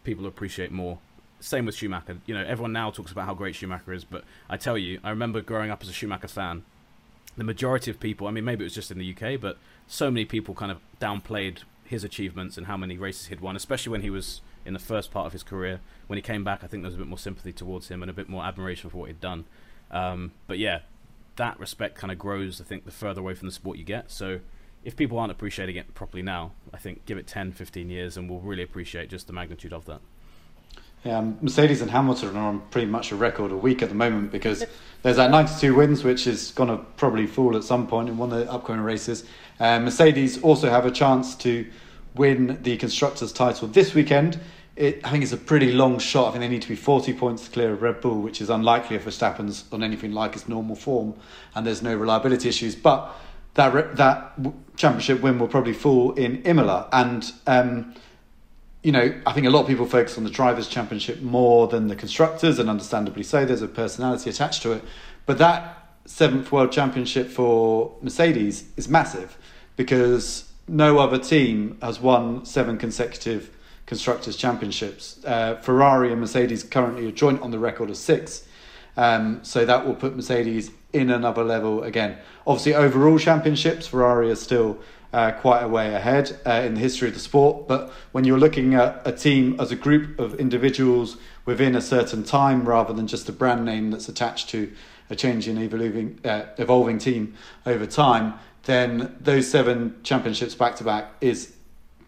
people 0.05 0.27
appreciate 0.27 0.71
more. 0.71 0.99
Same 1.41 1.67
with 1.67 1.75
Schumacher. 1.75 2.19
You 2.27 2.35
know, 2.35 2.45
everyone 2.45 2.73
now 2.73 2.91
talks 2.91 3.11
about 3.11 3.27
how 3.27 3.35
great 3.35 3.57
Schumacher 3.57 3.93
is, 3.93 4.05
but 4.05 4.25
I 4.49 4.57
tell 4.57 4.79
you, 4.79 5.01
I 5.03 5.11
remember 5.11 5.41
growing 5.41 5.71
up 5.71 5.83
as 5.83 5.89
a 5.89 5.93
Schumacher 5.93 6.29
fan. 6.29 6.65
The 7.37 7.45
majority 7.45 7.91
of 7.91 7.99
people, 7.99 8.27
I 8.27 8.31
mean, 8.31 8.45
maybe 8.45 8.63
it 8.63 8.67
was 8.67 8.75
just 8.75 8.91
in 8.91 8.99
the 8.99 9.17
UK, 9.17 9.41
but 9.41 9.57
so 9.87 10.11
many 10.11 10.27
people 10.27 10.55
kind 10.55 10.71
of 10.71 10.79
downplayed 11.01 11.61
his 11.85 12.05
achievements 12.05 12.59
and 12.59 12.67
how 12.67 12.77
many 12.77 12.99
races 12.99 13.27
he'd 13.27 13.41
won, 13.41 13.57
especially 13.57 13.91
when 13.91 14.03
he 14.03 14.11
was 14.11 14.43
in 14.65 14.75
the 14.75 14.79
first 14.79 15.11
part 15.11 15.27
of 15.27 15.33
his 15.33 15.43
career. 15.43 15.81
When 16.07 16.17
he 16.17 16.23
came 16.23 16.45
back, 16.45 16.63
I 16.63 16.67
think 16.67 16.83
there 16.83 16.89
was 16.89 16.95
a 16.95 16.99
bit 16.99 17.07
more 17.07 17.19
sympathy 17.19 17.53
towards 17.53 17.89
him 17.89 18.03
and 18.03 18.11
a 18.11 18.15
bit 18.15 18.29
more 18.29 18.45
admiration 18.45 18.91
for 18.91 18.99
what 18.99 19.09
he'd 19.09 19.21
done. 19.21 19.45
Um, 19.91 20.33
but 20.47 20.59
yeah, 20.59 20.81
that 21.37 21.59
respect 21.59 21.97
kind 21.97 22.11
of 22.11 22.19
grows, 22.19 22.61
I 22.61 22.65
think, 22.65 22.85
the 22.85 22.91
further 22.91 23.21
away 23.21 23.35
from 23.35 23.49
the 23.49 23.53
sport 23.53 23.79
you 23.79 23.85
get. 23.85 24.11
So 24.11 24.41
if 24.85 24.97
people 24.97 25.19
aren't 25.19 25.33
appreciating 25.33 25.77
it 25.77 25.95
properly 25.95 26.23
now, 26.23 26.53
I 26.73 26.79
think 26.79 27.07
give 27.07 27.19
it 27.19 27.27
10, 27.27 27.53
15 27.53 27.91
years 27.91 28.17
and 28.17 28.29
we'll 28.29 28.41
really 28.41 28.63
appreciate 28.63 29.11
just 29.11 29.27
the 29.27 29.33
magnitude 29.33 29.73
of 29.73 29.85
that. 29.87 30.01
Yeah, 31.05 31.19
um, 31.19 31.39
Mercedes 31.43 31.83
and 31.83 31.91
Hamilton 31.91 32.37
are 32.37 32.49
on 32.49 32.61
pretty 32.71 32.87
much 32.87 33.11
a 33.11 33.17
record 33.17 33.51
a 33.51 33.57
week 33.57 33.83
at 33.83 33.89
the 33.89 33.95
moment 33.95 34.31
because 34.31 34.65
there's 35.03 35.17
that 35.17 35.33
92 35.33 35.75
wins, 35.75 36.05
which 36.05 36.29
is 36.29 36.53
going 36.53 36.69
to 36.69 36.77
probably 36.97 37.27
fall 37.27 37.57
at 37.57 37.65
some 37.65 37.89
point 37.89 38.09
in 38.09 38.17
one 38.17 38.33
of 38.33 38.39
the 38.39 38.51
upcoming 38.51 38.83
races. 38.83 39.25
Uh, 39.59 39.81
Mercedes 39.81 40.41
also 40.43 40.71
have 40.71 40.87
a 40.87 40.93
chance 40.93 41.35
to 41.37 41.67
win 42.15 42.59
the 42.63 42.77
constructors' 42.77 43.33
title 43.33 43.69
this 43.69 43.95
weekend 43.95 44.41
it, 44.77 45.01
I 45.05 45.11
think 45.11 45.23
it's 45.23 45.33
a 45.33 45.39
pretty 45.39 45.73
long 45.73 45.99
shot. 45.99 46.29
I 46.29 46.31
think 46.33 46.41
they 46.41 46.49
need 46.49 46.63
to 46.63 46.69
be 46.69 46.77
40 46.77 47.13
points 47.15 47.49
clear 47.49 47.73
of 47.73 47.83
Red 47.83 48.01
Bull, 48.01 48.21
which 48.21 48.41
is 48.41 48.49
unlikely 48.49 48.97
if 48.97 49.05
Verstappen's 49.05 49.65
on 49.71 49.83
anything 49.83 50.13
like 50.13 50.33
his 50.33 50.49
normal 50.49 50.77
form 50.77 51.15
and 51.55 51.67
there's 51.67 51.83
no 51.83 51.95
reliability 51.95 52.49
issues. 52.49 52.75
But 52.75 53.15
that 53.55 53.97
that 53.97 54.39
championship 54.77 55.21
win 55.21 55.39
will 55.39 55.49
probably 55.49 55.75
fall 55.75 56.13
in 56.13 56.43
Imola. 56.43 56.89
And, 56.91 57.31
um, 57.47 57.95
you 58.83 58.93
know, 58.93 59.15
I 59.27 59.33
think 59.33 59.47
a 59.47 59.51
lot 59.51 59.61
of 59.61 59.67
people 59.67 59.85
focus 59.85 60.17
on 60.17 60.25
the 60.25 60.31
Drivers' 60.31 60.69
Championship 60.69 61.21
more 61.21 61.69
than 61.69 61.89
the 61.89 61.95
Constructors, 61.95 62.59
and 62.59 62.71
understandably 62.71 63.23
so. 63.23 63.45
There's 63.45 63.63
a 63.63 63.69
personality 63.69 64.31
attached 64.31 64.63
to 64.63 64.73
it. 64.73 64.83
But 65.27 65.37
that 65.39 65.97
seventh 66.07 66.51
World 66.51 66.73
Championship 66.73 67.29
for 67.29 67.95
Mercedes 68.01 68.65
is 68.77 68.89
massive 68.89 69.37
because 69.77 70.51
no 70.73 70.99
other 70.99 71.19
team 71.19 71.77
has 71.83 72.01
won 72.01 72.47
seven 72.47 72.79
consecutive 72.79 73.51
constructors 73.85 74.37
championships. 74.37 75.23
Uh, 75.25 75.57
Ferrari 75.57 76.11
and 76.11 76.21
Mercedes 76.21 76.65
currently 76.65 77.07
are 77.07 77.13
joint 77.13 77.43
on 77.43 77.51
the 77.51 77.59
record 77.59 77.91
of 77.91 77.97
six. 77.99 78.47
Um, 78.97 79.41
so 79.43 79.67
that 79.67 79.87
will 79.87 79.95
put 79.95 80.17
Mercedes 80.17 80.71
in 80.93 81.11
another 81.11 81.45
level 81.45 81.83
again. 81.83 82.17
Obviously, 82.47 82.75
overall 82.75 83.19
championships, 83.19 83.87
Ferrari 83.87 84.31
is 84.31 84.41
still 84.41 84.79
uh, 85.13 85.33
quite 85.33 85.61
a 85.61 85.69
way 85.69 85.95
ahead 85.95 86.41
uh, 86.47 86.63
in 86.65 86.75
the 86.75 86.81
history 86.81 87.09
of 87.09 87.15
the 87.15 87.21
sport. 87.21 87.69
But 87.69 87.91
when 88.13 88.25
you're 88.25 88.39
looking 88.39 88.75
at 88.75 89.03
a 89.05 89.13
team 89.13 89.57
as 89.61 89.73
a 89.73 89.77
group 89.77 90.19
of 90.19 90.35
individuals 90.37 91.19
within 91.45 91.75
a 91.75 91.83
certain 91.83 92.25
time 92.25 92.67
rather 92.67 92.95
than 92.95 93.07
just 93.07 93.29
a 93.29 93.33
brand 93.33 93.67
name 93.67 93.91
that's 93.91 94.09
attached 94.09 94.49
to 94.51 94.73
a 95.13 95.17
changing, 95.17 95.59
evolving, 95.59 96.19
uh, 96.25 96.47
evolving 96.57 96.99
team 96.99 97.35
over 97.67 97.87
time, 97.87 98.35
then 98.65 99.15
those 99.21 99.49
seven 99.49 99.95
championships 100.03 100.55
back 100.55 100.75
to 100.77 100.85
back 100.85 101.13
is 101.21 101.55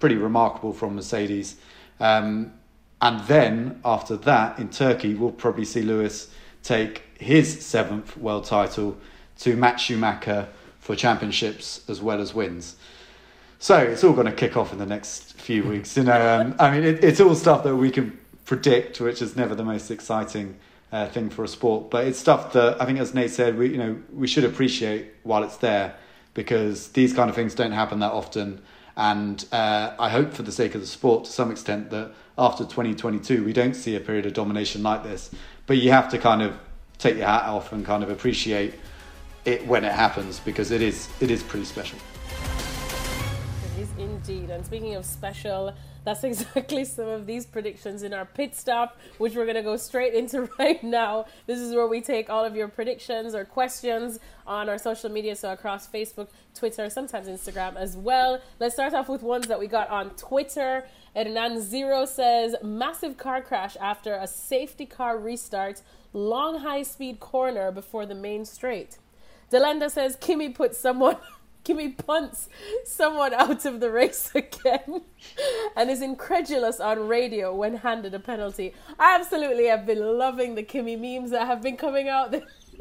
pretty 0.01 0.17
remarkable 0.17 0.73
from 0.73 0.97
Mercedes. 0.97 1.57
Um, 2.01 2.53
and 3.01 3.21
then 3.27 3.81
after 3.85 4.17
that, 4.17 4.59
in 4.59 4.71
Turkey, 4.71 5.15
we'll 5.15 5.33
probably 5.33 5.65
see 5.65 5.83
Lewis 5.83 6.31
take 6.63 7.03
his 7.19 7.65
seventh 7.65 8.17
world 8.17 8.45
title 8.45 8.97
to 9.41 9.55
match 9.55 9.85
Schumacher 9.85 10.49
for 10.81 10.97
championships 10.97 11.89
as 11.89 12.01
well 12.01 12.21
as 12.21 12.35
wins. 12.35 12.77
So 13.59 13.79
it's 13.79 14.03
all 14.05 14.13
going 14.13 14.27
to 14.27 14.33
kick 14.33 14.57
off 14.57 14.73
in 14.73 14.79
the 14.79 14.87
next 14.87 15.35
few 15.35 15.65
weeks. 15.65 15.97
You 15.97 16.05
know, 16.05 16.41
um, 16.41 16.55
I 16.59 16.71
mean, 16.71 16.85
it, 16.85 17.05
it's 17.05 17.21
all 17.21 17.35
stuff 17.35 17.65
that 17.65 17.77
we 17.77 17.91
can 17.91 18.19
predict, 18.47 19.01
which 19.01 19.21
is 19.21 19.37
never 19.37 19.55
the 19.55 19.65
most 19.65 19.91
exciting 19.91 20.57
uh, 20.93 21.09
thing 21.09 21.30
for 21.30 21.45
a 21.45 21.49
sport. 21.49 21.91
But 21.91 22.07
it's 22.07 22.18
stuff 22.18 22.53
that 22.53 22.80
I 22.80 22.87
think, 22.87 22.99
as 22.99 23.14
Nate 23.14 23.30
said, 23.30 23.59
we 23.59 23.70
you 23.70 23.78
know 23.78 23.97
we 24.12 24.26
should 24.26 24.45
appreciate 24.45 25.12
while 25.22 25.43
it's 25.43 25.57
there 25.59 25.97
because 26.35 26.89
these 26.89 27.12
kind 27.12 27.30
of 27.30 27.37
things 27.37 27.55
don't 27.55 27.72
happen 27.72 28.01
that 28.01 28.12
often 28.12 28.61
And 28.97 29.45
uh, 29.51 29.95
I 29.99 30.09
hope, 30.09 30.32
for 30.32 30.43
the 30.43 30.53
sake 30.53 30.74
of 30.74 30.80
the 30.80 30.87
sport, 30.87 31.24
to 31.24 31.30
some 31.30 31.51
extent, 31.51 31.91
that 31.91 32.12
after 32.39 32.64
2022, 32.64 33.45
we 33.45 33.53
don't 33.53 33.74
see 33.74 33.97
a 33.97 34.01
period 34.01 34.26
of 34.26 34.35
domination 34.35 34.82
like 34.82 35.03
this. 35.03 35.30
But 35.66 35.78
you 35.78 35.91
have 35.91 36.09
to 36.11 36.18
kind 36.18 36.43
of 36.43 36.57
take 36.99 37.16
your 37.16 37.26
hat 37.26 37.45
off 37.45 37.72
and 37.72 37.85
kind 37.85 38.03
of 38.03 38.11
appreciate 38.11 38.74
it 39.45 39.66
when 39.66 39.85
it 39.85 39.93
happens 39.93 40.41
because 40.41 40.70
it 40.70 40.80
is 40.80 41.09
it 41.20 41.30
is 41.30 41.43
pretty 41.43 41.64
special. 41.64 41.99
It 43.76 43.82
is 43.82 43.89
indeed. 43.99 44.51
And 44.51 44.64
speaking 44.64 44.95
of 44.95 45.05
special, 45.05 45.74
that's 46.05 46.25
exactly 46.25 46.85
some 46.85 47.09
of 47.09 47.27
these 47.27 47.47
predictions 47.47 48.03
in 48.03 48.13
our 48.13 48.25
pit 48.25 48.55
stop, 48.55 48.99
which 49.19 49.35
we're 49.35 49.45
going 49.45 49.57
to 49.57 49.63
go 49.63 49.77
straight 49.77 50.15
into 50.15 50.49
right 50.59 50.83
now. 50.83 51.27
This 51.47 51.59
is 51.59 51.75
where 51.75 51.87
we 51.87 52.01
take 52.01 52.31
all 52.31 52.45
of 52.45 52.55
your 52.55 52.69
predictions 52.69 53.35
or 53.35 53.45
questions 53.45 54.19
on 54.47 54.69
our 54.69 54.79
social 54.79 55.11
media, 55.11 55.35
so 55.35 55.53
across 55.53 55.89
Facebook, 55.89 56.29
Twitter, 56.55 56.91
sometimes 56.91 57.27
Instagram 57.29 57.77
as 57.77 57.97
well. 57.97 58.41
Let's 58.61 58.75
start 58.75 58.95
off 58.95 59.09
with 59.09 59.23
ones 59.23 59.47
that 59.49 59.59
we 59.59 59.67
got 59.67 59.89
on 59.89 60.11
Twitter. 60.11 60.87
Hernan 61.17 61.61
Zero 61.61 62.05
says, 62.05 62.57
massive 62.63 63.17
car 63.17 63.41
crash 63.41 63.77
after 63.81 64.15
a 64.15 64.27
safety 64.27 64.85
car 64.85 65.19
restart, 65.19 65.83
long 66.13 66.61
high 66.61 66.83
speed 66.83 67.21
corner 67.21 67.71
before 67.71 68.05
the 68.05 68.15
main 68.15 68.45
straight. 68.45 68.99
Delenda 69.51 69.91
says, 69.91 70.17
Kimi 70.21 70.49
put 70.49 70.75
someone 70.75 71.17
Kimi 71.65 71.89
punts 71.89 72.49
someone 72.85 73.33
out 73.33 73.65
of 73.65 73.81
the 73.81 73.91
race 73.91 74.31
again 74.35 75.03
and 75.75 75.91
is 75.91 76.03
incredulous 76.03 76.79
on 76.79 77.09
radio 77.09 77.55
when 77.55 77.79
handed 77.79 78.15
a 78.15 78.21
penalty. 78.21 78.75
I 78.99 79.17
absolutely 79.17 79.67
have 79.67 79.87
been 79.87 80.19
loving 80.19 80.55
the 80.55 80.62
Kimi 80.62 80.97
memes 80.97 81.31
that 81.31 81.47
have 81.47 81.62
been 81.62 81.79
coming 81.79 82.09
out. 82.09 82.35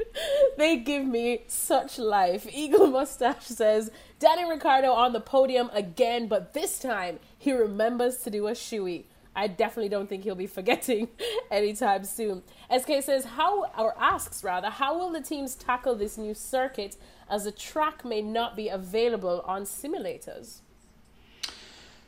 they 0.58 0.78
give 0.78 1.06
me 1.06 1.44
such 1.48 1.98
life. 1.98 2.46
Eagle 2.52 2.88
Mustache 2.88 3.46
says 3.46 3.90
Danny 4.20 4.50
Ricciardo 4.50 4.92
on 4.92 5.14
the 5.14 5.22
podium 5.22 5.70
again, 5.74 6.28
but 6.28 6.54
this 6.54 6.78
time 6.78 7.20
he 7.38 7.54
remembers 7.54 8.18
to 8.18 8.30
do 8.30 8.48
a 8.48 8.52
shoey. 8.52 9.06
I 9.36 9.48
definitely 9.48 9.90
don't 9.90 10.08
think 10.08 10.24
he'll 10.24 10.36
be 10.36 10.46
forgetting 10.46 11.08
anytime 11.52 12.04
soon. 12.04 12.44
SK 12.70 13.02
says, 13.02 13.26
how, 13.26 13.66
or 13.78 13.96
asks 13.98 14.44
rather, 14.44 14.70
how 14.70 14.98
will 14.98 15.10
the 15.10 15.22
teams 15.22 15.56
tackle 15.56 15.96
this 15.96 16.18
new 16.18 16.34
circuit 16.34 16.98
as 17.30 17.46
the 17.46 17.52
track 17.52 18.06
may 18.06 18.22
not 18.22 18.56
be 18.56 18.70
available 18.70 19.44
on 19.46 19.64
simulators? 19.64 20.60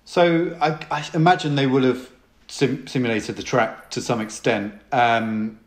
So 0.06 0.56
I, 0.62 0.78
I 0.92 1.06
imagine 1.14 1.56
they 1.56 1.68
will 1.68 1.84
have 1.84 2.10
sim- 2.48 2.88
simulated 2.88 3.36
the 3.36 3.44
track 3.44 3.90
to 3.92 4.02
some 4.02 4.22
extent. 4.22 4.74
Um, 4.92 5.60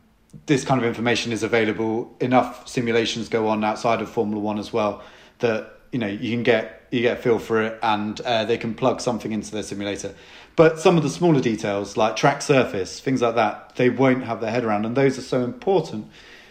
this 0.45 0.63
kind 0.63 0.79
of 0.79 0.87
information 0.87 1.31
is 1.31 1.43
available. 1.43 2.15
Enough 2.19 2.67
simulations 2.67 3.29
go 3.29 3.47
on 3.47 3.63
outside 3.63 4.01
of 4.01 4.09
Formula 4.09 4.39
One 4.41 4.59
as 4.59 4.71
well 4.71 5.03
that 5.39 5.79
you 5.91 5.99
know 5.99 6.07
you 6.07 6.31
can 6.31 6.43
get 6.43 6.87
you 6.91 7.01
get 7.01 7.19
a 7.19 7.21
feel 7.21 7.39
for 7.39 7.61
it, 7.61 7.79
and 7.83 8.19
uh, 8.21 8.45
they 8.45 8.57
can 8.57 8.73
plug 8.73 9.01
something 9.01 9.31
into 9.31 9.51
their 9.51 9.63
simulator. 9.63 10.15
But 10.55 10.79
some 10.79 10.97
of 10.97 11.03
the 11.03 11.09
smaller 11.09 11.39
details, 11.39 11.97
like 11.97 12.15
track 12.15 12.41
surface, 12.41 12.99
things 12.99 13.21
like 13.21 13.35
that, 13.35 13.75
they 13.75 13.89
won't 13.89 14.23
have 14.23 14.41
their 14.41 14.51
head 14.51 14.63
around, 14.63 14.85
and 14.85 14.95
those 14.95 15.17
are 15.17 15.23
so 15.23 15.43
important 15.43 16.09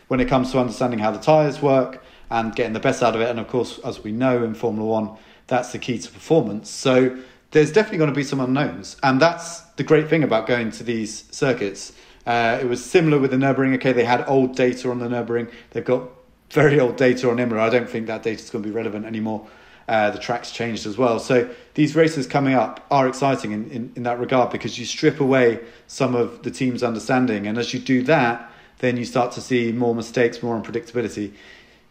when 0.08 0.20
it 0.20 0.28
comes 0.28 0.52
to 0.52 0.58
understanding 0.58 0.98
how 0.98 1.10
the 1.10 1.18
tires 1.18 1.60
work 1.60 2.02
and 2.30 2.54
getting 2.54 2.72
the 2.72 2.80
best 2.80 3.02
out 3.02 3.14
of 3.14 3.20
it. 3.20 3.28
And 3.28 3.38
of 3.38 3.48
course, 3.48 3.78
as 3.80 4.02
we 4.02 4.12
know 4.12 4.42
in 4.44 4.54
Formula 4.54 4.86
One, 4.86 5.16
that's 5.46 5.72
the 5.72 5.78
key 5.78 5.98
to 5.98 6.10
performance. 6.10 6.70
So 6.70 7.18
there's 7.50 7.72
definitely 7.72 7.98
going 7.98 8.10
to 8.10 8.16
be 8.16 8.24
some 8.24 8.40
unknowns, 8.40 8.96
and 9.02 9.20
that's 9.20 9.60
the 9.76 9.84
great 9.84 10.08
thing 10.08 10.22
about 10.22 10.46
going 10.46 10.70
to 10.72 10.84
these 10.84 11.24
circuits. 11.30 11.92
Uh, 12.26 12.58
it 12.60 12.66
was 12.66 12.84
similar 12.84 13.18
with 13.18 13.30
the 13.30 13.38
Nurburgring. 13.38 13.74
Okay, 13.76 13.92
they 13.92 14.04
had 14.04 14.24
old 14.28 14.54
data 14.54 14.90
on 14.90 14.98
the 14.98 15.08
Nurburgring. 15.08 15.50
They've 15.70 15.84
got 15.84 16.02
very 16.50 16.78
old 16.78 16.96
data 16.96 17.30
on 17.30 17.38
Imola. 17.38 17.62
I 17.62 17.70
don't 17.70 17.88
think 17.88 18.06
that 18.06 18.22
data 18.22 18.42
is 18.42 18.50
going 18.50 18.62
to 18.62 18.68
be 18.68 18.74
relevant 18.74 19.06
anymore. 19.06 19.46
Uh, 19.88 20.10
the 20.10 20.18
track's 20.18 20.52
changed 20.52 20.86
as 20.86 20.98
well. 20.98 21.18
So 21.18 21.48
these 21.72 21.96
races 21.96 22.26
coming 22.26 22.52
up 22.52 22.86
are 22.90 23.08
exciting 23.08 23.52
in, 23.52 23.70
in, 23.70 23.92
in 23.96 24.02
that 24.02 24.20
regard 24.20 24.50
because 24.50 24.78
you 24.78 24.84
strip 24.84 25.18
away 25.18 25.60
some 25.86 26.14
of 26.14 26.42
the 26.42 26.50
team's 26.50 26.82
understanding. 26.82 27.46
And 27.46 27.56
as 27.56 27.72
you 27.72 27.80
do 27.80 28.02
that, 28.02 28.52
then 28.80 28.98
you 28.98 29.06
start 29.06 29.32
to 29.32 29.40
see 29.40 29.72
more 29.72 29.94
mistakes, 29.94 30.42
more 30.42 30.60
unpredictability. 30.60 31.32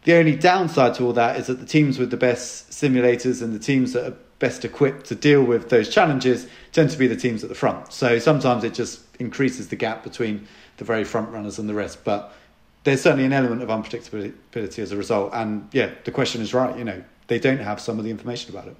The 0.08 0.16
only 0.16 0.38
downside 0.38 0.94
to 0.94 1.04
all 1.04 1.12
that 1.12 1.36
is 1.36 1.48
that 1.48 1.60
the 1.60 1.66
teams 1.66 2.00
with 2.00 2.12
the 2.12 2.16
best 2.18 2.70
simulators 2.70 3.42
and 3.42 3.54
the 3.54 3.60
teams 3.60 3.92
that 3.92 4.06
are 4.06 4.16
best 4.40 4.64
equipped 4.64 5.08
to 5.08 5.16
deal 5.16 5.44
with 5.44 5.68
those 5.68 5.90
challenges 5.90 6.48
tend 6.72 6.92
to 6.92 6.98
be 6.98 7.08
the 7.08 7.16
teams 7.18 7.44
at 7.44 7.50
the 7.50 7.56
front. 7.56 7.92
So 7.92 8.18
sometimes 8.18 8.64
it 8.64 8.74
just 8.74 9.02
increases 9.20 9.68
the 9.68 9.76
gap 9.76 10.06
between 10.06 10.48
the 10.78 10.86
very 10.86 11.04
front 11.04 11.30
runners 11.32 11.60
and 11.60 11.68
the 11.68 11.74
rest. 11.74 12.06
But 12.06 12.34
there's 12.86 13.02
certainly 13.02 13.26
an 13.26 13.34
element 13.34 13.62
of 13.62 13.68
unpredictability 13.68 14.80
as 14.80 14.94
a 14.94 14.96
result. 14.96 15.32
And 15.34 15.68
yeah, 15.74 15.92
the 16.06 16.12
question 16.12 16.42
is 16.42 16.54
right. 16.54 16.78
You 16.78 16.86
know, 16.86 17.04
they 17.28 17.38
don't 17.38 17.60
have 17.60 17.82
some 17.82 18.00
of 18.00 18.06
the 18.06 18.10
information 18.10 18.56
about 18.56 18.70
it. 18.70 18.78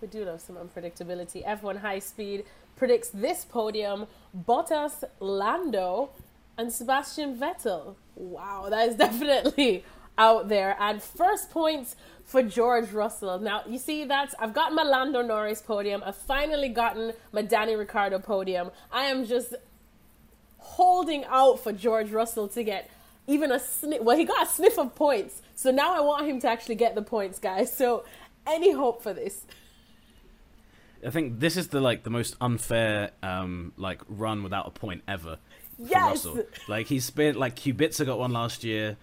We 0.00 0.08
do 0.08 0.24
love 0.24 0.40
some 0.40 0.56
unpredictability. 0.56 1.44
F1 1.46 1.82
High 1.82 1.98
Speed 1.98 2.46
predicts 2.76 3.10
this 3.10 3.44
podium 3.44 4.06
Bottas, 4.34 5.04
Lando, 5.20 6.08
and 6.56 6.72
Sebastian 6.72 7.36
Vettel. 7.36 7.96
Wow, 8.16 8.68
that 8.70 8.88
is 8.88 8.94
definitely 9.06 9.84
out 10.18 10.48
there. 10.48 10.76
And 10.80 11.02
first 11.02 11.50
points 11.50 11.96
for 12.24 12.42
George 12.42 12.90
Russell. 12.92 13.38
Now, 13.38 13.62
you 13.68 13.78
see, 13.78 14.04
that's 14.04 14.34
I've 14.38 14.54
got 14.54 14.72
my 14.72 14.82
Lando 14.82 15.22
Norris 15.22 15.60
podium. 15.60 16.02
I've 16.04 16.16
finally 16.16 16.68
gotten 16.68 17.12
my 17.32 17.42
Danny 17.42 17.76
Ricciardo 17.76 18.18
podium. 18.18 18.70
I 18.92 19.04
am 19.04 19.24
just 19.26 19.54
holding 20.58 21.24
out 21.26 21.60
for 21.60 21.72
George 21.72 22.10
Russell 22.10 22.48
to 22.48 22.62
get 22.64 22.90
even 23.26 23.52
a 23.52 23.58
sniff. 23.58 24.02
Well, 24.02 24.16
he 24.16 24.24
got 24.24 24.46
a 24.46 24.50
sniff 24.50 24.78
of 24.78 24.94
points. 24.94 25.42
So 25.54 25.70
now 25.70 25.94
I 25.94 26.00
want 26.00 26.26
him 26.26 26.40
to 26.40 26.48
actually 26.48 26.74
get 26.76 26.94
the 26.94 27.02
points, 27.02 27.38
guys. 27.38 27.74
So 27.74 28.04
any 28.46 28.72
hope 28.72 29.02
for 29.02 29.12
this? 29.12 29.42
I 31.06 31.10
think 31.10 31.38
this 31.40 31.56
is 31.56 31.68
the 31.68 31.80
like 31.80 32.02
the 32.02 32.10
most 32.10 32.34
unfair 32.40 33.10
um 33.22 33.72
like 33.76 34.00
run 34.08 34.42
without 34.42 34.66
a 34.66 34.70
point 34.70 35.02
ever. 35.06 35.38
For 35.76 35.82
Yes. 35.88 36.24
Russell. 36.24 36.44
Like 36.68 36.86
he's 36.86 37.10
been 37.10 37.34
like 37.36 37.56
Kubica 37.56 38.06
got 38.06 38.18
one 38.18 38.32
last 38.32 38.64
year. 38.64 38.96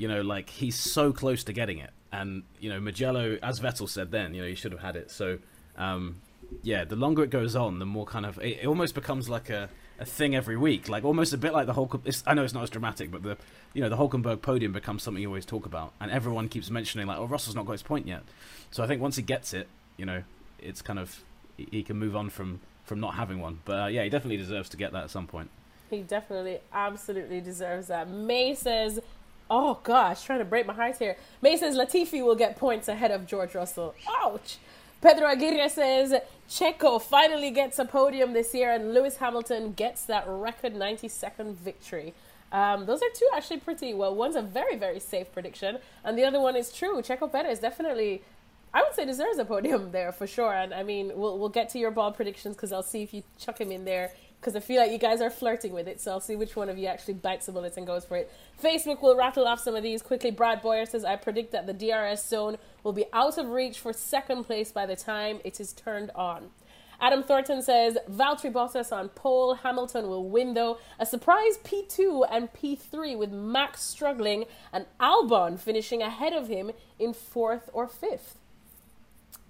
You 0.00 0.08
know, 0.08 0.22
like 0.22 0.48
he's 0.48 0.76
so 0.76 1.12
close 1.12 1.44
to 1.44 1.52
getting 1.52 1.78
it. 1.78 1.90
And 2.10 2.42
you 2.58 2.70
know, 2.70 2.80
Mugello, 2.80 3.38
as 3.42 3.60
Vettel 3.60 3.88
said 3.88 4.10
then, 4.10 4.34
you 4.34 4.40
know, 4.42 4.48
he 4.48 4.54
should 4.54 4.72
have 4.72 4.80
had 4.80 4.96
it. 4.96 5.10
So, 5.10 5.38
um, 5.76 6.22
yeah, 6.62 6.84
the 6.84 6.96
longer 6.96 7.22
it 7.22 7.30
goes 7.30 7.54
on, 7.54 7.78
the 7.78 7.86
more 7.86 8.06
kind 8.06 8.24
of 8.24 8.38
it, 8.38 8.60
it 8.62 8.66
almost 8.66 8.94
becomes 8.94 9.28
like 9.28 9.50
a, 9.50 9.68
a 9.98 10.06
thing 10.06 10.34
every 10.34 10.56
week, 10.56 10.88
like 10.88 11.04
almost 11.04 11.34
a 11.34 11.36
bit 11.36 11.52
like 11.52 11.66
the. 11.66 12.00
It's, 12.06 12.24
I 12.26 12.32
know 12.34 12.44
it's 12.44 12.54
not 12.54 12.62
as 12.62 12.70
dramatic, 12.70 13.10
but 13.10 13.22
the 13.22 13.36
you 13.74 13.82
know 13.82 13.90
the 13.90 13.96
Hulkenberg 13.98 14.40
podium 14.40 14.72
becomes 14.72 15.02
something 15.02 15.20
you 15.22 15.28
always 15.28 15.44
talk 15.44 15.66
about, 15.66 15.92
and 16.00 16.10
everyone 16.10 16.48
keeps 16.48 16.70
mentioning 16.70 17.06
like, 17.06 17.18
oh, 17.18 17.26
Russell's 17.26 17.54
not 17.54 17.66
got 17.66 17.72
his 17.72 17.82
point 17.82 18.06
yet. 18.06 18.22
So 18.70 18.82
I 18.82 18.86
think 18.86 19.02
once 19.02 19.16
he 19.16 19.22
gets 19.22 19.52
it, 19.52 19.68
you 19.98 20.06
know, 20.06 20.22
it's 20.58 20.80
kind 20.80 20.98
of 20.98 21.22
he- 21.58 21.68
he 21.70 21.82
can 21.82 21.98
move 21.98 22.16
on 22.16 22.30
from 22.30 22.60
from 22.84 23.00
not 23.00 23.14
having 23.16 23.38
one. 23.38 23.60
But 23.66 23.80
uh, 23.82 23.86
yeah, 23.86 24.02
he 24.02 24.08
definitely 24.08 24.38
deserves 24.38 24.70
to 24.70 24.78
get 24.78 24.92
that 24.92 25.04
at 25.04 25.10
some 25.10 25.26
point. 25.26 25.50
He 25.90 26.02
definitely, 26.02 26.60
absolutely 26.72 27.40
deserves 27.40 27.88
that. 27.88 28.08
May 28.08 28.54
says, 28.54 29.00
"Oh 29.50 29.80
gosh, 29.82 30.22
trying 30.22 30.38
to 30.38 30.44
break 30.44 30.66
my 30.66 30.72
heart 30.72 30.96
here." 30.98 31.16
May 31.42 31.56
says 31.56 31.76
Latifi 31.76 32.24
will 32.24 32.36
get 32.36 32.56
points 32.56 32.88
ahead 32.88 33.10
of 33.10 33.26
George 33.26 33.54
Russell. 33.54 33.94
Ouch. 34.22 34.58
Pedro 35.00 35.28
Aguirre 35.28 35.68
says 35.68 36.14
Checo 36.48 37.00
finally 37.00 37.50
gets 37.50 37.78
a 37.78 37.84
podium 37.84 38.32
this 38.34 38.54
year, 38.54 38.70
and 38.70 38.92
Lewis 38.92 39.16
Hamilton 39.16 39.72
gets 39.72 40.04
that 40.04 40.24
record 40.26 40.74
90-second 40.74 41.58
victory. 41.58 42.12
Um, 42.52 42.84
those 42.84 43.00
are 43.00 43.08
two 43.14 43.28
actually 43.34 43.60
pretty 43.60 43.94
well. 43.94 44.14
One's 44.14 44.36
a 44.36 44.42
very 44.42 44.76
very 44.76 45.00
safe 45.00 45.32
prediction, 45.32 45.78
and 46.04 46.18
the 46.18 46.24
other 46.24 46.40
one 46.40 46.56
is 46.56 46.72
true. 46.72 47.00
Checo 47.02 47.30
Perez 47.30 47.60
definitely. 47.60 48.22
I 48.72 48.82
would 48.82 48.94
say 48.94 49.04
deserves 49.04 49.38
a 49.38 49.44
podium 49.44 49.90
there 49.90 50.12
for 50.12 50.28
sure. 50.28 50.52
And 50.52 50.72
I 50.72 50.82
mean, 50.82 51.12
we'll 51.14 51.38
we'll 51.38 51.48
get 51.48 51.68
to 51.70 51.78
your 51.78 51.90
ball 51.90 52.12
predictions 52.12 52.56
because 52.56 52.72
I'll 52.72 52.82
see 52.82 53.02
if 53.02 53.14
you 53.14 53.22
chuck 53.38 53.60
him 53.60 53.72
in 53.72 53.84
there 53.84 54.12
because 54.40 54.56
I 54.56 54.60
feel 54.60 54.80
like 54.80 54.90
you 54.90 54.98
guys 54.98 55.20
are 55.20 55.28
flirting 55.28 55.72
with 55.72 55.86
it. 55.86 56.00
So 56.00 56.12
I'll 56.12 56.20
see 56.20 56.34
which 56.34 56.56
one 56.56 56.70
of 56.70 56.78
you 56.78 56.86
actually 56.86 57.14
bites 57.14 57.46
the 57.46 57.52
bullets 57.52 57.76
and 57.76 57.86
goes 57.86 58.04
for 58.06 58.16
it. 58.16 58.32
Facebook 58.62 59.02
will 59.02 59.14
rattle 59.14 59.46
off 59.46 59.60
some 59.60 59.76
of 59.76 59.82
these 59.82 60.00
quickly. 60.00 60.30
Brad 60.30 60.62
Boyer 60.62 60.86
says, 60.86 61.04
I 61.04 61.16
predict 61.16 61.52
that 61.52 61.66
the 61.66 61.74
DRS 61.74 62.24
zone 62.24 62.56
will 62.82 62.94
be 62.94 63.04
out 63.12 63.36
of 63.36 63.50
reach 63.50 63.78
for 63.78 63.92
second 63.92 64.44
place 64.44 64.72
by 64.72 64.86
the 64.86 64.96
time 64.96 65.40
it 65.44 65.60
is 65.60 65.74
turned 65.74 66.10
on. 66.14 66.50
Adam 67.02 67.22
Thornton 67.22 67.62
says, 67.62 67.96
Valtteri 68.10 68.52
Bottas 68.52 68.92
on 68.92 69.08
pole. 69.10 69.54
Hamilton 69.54 70.08
will 70.08 70.28
win 70.28 70.54
though. 70.54 70.78
A 70.98 71.06
surprise 71.06 71.58
P2 71.64 72.26
and 72.30 72.52
P3 72.52 73.16
with 73.18 73.30
Max 73.30 73.82
struggling 73.82 74.44
and 74.72 74.86
Albon 74.98 75.58
finishing 75.58 76.02
ahead 76.02 76.32
of 76.32 76.48
him 76.48 76.72
in 76.98 77.12
fourth 77.12 77.68
or 77.72 77.88
fifth. 77.88 78.36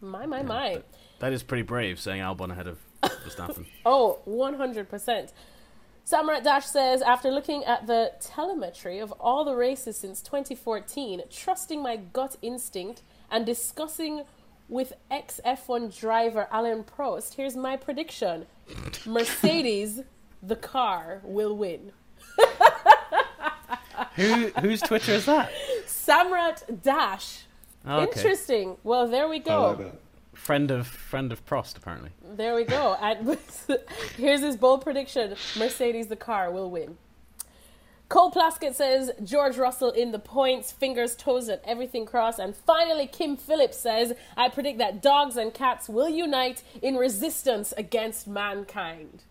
My, 0.00 0.26
my, 0.26 0.42
my. 0.42 0.82
That 1.18 1.32
is 1.32 1.42
pretty 1.42 1.62
brave, 1.62 2.00
saying 2.00 2.22
Albon 2.22 2.52
ahead 2.52 2.66
of 2.66 2.78
Verstappen. 3.02 3.66
Oh, 3.86 4.18
100%. 4.26 5.32
Samrat 6.06 6.42
Dash 6.42 6.66
says, 6.66 7.02
after 7.02 7.30
looking 7.30 7.64
at 7.64 7.86
the 7.86 8.12
telemetry 8.20 8.98
of 8.98 9.12
all 9.12 9.44
the 9.44 9.54
races 9.54 9.96
since 9.96 10.20
2014, 10.22 11.22
trusting 11.30 11.82
my 11.82 11.96
gut 11.96 12.36
instinct, 12.42 13.02
and 13.30 13.46
discussing 13.46 14.24
with 14.68 14.92
ex 15.10 15.40
F1 15.46 15.96
driver 15.98 16.48
Alain 16.50 16.84
Prost, 16.84 17.34
here's 17.34 17.56
my 17.56 17.76
prediction 17.76 18.46
Mercedes, 19.06 20.00
the 20.42 20.56
car, 20.56 21.20
will 21.24 21.56
win. 21.56 21.92
Who 24.16 24.48
whose 24.60 24.80
Twitter 24.80 25.12
is 25.12 25.26
that? 25.26 25.50
Samrat 25.86 26.82
Dash. 26.82 27.44
Oh, 27.86 28.00
okay. 28.00 28.20
Interesting. 28.20 28.76
Well, 28.82 29.06
there 29.08 29.28
we 29.28 29.36
I 29.36 29.40
go. 29.40 29.92
Like 30.40 30.68
that. 30.68 30.70
friend 30.70 30.70
of 30.70 30.86
friend 30.86 31.32
of 31.32 31.44
Prost, 31.46 31.76
apparently. 31.76 32.10
There 32.36 32.54
we 32.54 32.64
go. 32.64 32.96
And 33.00 33.38
here's 34.16 34.40
his 34.40 34.56
bold 34.56 34.82
prediction: 34.82 35.36
Mercedes, 35.58 36.08
the 36.08 36.16
car, 36.16 36.50
will 36.50 36.70
win. 36.70 36.98
Cole 38.10 38.32
Plaskett 38.32 38.74
says 38.74 39.12
George 39.22 39.56
Russell 39.56 39.92
in 39.92 40.10
the 40.10 40.18
points, 40.18 40.72
fingers, 40.72 41.14
toes, 41.14 41.48
and 41.48 41.60
everything 41.64 42.06
crossed. 42.06 42.40
And 42.40 42.56
finally, 42.56 43.06
Kim 43.06 43.36
Phillips 43.36 43.78
says, 43.78 44.14
I 44.36 44.48
predict 44.48 44.78
that 44.78 45.00
dogs 45.00 45.36
and 45.36 45.54
cats 45.54 45.88
will 45.88 46.08
unite 46.08 46.64
in 46.82 46.96
resistance 46.96 47.72
against 47.76 48.26
mankind. 48.26 49.22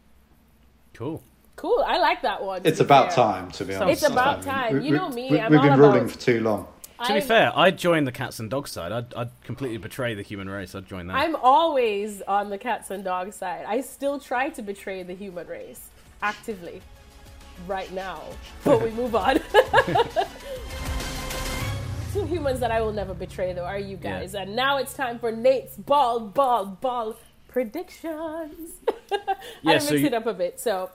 Cool. 0.93 1.21
Cool. 1.57 1.83
I 1.85 1.97
like 1.97 2.21
that 2.21 2.41
one. 2.41 2.61
It's 2.63 2.79
about 2.79 3.13
fair. 3.13 3.25
time, 3.25 3.51
to 3.51 3.65
be 3.65 3.75
honest. 3.75 4.01
It's 4.01 4.09
about 4.09 4.43
time. 4.43 4.79
You 4.79 4.95
know 4.95 5.09
me. 5.09 5.29
We, 5.29 5.37
have 5.39 5.51
been 5.51 5.77
ruling 5.77 6.03
about... 6.03 6.11
for 6.11 6.17
too 6.17 6.39
long. 6.39 6.67
To 7.07 7.13
be 7.13 7.21
fair, 7.21 7.51
I'd 7.57 7.77
join 7.77 8.03
the 8.03 8.11
cats 8.11 8.39
and 8.39 8.49
dogs 8.49 8.71
side. 8.71 8.91
I'd, 8.91 9.13
I'd 9.13 9.29
completely 9.43 9.77
betray 9.77 10.15
the 10.15 10.21
human 10.21 10.49
race. 10.49 10.75
I'd 10.75 10.87
join 10.87 11.07
that. 11.07 11.15
I'm 11.15 11.35
always 11.37 12.21
on 12.23 12.49
the 12.49 12.57
cats 12.57 12.91
and 12.91 13.03
dogs 13.03 13.37
side. 13.37 13.65
I 13.67 13.81
still 13.81 14.19
try 14.19 14.49
to 14.49 14.61
betray 14.61 15.03
the 15.03 15.13
human 15.13 15.47
race 15.47 15.89
actively 16.21 16.81
right 17.67 17.91
now. 17.93 18.21
But 18.63 18.81
we 18.81 18.91
move 18.91 19.15
on. 19.15 19.39
Two 22.13 22.25
humans 22.25 22.59
that 22.59 22.71
I 22.71 22.81
will 22.81 22.91
never 22.91 23.13
betray, 23.13 23.53
though, 23.53 23.65
are 23.65 23.79
you 23.79 23.95
guys. 23.95 24.33
Yeah. 24.33 24.41
And 24.41 24.55
now 24.55 24.77
it's 24.77 24.93
time 24.93 25.19
for 25.19 25.31
Nate's 25.31 25.77
ball, 25.77 26.19
ball, 26.19 26.65
ball 26.65 27.15
predictions. 27.47 28.71
yeah, 29.11 29.73
I 29.73 29.77
so 29.77 29.91
mix 29.91 30.01
you, 30.01 30.07
it 30.07 30.13
up 30.13 30.25
a 30.25 30.33
bit. 30.33 30.59
So 30.59 30.89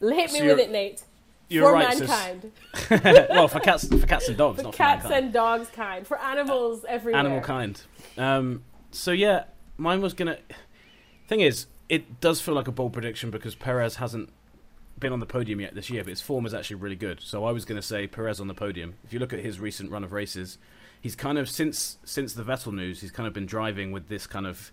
hit 0.00 0.30
so 0.30 0.40
me 0.40 0.46
with 0.46 0.60
it, 0.60 0.70
Nate. 0.70 1.02
You're 1.52 1.68
for 1.68 1.72
right, 1.74 1.98
mankind. 1.98 2.52
well, 3.30 3.48
for 3.48 3.60
cats, 3.60 3.86
for 3.86 4.06
cats 4.06 4.28
and 4.28 4.36
dogs, 4.36 4.58
for 4.58 4.64
not 4.64 4.74
cats 4.74 5.02
for 5.02 5.08
mankind. 5.10 5.24
and 5.24 5.32
dogs 5.32 5.68
kind, 5.70 6.06
for 6.06 6.18
animals 6.18 6.84
everywhere. 6.88 7.18
Animal 7.18 7.40
kind. 7.40 7.80
Um, 8.16 8.62
so 8.90 9.12
yeah, 9.12 9.44
mine 9.76 10.00
was 10.00 10.14
gonna. 10.14 10.38
Thing 11.28 11.40
is, 11.40 11.66
it 11.88 12.20
does 12.20 12.40
feel 12.40 12.54
like 12.54 12.68
a 12.68 12.72
bold 12.72 12.92
prediction 12.92 13.30
because 13.30 13.54
Perez 13.54 13.96
hasn't 13.96 14.30
been 14.98 15.12
on 15.12 15.20
the 15.20 15.26
podium 15.26 15.60
yet 15.60 15.74
this 15.74 15.90
year, 15.90 16.02
but 16.02 16.10
his 16.10 16.22
form 16.22 16.46
is 16.46 16.54
actually 16.54 16.76
really 16.76 16.96
good. 16.96 17.20
So 17.20 17.44
I 17.44 17.52
was 17.52 17.64
going 17.64 17.76
to 17.80 17.86
say 17.86 18.06
Perez 18.06 18.40
on 18.40 18.46
the 18.46 18.54
podium. 18.54 18.94
If 19.04 19.12
you 19.12 19.18
look 19.18 19.32
at 19.32 19.40
his 19.40 19.60
recent 19.60 19.90
run 19.90 20.04
of 20.04 20.12
races, 20.12 20.58
he's 21.00 21.14
kind 21.14 21.36
of 21.38 21.50
since 21.50 21.98
since 22.04 22.32
the 22.32 22.42
Vettel 22.42 22.72
news, 22.72 23.00
he's 23.02 23.10
kind 23.10 23.26
of 23.26 23.34
been 23.34 23.46
driving 23.46 23.92
with 23.92 24.08
this 24.08 24.26
kind 24.26 24.46
of. 24.46 24.72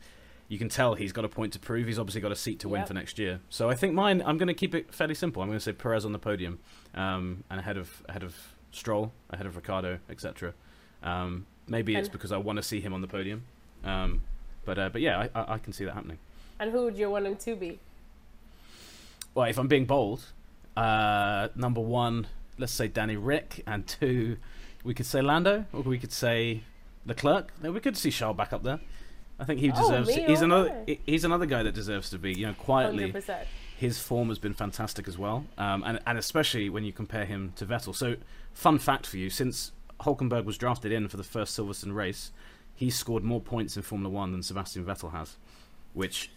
You 0.49 0.57
can 0.57 0.67
tell 0.67 0.95
he's 0.95 1.13
got 1.13 1.23
a 1.23 1.29
point 1.29 1.53
to 1.53 1.59
prove. 1.59 1.87
He's 1.87 1.99
obviously 1.99 2.21
got 2.21 2.31
a 2.31 2.35
seat 2.35 2.59
to 2.61 2.69
win 2.69 2.81
yep. 2.81 2.87
for 2.87 2.93
next 2.93 3.17
year. 3.17 3.39
So 3.49 3.69
I 3.69 3.75
think 3.75 3.93
mine. 3.93 4.21
I'm 4.25 4.37
going 4.37 4.47
to 4.47 4.53
keep 4.53 4.75
it 4.75 4.93
fairly 4.93 5.15
simple. 5.15 5.41
I'm 5.41 5.47
going 5.47 5.59
to 5.59 5.63
say 5.63 5.71
Perez 5.71 6.05
on 6.05 6.11
the 6.11 6.19
podium, 6.19 6.59
um, 6.95 7.43
and 7.49 7.59
ahead 7.59 7.77
of 7.77 8.03
ahead 8.09 8.23
of 8.23 8.35
Stroll, 8.71 9.13
ahead 9.29 9.45
of 9.45 9.55
Ricciardo, 9.55 9.99
etc. 10.09 10.53
Um, 11.03 11.45
maybe 11.67 11.95
it's 11.95 12.09
because 12.09 12.31
I 12.31 12.37
want 12.37 12.57
to 12.57 12.63
see 12.63 12.81
him 12.81 12.93
on 12.93 13.01
the 13.01 13.07
podium. 13.07 13.43
Um, 13.85 14.21
but 14.65 14.77
uh, 14.77 14.89
but 14.89 15.01
yeah, 15.01 15.29
I, 15.33 15.39
I, 15.39 15.53
I 15.53 15.57
can 15.59 15.71
see 15.71 15.85
that 15.85 15.93
happening. 15.93 16.17
And 16.59 16.71
who 16.71 16.83
would 16.83 16.97
you 16.97 17.09
want 17.09 17.25
him 17.25 17.37
to 17.37 17.55
be? 17.55 17.79
well, 19.33 19.49
if 19.49 19.57
I'm 19.57 19.67
being 19.67 19.85
bold, 19.85 20.21
uh, 20.75 21.49
number 21.55 21.81
one, 21.81 22.27
let's 22.57 22.73
say 22.73 22.87
Danny 22.87 23.15
Ric, 23.15 23.63
and 23.65 23.85
two, 23.87 24.37
we 24.83 24.93
could 24.93 25.05
say 25.05 25.21
Lando, 25.21 25.65
or 25.73 25.81
we 25.81 25.97
could 25.97 26.11
say 26.11 26.63
Leclerc. 27.05 27.51
No, 27.61 27.71
we 27.71 27.79
could 27.79 27.97
see 27.97 28.11
Charles 28.11 28.37
back 28.37 28.53
up 28.53 28.63
there. 28.63 28.79
I 29.39 29.45
think 29.45 29.59
he 29.59 29.71
oh, 29.71 29.75
deserves. 29.75 30.09
Oh, 30.09 30.21
he's 30.21 30.41
another. 30.41 30.85
He's 31.05 31.23
another 31.23 31.45
guy 31.45 31.63
that 31.63 31.73
deserves 31.73 32.09
to 32.11 32.19
be. 32.19 32.33
You 32.33 32.47
know, 32.47 32.53
quietly. 32.53 33.11
100%. 33.11 33.45
His 33.77 33.97
form 33.97 34.27
has 34.27 34.37
been 34.39 34.53
fantastic 34.53 35.07
as 35.07 35.17
well, 35.17 35.45
um, 35.57 35.83
and 35.85 35.99
and 36.05 36.17
especially 36.17 36.69
when 36.69 36.83
you 36.83 36.91
compare 36.91 37.23
him 37.23 37.53
to 37.55 37.65
Vettel. 37.65 37.95
So, 37.95 38.17
fun 38.53 38.77
fact 38.77 39.07
for 39.07 39.15
you: 39.15 39.29
since 39.29 39.71
Hulkenberg 40.01 40.43
was 40.43 40.57
drafted 40.57 40.91
in 40.91 41.07
for 41.07 41.15
the 41.15 41.23
first 41.23 41.57
Silverstone 41.57 41.95
race, 41.95 42.31
he 42.75 42.89
scored 42.89 43.23
more 43.23 43.39
points 43.39 43.77
in 43.77 43.83
Formula 43.83 44.13
One 44.13 44.33
than 44.33 44.43
Sebastian 44.43 44.83
Vettel 44.83 45.13
has, 45.13 45.37
which 45.93 46.29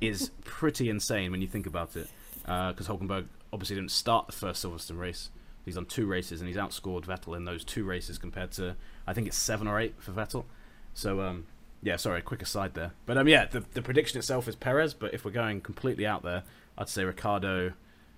is 0.00 0.30
pretty 0.44 0.88
insane 0.88 1.30
when 1.30 1.40
you 1.40 1.48
think 1.48 1.66
about 1.66 1.96
it 1.96 2.08
because 2.44 2.88
uh, 2.88 2.92
Hulkenberg 2.92 3.26
obviously 3.52 3.76
didn't 3.76 3.90
start 3.90 4.26
the 4.26 4.32
first 4.32 4.64
Silverstone 4.64 4.98
race. 4.98 5.30
He's 5.64 5.76
done 5.76 5.86
two 5.86 6.06
races 6.06 6.40
and 6.40 6.48
he's 6.48 6.58
outscored 6.58 7.06
Vettel 7.06 7.36
in 7.36 7.44
those 7.44 7.64
two 7.64 7.84
races 7.84 8.18
compared 8.18 8.52
to 8.52 8.76
I 9.06 9.14
think 9.14 9.26
it's 9.26 9.36
seven 9.36 9.66
or 9.66 9.80
eight 9.80 9.94
for 9.98 10.12
Vettel. 10.12 10.44
So 10.92 11.22
um, 11.22 11.46
yeah, 11.84 11.96
sorry, 11.96 12.22
quick 12.22 12.42
aside 12.42 12.74
there. 12.74 12.92
But 13.06 13.18
um, 13.18 13.28
yeah, 13.28 13.44
the 13.44 13.60
the 13.74 13.82
prediction 13.82 14.18
itself 14.18 14.48
is 14.48 14.56
Perez. 14.56 14.94
But 14.94 15.14
if 15.14 15.24
we're 15.24 15.30
going 15.30 15.60
completely 15.60 16.06
out 16.06 16.22
there, 16.22 16.42
I'd 16.76 16.88
say 16.88 17.04
Ricciardo. 17.04 17.74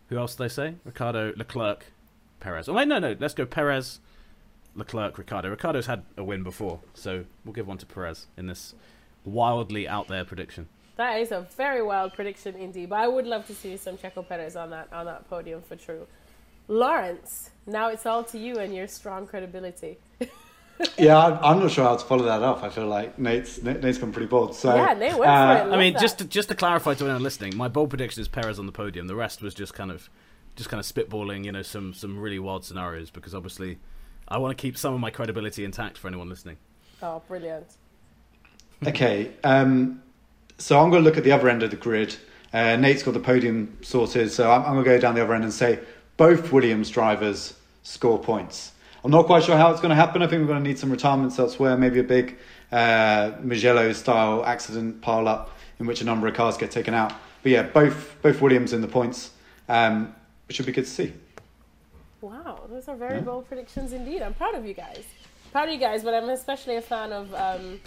Who 0.08 0.18
else 0.18 0.36
did 0.36 0.44
they 0.44 0.48
say? 0.48 0.74
Ricciardo, 0.84 1.32
Leclerc, 1.36 1.86
Perez. 2.38 2.68
Oh 2.68 2.74
wait, 2.74 2.86
no, 2.86 3.00
no. 3.00 3.16
Let's 3.18 3.34
go 3.34 3.44
Perez, 3.44 3.98
Leclerc, 4.76 5.18
Ricciardo. 5.18 5.50
Ricciardo's 5.50 5.86
had 5.86 6.04
a 6.16 6.22
win 6.22 6.44
before, 6.44 6.80
so 6.94 7.24
we'll 7.44 7.54
give 7.54 7.66
one 7.66 7.78
to 7.78 7.86
Perez 7.86 8.26
in 8.36 8.46
this 8.46 8.74
wildly 9.24 9.88
out 9.88 10.06
there 10.06 10.24
prediction. 10.24 10.68
That 10.94 11.20
is 11.20 11.32
a 11.32 11.46
very 11.56 11.82
wild 11.82 12.14
prediction 12.14 12.54
indeed. 12.54 12.90
But 12.90 13.00
I 13.00 13.08
would 13.08 13.26
love 13.26 13.48
to 13.48 13.54
see 13.54 13.76
some 13.76 13.98
Checo 13.98 14.26
Perez 14.26 14.54
on 14.54 14.70
that 14.70 14.92
on 14.92 15.06
that 15.06 15.28
podium 15.28 15.62
for 15.62 15.74
true. 15.74 16.06
Lawrence, 16.68 17.50
now 17.66 17.88
it's 17.88 18.06
all 18.06 18.22
to 18.24 18.38
you 18.38 18.58
and 18.58 18.74
your 18.74 18.86
strong 18.86 19.26
credibility. 19.26 19.98
yeah, 20.98 21.38
I'm, 21.42 21.60
not 21.60 21.70
sure 21.70 21.84
how 21.84 21.96
to 21.96 22.04
follow 22.04 22.24
that 22.24 22.42
up. 22.42 22.62
I 22.62 22.68
feel 22.68 22.86
like 22.86 23.18
Nate's 23.18 23.62
Nate's 23.62 23.98
gone 23.98 24.12
pretty 24.12 24.26
bold. 24.26 24.54
So 24.54 24.74
yeah, 24.74 24.92
Nate 24.94 25.16
went 25.16 25.30
uh, 25.30 25.62
for 25.62 25.68
it. 25.68 25.72
I 25.72 25.76
mean, 25.78 25.94
that. 25.94 26.02
just 26.02 26.18
to, 26.18 26.24
just 26.24 26.48
to 26.48 26.54
clarify 26.54 26.94
to 26.94 27.04
anyone 27.04 27.22
listening, 27.22 27.56
my 27.56 27.68
bold 27.68 27.88
prediction 27.88 28.20
is 28.20 28.28
Perez 28.28 28.58
on 28.58 28.66
the 28.66 28.72
podium. 28.72 29.06
The 29.06 29.14
rest 29.14 29.42
was 29.42 29.54
just 29.54 29.74
kind 29.74 29.90
of 29.90 30.10
just 30.54 30.68
kind 30.68 30.80
of 30.80 30.86
spitballing, 30.86 31.44
you 31.44 31.52
know, 31.52 31.62
some 31.62 31.94
some 31.94 32.18
really 32.18 32.38
wild 32.38 32.64
scenarios 32.64 33.10
because 33.10 33.34
obviously 33.34 33.78
I 34.28 34.38
want 34.38 34.56
to 34.56 34.60
keep 34.60 34.76
some 34.76 34.92
of 34.92 35.00
my 35.00 35.10
credibility 35.10 35.64
intact 35.64 35.96
for 35.96 36.08
anyone 36.08 36.28
listening. 36.28 36.58
Oh, 37.02 37.22
brilliant. 37.28 37.66
okay, 38.86 39.32
um, 39.44 40.02
so 40.58 40.80
I'm 40.80 40.90
going 40.90 41.02
to 41.02 41.08
look 41.08 41.18
at 41.18 41.24
the 41.24 41.32
other 41.32 41.48
end 41.48 41.62
of 41.62 41.70
the 41.70 41.76
grid. 41.76 42.16
Uh, 42.52 42.76
Nate's 42.76 43.02
got 43.02 43.14
the 43.14 43.20
podium 43.20 43.76
sorted, 43.82 44.30
so 44.30 44.50
I'm, 44.50 44.62
I'm 44.62 44.72
going 44.72 44.84
to 44.84 44.90
go 44.90 44.98
down 44.98 45.14
the 45.14 45.22
other 45.22 45.34
end 45.34 45.44
and 45.44 45.52
say 45.52 45.78
both 46.16 46.52
Williams 46.52 46.90
drivers 46.90 47.54
score 47.82 48.18
points. 48.18 48.72
I'm 49.06 49.12
not 49.12 49.26
quite 49.26 49.44
sure 49.44 49.56
how 49.56 49.70
it's 49.70 49.80
going 49.80 49.90
to 49.90 49.94
happen. 49.94 50.20
I 50.20 50.26
think 50.26 50.40
we're 50.40 50.48
going 50.48 50.64
to 50.64 50.68
need 50.68 50.80
some 50.80 50.90
retirements 50.90 51.38
elsewhere, 51.38 51.76
maybe 51.76 52.00
a 52.00 52.02
big 52.02 52.36
uh, 52.72 53.34
Mugello 53.40 53.92
style 53.92 54.44
accident 54.44 55.00
pile 55.00 55.28
up 55.28 55.56
in 55.78 55.86
which 55.86 56.00
a 56.00 56.04
number 56.04 56.26
of 56.26 56.34
cars 56.34 56.56
get 56.56 56.72
taken 56.72 56.92
out. 56.92 57.12
But 57.44 57.52
yeah, 57.52 57.62
both 57.62 58.16
both 58.20 58.42
Williams 58.42 58.72
in 58.72 58.80
the 58.80 58.88
points, 58.88 59.30
um, 59.68 60.12
which 60.48 60.56
should 60.56 60.66
be 60.66 60.72
good 60.72 60.86
to 60.86 60.90
see. 60.90 61.12
Wow, 62.20 62.64
those 62.68 62.88
are 62.88 62.96
very 62.96 63.18
yeah. 63.18 63.20
bold 63.20 63.46
predictions 63.46 63.92
indeed. 63.92 64.22
I'm 64.22 64.34
proud 64.34 64.56
of 64.56 64.66
you 64.66 64.74
guys. 64.74 65.04
Proud 65.52 65.68
of 65.68 65.74
you 65.74 65.78
guys, 65.78 66.02
but 66.02 66.12
I'm 66.12 66.28
especially 66.28 66.74
a 66.74 66.82
fan 66.82 67.12
of 67.12 67.32
um, 67.32 67.80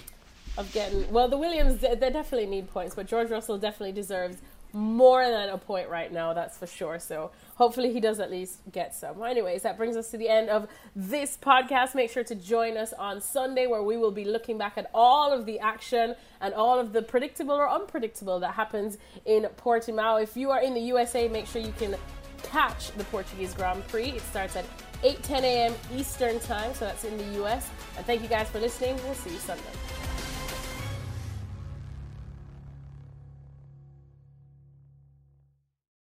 of 0.58 0.72
getting. 0.72 1.12
Well, 1.12 1.28
the 1.28 1.38
Williams 1.38 1.82
they 1.82 1.96
definitely 1.98 2.46
need 2.46 2.70
points, 2.70 2.96
but 2.96 3.08
George 3.08 3.30
Russell 3.30 3.58
definitely 3.58 3.92
deserves 3.92 4.38
more 4.74 5.28
than 5.28 5.50
a 5.50 5.58
point 5.58 5.90
right 5.90 6.12
now. 6.12 6.34
That's 6.34 6.58
for 6.58 6.68
sure. 6.68 7.00
So 7.00 7.32
hopefully 7.56 7.92
he 7.92 8.00
does 8.00 8.20
at 8.20 8.30
least 8.30 8.60
get 8.72 8.94
some. 8.94 9.18
Well, 9.18 9.30
anyways, 9.30 9.64
that 9.64 9.78
brings 9.78 9.96
us 9.96 10.12
to 10.12 10.18
the 10.18 10.30
end 10.30 10.50
of 10.50 10.68
this 10.96 11.38
podcast. 11.42 11.96
Make 11.96 12.12
sure 12.12 12.24
to 12.24 12.36
join 12.36 12.78
us 12.78 12.94
on 12.94 13.22
Sunday 13.22 13.68
where 13.68 13.84
we 13.84 13.98
will 13.98 14.12
be 14.12 14.26
looking 14.26 14.58
back 14.58 14.78
at 14.78 14.90
all 14.94 15.32
of 15.32 15.46
the 15.46 15.60
action 15.60 16.16
and 16.42 16.54
all 16.54 16.80
of 16.80 16.94
the 16.94 17.02
predictable 17.02 17.56
or 17.56 17.70
unpredictable 17.70 18.40
that 18.40 18.54
happens 18.54 18.98
in 19.26 19.44
Portimao. 19.58 20.22
If 20.22 20.38
you 20.38 20.52
are 20.52 20.62
in 20.62 20.74
the 20.74 20.82
USA, 20.82 21.28
make 21.28 21.48
sure 21.48 21.62
you 21.62 21.74
can 21.78 21.96
catch 22.44 22.92
the 22.94 23.04
Portuguese 23.06 23.54
Grand 23.54 23.86
Prix. 23.88 24.12
It 24.12 24.22
starts 24.22 24.56
at 24.56 24.66
8 25.04 25.24
10 25.24 25.44
a.m. 25.44 25.74
Eastern 25.96 26.40
Time, 26.40 26.74
so 26.74 26.86
that's 26.86 27.04
in 27.04 27.18
the 27.18 27.44
US. 27.44 27.70
And 27.98 28.06
thank 28.06 28.22
you 28.22 28.28
guys 28.28 28.50
for 28.50 28.60
listening. 28.60 28.96
We'll 29.04 29.14
see 29.16 29.32
you 29.32 29.40
Sunday. 29.40 29.99